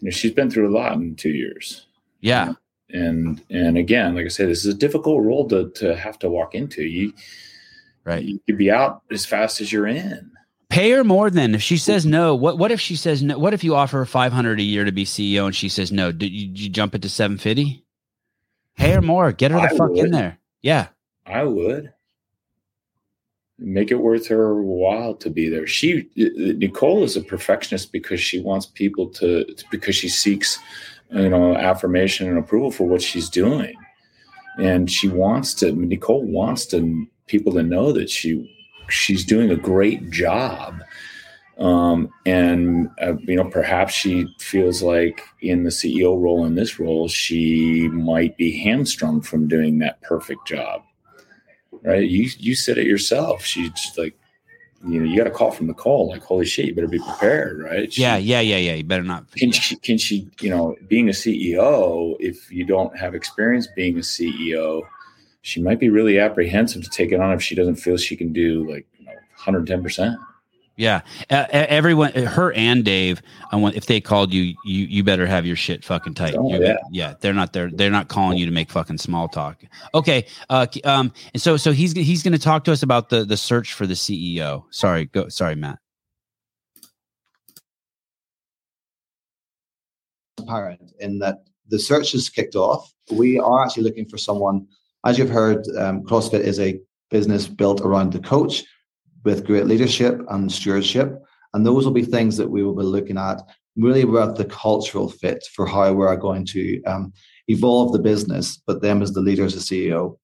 [0.00, 1.86] you know she's been through a lot in two years.
[2.20, 2.52] Yeah.
[2.90, 6.28] and and again, like I said, this is a difficult role to to have to
[6.30, 6.82] walk into.
[6.82, 7.12] You
[8.04, 8.24] Right.
[8.24, 10.30] you could be out as fast as you're in.
[10.70, 11.54] Pay her more then.
[11.54, 13.38] If she says no, what what if she says no?
[13.38, 15.90] What if you offer her five hundred a year to be CEO and she says
[15.92, 16.12] no?
[16.12, 17.84] Did you, you jump it to seven fifty?
[18.76, 19.32] Pay her more.
[19.32, 20.38] Get her the I fuck in there.
[20.62, 20.88] Yeah.
[21.26, 21.92] I would
[23.60, 25.66] make it worth her while to be there.
[25.66, 30.58] She Nicole is a perfectionist because she wants people to because she seeks
[31.10, 33.74] you know affirmation and approval for what she's doing,
[34.58, 35.72] and she wants to.
[35.72, 38.50] Nicole wants to people to know that she
[38.88, 40.82] she's doing a great job.
[41.58, 46.80] Um, and uh, you know, perhaps she feels like in the CEO role, in this
[46.80, 50.82] role, she might be hamstrung from doing that perfect job
[51.82, 52.08] right?
[52.08, 53.44] You you said it yourself.
[53.44, 54.16] She's like,
[54.86, 56.08] you know, you got a call from Nicole.
[56.08, 57.92] Like, holy shit, you better be prepared, right?
[57.92, 58.16] She- Yeah.
[58.16, 58.40] Yeah.
[58.40, 58.56] Yeah.
[58.56, 58.74] Yeah.
[58.74, 59.30] You better not.
[59.32, 59.60] Can yeah.
[59.60, 59.76] she?
[59.76, 60.28] Can she?
[60.40, 64.82] You know, being a CEO, if you don't have experience being a CEO,
[65.42, 68.32] she might be really apprehensive to take it on if she doesn't feel she can
[68.32, 70.18] do like you know, 110 percent.
[70.80, 73.20] Yeah, uh, everyone, her and Dave.
[73.52, 76.34] I want if they called you, you you better have your shit fucking tight.
[76.36, 76.76] Oh, yeah.
[76.90, 77.14] yeah.
[77.20, 77.70] They're not there.
[77.70, 79.62] They're not calling you to make fucking small talk.
[79.94, 80.26] Okay.
[80.48, 83.36] Uh, um, and so so he's he's going to talk to us about the the
[83.36, 84.64] search for the CEO.
[84.70, 85.28] Sorry, go.
[85.28, 85.78] Sorry, Matt.
[90.50, 92.92] transparent in that the search is kicked off.
[93.10, 94.66] We are actually looking for someone.
[95.04, 96.80] As you've heard, um, CrossFit is a
[97.10, 98.64] business built around the coach
[99.24, 101.22] with great leadership and stewardship.
[101.52, 103.42] And those will be things that we will be looking at
[103.76, 107.12] really about the cultural fit for how we are going to um,
[107.48, 110.16] evolve the business, but them as the leader, as the CEO.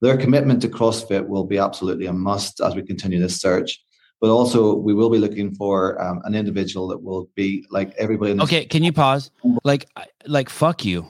[0.00, 3.78] Their commitment to CrossFit will be absolutely a must as we continue this search.
[4.20, 8.38] But also, we will be looking for um, an individual that will be like everybody.
[8.38, 9.30] Okay, can you pause?
[9.64, 9.88] Like,
[10.26, 11.06] like, fuck you.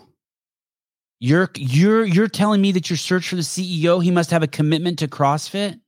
[1.19, 4.47] You're you're you're telling me that your search for the CEO, he must have a
[4.47, 5.81] commitment to CrossFit.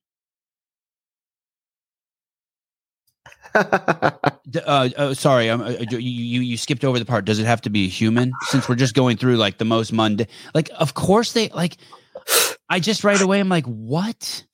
[3.54, 7.24] Uh, uh, sorry, um, uh, you, you you skipped over the part.
[7.24, 8.32] Does it have to be a human?
[8.48, 10.26] Since we're just going through like the most mundane.
[10.54, 11.78] Like, of course they like.
[12.68, 13.40] I just right away.
[13.40, 14.44] I'm like, what?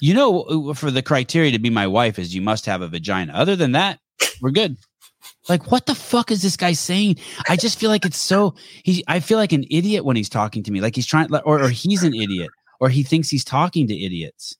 [0.00, 2.88] You know, uh, for the criteria to be my wife is you must have a
[2.88, 3.32] vagina.
[3.32, 3.98] Other than that,
[4.42, 4.76] we're good.
[5.48, 7.16] Like, what the fuck is this guy saying?
[7.48, 9.04] I just feel like it's so he.
[9.06, 10.80] I feel like an idiot when he's talking to me.
[10.80, 12.50] Like he's trying, or or he's an idiot,
[12.80, 14.56] or he thinks he's talking to idiots.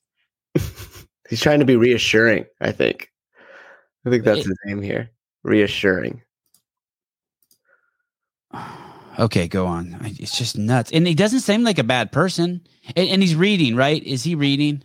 [1.29, 3.11] He's trying to be reassuring, I think.
[4.07, 5.11] I think that's It- his name here.
[5.43, 6.21] Reassuring.
[9.19, 9.97] Okay, go on.
[10.19, 12.61] It's just nuts, and he doesn't seem like a bad person.
[12.95, 14.03] And, and he's reading, right?
[14.03, 14.83] Is he reading?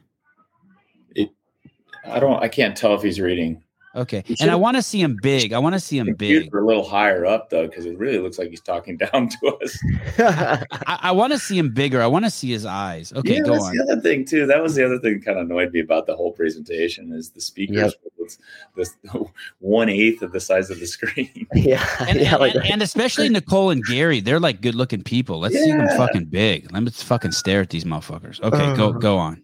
[2.07, 2.43] I don't.
[2.43, 3.63] I can't tell if he's reading.
[3.95, 5.53] Okay, and I want to see him big.
[5.53, 6.35] I want to see him big.
[6.45, 9.59] Computer a little higher up though, because it really looks like he's talking down to
[9.63, 9.79] us.
[10.19, 12.01] I, I want to see him bigger.
[12.01, 13.13] I want to see his eyes.
[13.15, 13.77] Okay, yeah, go that's on.
[13.77, 14.47] the other thing too.
[14.47, 17.31] That was the other thing that kind of annoyed me about the whole presentation is
[17.31, 17.93] the speakers Yep.
[18.19, 18.39] was
[18.77, 18.95] this
[19.59, 21.47] one eighth of the size of the screen.
[21.55, 21.87] yeah.
[22.09, 25.39] And, yeah, like and, and especially Nicole and Gary, they're like good looking people.
[25.41, 26.73] Let's see them fucking big.
[26.73, 28.41] Let me fucking stare at these motherfuckers.
[28.43, 28.93] Okay, go Uh.
[28.93, 29.43] go on.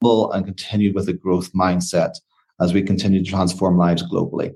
[0.00, 2.14] And continue with a growth mindset
[2.60, 4.54] as we continue to transform lives globally.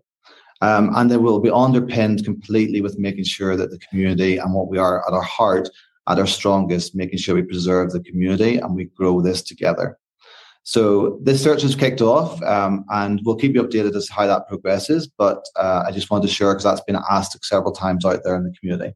[0.61, 4.69] Um, and they will be underpinned completely with making sure that the community and what
[4.69, 5.69] we are at our heart,
[6.09, 9.99] at our strongest, making sure we preserve the community and we grow this together.
[10.65, 14.29] So this search has kicked off, um, and we'll keep you updated as to how
[14.29, 15.09] that progresses.
[15.09, 18.37] But uh, I just wanted to share because that's been asked several times out there
[18.37, 18.95] in the community.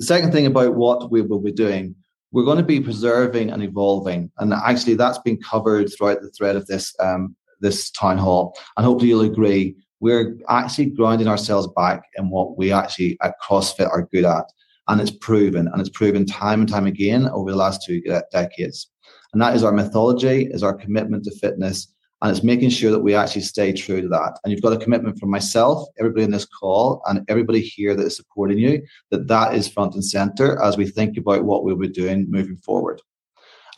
[0.00, 1.94] The second thing about what we will be doing,
[2.32, 6.56] we're going to be preserving and evolving, and actually that's been covered throughout the thread
[6.56, 8.56] of this um, this town hall.
[8.76, 13.90] And hopefully you'll agree, we're actually grounding ourselves back in what we actually at CrossFit
[13.90, 14.44] are good at,
[14.88, 18.00] and it's proven, and it's proven time and time again over the last two
[18.32, 18.90] decades.
[19.32, 23.00] And that is our mythology, is our commitment to fitness, and it's making sure that
[23.00, 24.38] we actually stay true to that.
[24.42, 28.06] And you've got a commitment from myself, everybody in this call, and everybody here that
[28.06, 31.76] is supporting you, that that is front and center as we think about what we'll
[31.76, 33.00] be doing moving forward.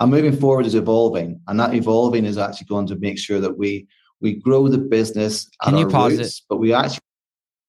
[0.00, 3.56] And moving forward is evolving, and that evolving is actually going to make sure that
[3.56, 3.86] we
[4.20, 5.48] we grow the business.
[5.62, 7.00] Can you our pause roots, But we actually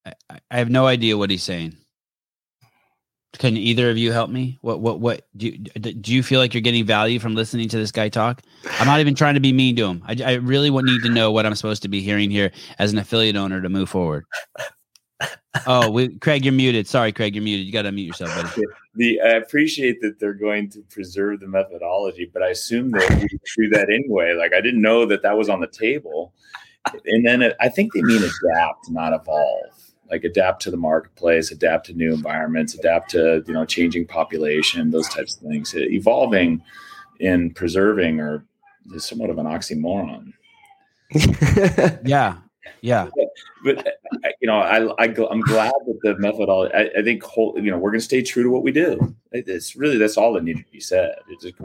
[0.06, 1.78] I, I have no idea what he's saying.
[3.40, 4.60] Can either of you help me?
[4.62, 7.78] What what what do you, do you feel like you're getting value from listening to
[7.78, 8.41] this guy talk?
[8.80, 10.03] I'm not even trying to be mean to him.
[10.06, 12.94] I, I really would need to know what I'm supposed to be hearing here as
[12.94, 14.26] an affiliate owner to move forward.
[15.68, 16.88] Oh, we, Craig, you're muted.
[16.88, 17.65] Sorry, Craig, you're muted.
[17.65, 18.65] You got to mute yourself, buddy.
[18.95, 23.27] The I appreciate that they're going to preserve the methodology, but I assume that we
[23.57, 24.34] do that anyway.
[24.34, 26.34] Like I didn't know that that was on the table.
[27.06, 29.72] And then it, I think they mean adapt, not evolve.
[30.10, 34.91] Like adapt to the marketplace, adapt to new environments, adapt to you know changing population,
[34.91, 35.73] those types of things.
[35.76, 36.61] Evolving
[37.22, 38.45] and preserving are
[38.94, 40.34] is somewhat of an oxymoron.
[42.06, 42.38] Yeah,
[42.82, 43.10] yeah.
[43.64, 43.88] but
[44.24, 46.74] I- you know, I, I am glad that the methodology.
[46.74, 49.16] I, I think whole, you know we're going to stay true to what we do.
[49.32, 51.16] It- It's really that's all that needed to be said.
[51.30, 51.56] It's just,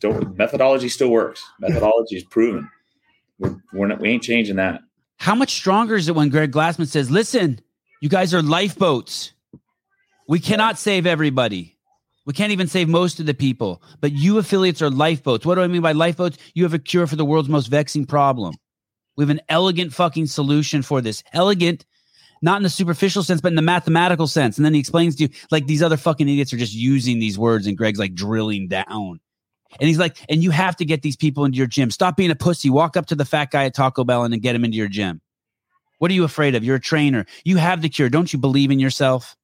[0.00, 1.44] don't, methodology still works.
[1.60, 2.68] Methodology is proven.
[3.38, 4.80] We're, we're not, we ain't changing that.
[5.18, 7.60] How much stronger is it when Greg Glassman says, "Listen,
[8.00, 9.32] you guys are lifeboats.
[10.28, 11.75] We cannot save everybody.
[12.26, 15.46] We can't even save most of the people, but you affiliates are lifeboats.
[15.46, 16.38] What do I mean by lifeboats?
[16.54, 18.54] You have a cure for the world's most vexing problem.
[19.16, 21.22] We have an elegant fucking solution for this.
[21.32, 21.86] Elegant,
[22.42, 24.58] not in the superficial sense, but in the mathematical sense.
[24.58, 27.38] And then he explains to you like these other fucking idiots are just using these
[27.38, 29.20] words, and Greg's like drilling down.
[29.78, 31.90] And he's like, and you have to get these people into your gym.
[31.90, 32.70] Stop being a pussy.
[32.70, 35.20] Walk up to the fat guy at Taco Bell and get him into your gym.
[35.98, 36.64] What are you afraid of?
[36.64, 37.24] You're a trainer.
[37.44, 38.08] You have the cure.
[38.08, 39.36] Don't you believe in yourself?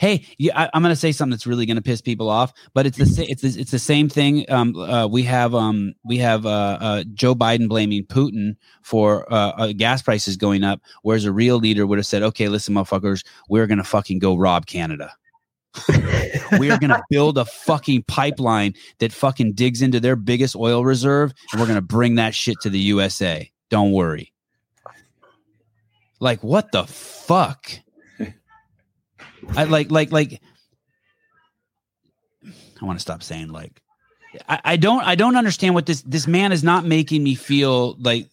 [0.00, 2.52] Hey, yeah, I, am going to say something that's really going to piss people off,
[2.72, 4.50] but it's the it's the, it's the same thing.
[4.50, 9.52] Um, uh, we have um, we have uh, uh, Joe Biden blaming Putin for uh,
[9.56, 13.24] uh, gas prices going up, whereas a real leader would have said, "Okay, listen, motherfuckers,
[13.48, 15.12] we're going to fucking go rob Canada."
[16.58, 20.84] we are going to build a fucking pipeline that fucking digs into their biggest oil
[20.84, 23.50] reserve, and we're going to bring that shit to the USA.
[23.70, 24.32] Don't worry.
[26.20, 27.70] Like, what the fuck?
[29.56, 30.40] I like, like, like.
[32.80, 33.80] I want to stop saying like.
[34.48, 35.04] I, I don't.
[35.04, 36.02] I don't understand what this.
[36.02, 38.28] This man is not making me feel like,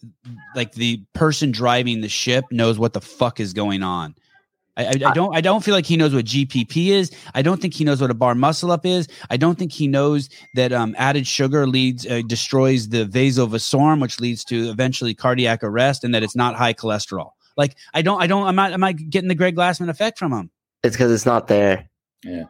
[0.54, 4.14] like the person driving the ship knows what the fuck is going on.
[4.76, 7.12] I, I, I, don't I don't feel like he knows what GPP is.
[7.34, 9.06] I don't think he knows what a bar muscle up is.
[9.28, 14.00] I don't think he knows that um, added sugar leads uh, destroys the vasa vasorum,
[14.00, 17.30] which leads to eventually cardiac arrest, and that it's not high cholesterol.
[17.56, 20.32] Like I don't I don't I'm not am I getting the Greg Glassman effect from
[20.32, 20.50] him?
[20.82, 21.88] It's because it's not there.
[22.24, 22.44] Yeah,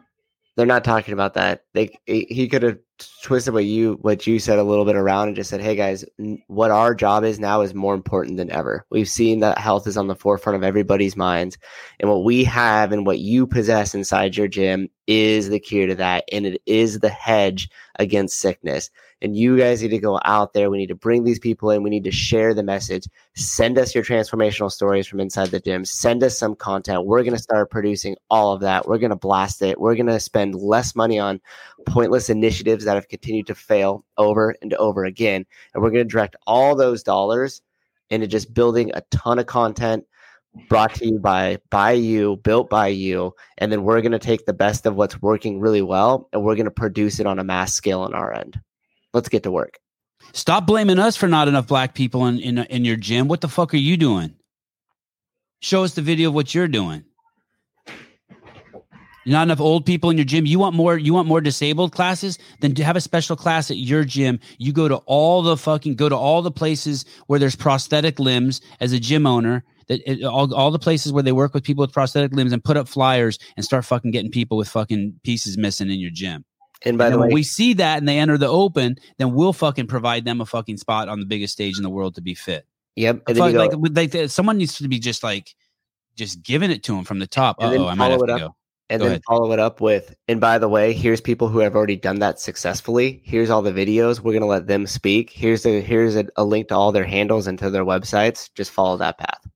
[0.55, 1.65] they're not talking about that.
[1.73, 2.79] They he could have
[3.21, 6.05] twisted what you what you said a little bit around and just said, "Hey guys,
[6.47, 8.85] what our job is now is more important than ever.
[8.89, 11.57] We've seen that health is on the forefront of everybody's minds,
[11.99, 15.95] and what we have and what you possess inside your gym is the cure to
[15.95, 17.69] that, and it is the hedge
[17.99, 18.89] against sickness.
[19.21, 20.69] And you guys need to go out there.
[20.69, 21.81] We need to bring these people in.
[21.81, 23.07] We need to share the message.
[23.35, 25.85] Send us your transformational stories from inside the gym.
[25.85, 27.05] Send us some content.
[27.05, 28.85] We're going to start producing all of that.
[28.85, 29.79] We're going to blast it.
[29.79, 31.39] We're going to spend less money on
[31.85, 35.45] pointless initiatives that have continued to fail over and over again.
[35.73, 37.61] And we're going to direct all those dollars
[38.09, 40.05] into just building a ton of content
[40.69, 43.33] brought to you by by you built by you.
[43.57, 46.55] And then we're going to take the best of what's working really well and we're
[46.55, 48.59] going to produce it on a mass scale on our end.
[49.13, 49.79] Let's get to work.
[50.31, 53.27] Stop blaming us for not enough black people in in, in your gym.
[53.27, 54.35] What the fuck are you doing?
[55.59, 57.05] Show us the video of what you're doing
[59.25, 60.45] not enough old people in your gym.
[60.45, 60.97] You want more.
[60.97, 62.37] You want more disabled classes.
[62.59, 64.39] Then to have a special class at your gym.
[64.57, 68.61] You go to all the fucking go to all the places where there's prosthetic limbs
[68.79, 69.63] as a gym owner.
[69.87, 72.63] That it, all all the places where they work with people with prosthetic limbs and
[72.63, 76.45] put up flyers and start fucking getting people with fucking pieces missing in your gym.
[76.85, 79.53] And by and the way, we see that and they enter the open, then we'll
[79.53, 82.35] fucking provide them a fucking spot on the biggest stage in the world to be
[82.35, 82.65] fit.
[82.97, 83.21] Yep.
[83.27, 83.71] And fuck, like,
[84.13, 85.55] like someone needs to be just like
[86.15, 87.55] just giving it to them from the top.
[87.59, 88.55] Oh, I might have to go
[88.93, 89.23] and Go then ahead.
[89.27, 92.39] follow it up with and by the way here's people who have already done that
[92.39, 93.21] successfully.
[93.25, 94.19] Here's all the videos.
[94.19, 95.31] We're going to let them speak.
[95.31, 98.51] Here's a here's a, a, link to all their handles and to their websites.
[98.53, 99.47] Just follow that path.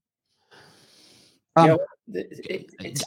[1.55, 1.77] Um,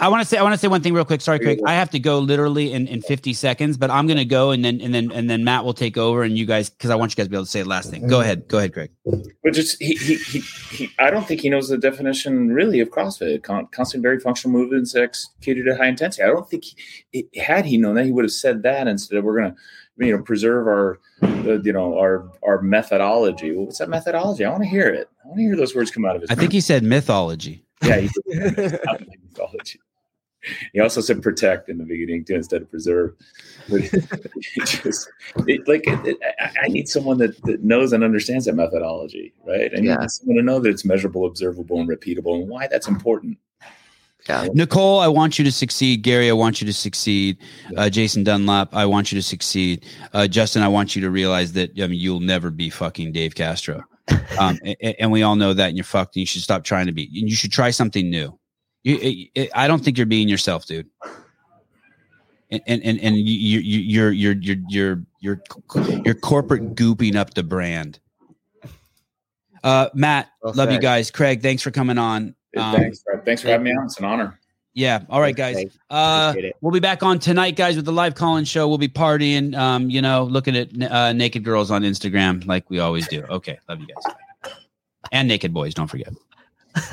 [0.01, 1.23] I want to say I want to say one thing real quick.
[1.23, 1.61] Sorry, Craig.
[1.65, 4.81] I have to go literally in, in 50 seconds, but I'm gonna go and then
[4.83, 7.17] and then and then Matt will take over and you guys because I want you
[7.17, 8.07] guys to be able to say the last thing.
[8.07, 8.23] Go mm-hmm.
[8.23, 8.49] ahead.
[8.49, 8.91] Go ahead, Craig.
[9.43, 12.91] But just he, he, he, he I don't think he knows the definition really of
[12.91, 13.43] CrossFit.
[13.43, 16.23] Con- constant very functional movements executed at high intensity.
[16.23, 16.65] I don't think
[17.11, 19.57] he, had he known that he would have said that instead of we're gonna
[19.97, 23.53] you know preserve our you know our our methodology.
[23.53, 24.45] Well, what's that methodology?
[24.45, 25.09] I want to hear it.
[25.25, 26.29] I want to hear those words come out of his.
[26.29, 26.37] Mouth.
[26.37, 26.43] I mouth.
[26.43, 27.65] think he said mythology.
[27.83, 29.81] Yeah, he, mythology.
[30.73, 33.15] He also said protect in the beginning too instead of preserve.
[33.69, 35.11] But it just
[35.47, 36.19] it, like it, it,
[36.63, 39.71] I need someone that, that knows and understands that methodology, right?
[39.77, 40.07] I need yeah.
[40.07, 43.39] someone to know that it's measurable, observable, and repeatable, and why that's important.
[44.29, 44.49] Yeah.
[44.53, 46.03] Nicole, I want you to succeed.
[46.03, 47.39] Gary, I want you to succeed.
[47.77, 49.87] Uh, Jason Dunlop, I want you to succeed.
[50.13, 53.35] Uh, Justin, I want you to realize that I mean you'll never be fucking Dave
[53.35, 53.83] Castro
[54.39, 56.17] um, and, and, we all know that, and you're fucked.
[56.17, 57.05] And you should stop trying to be.
[57.05, 58.39] And you should try something new.
[58.83, 60.89] You, it, it, I don't think you're being yourself, dude.
[62.51, 65.43] And and and, and you, you, you're you're you're you're you're
[66.05, 68.01] you're corporate gooping up the brand.
[69.63, 71.11] Uh, Matt, well love you guys.
[71.11, 72.35] Craig, thanks for coming on.
[72.57, 73.85] Um, thanks, thanks for having me on.
[73.85, 74.40] It's an honor.
[74.73, 75.01] Yeah.
[75.09, 75.65] All right, guys.
[75.89, 78.69] Uh, we'll be back on tonight, guys, with the live call-in show.
[78.69, 82.79] We'll be partying, um, you know, looking at uh, naked girls on Instagram like we
[82.79, 83.23] always do.
[83.25, 83.59] Okay.
[83.69, 84.15] Love you guys.
[85.13, 85.75] And naked boys.
[85.75, 86.13] Don't forget.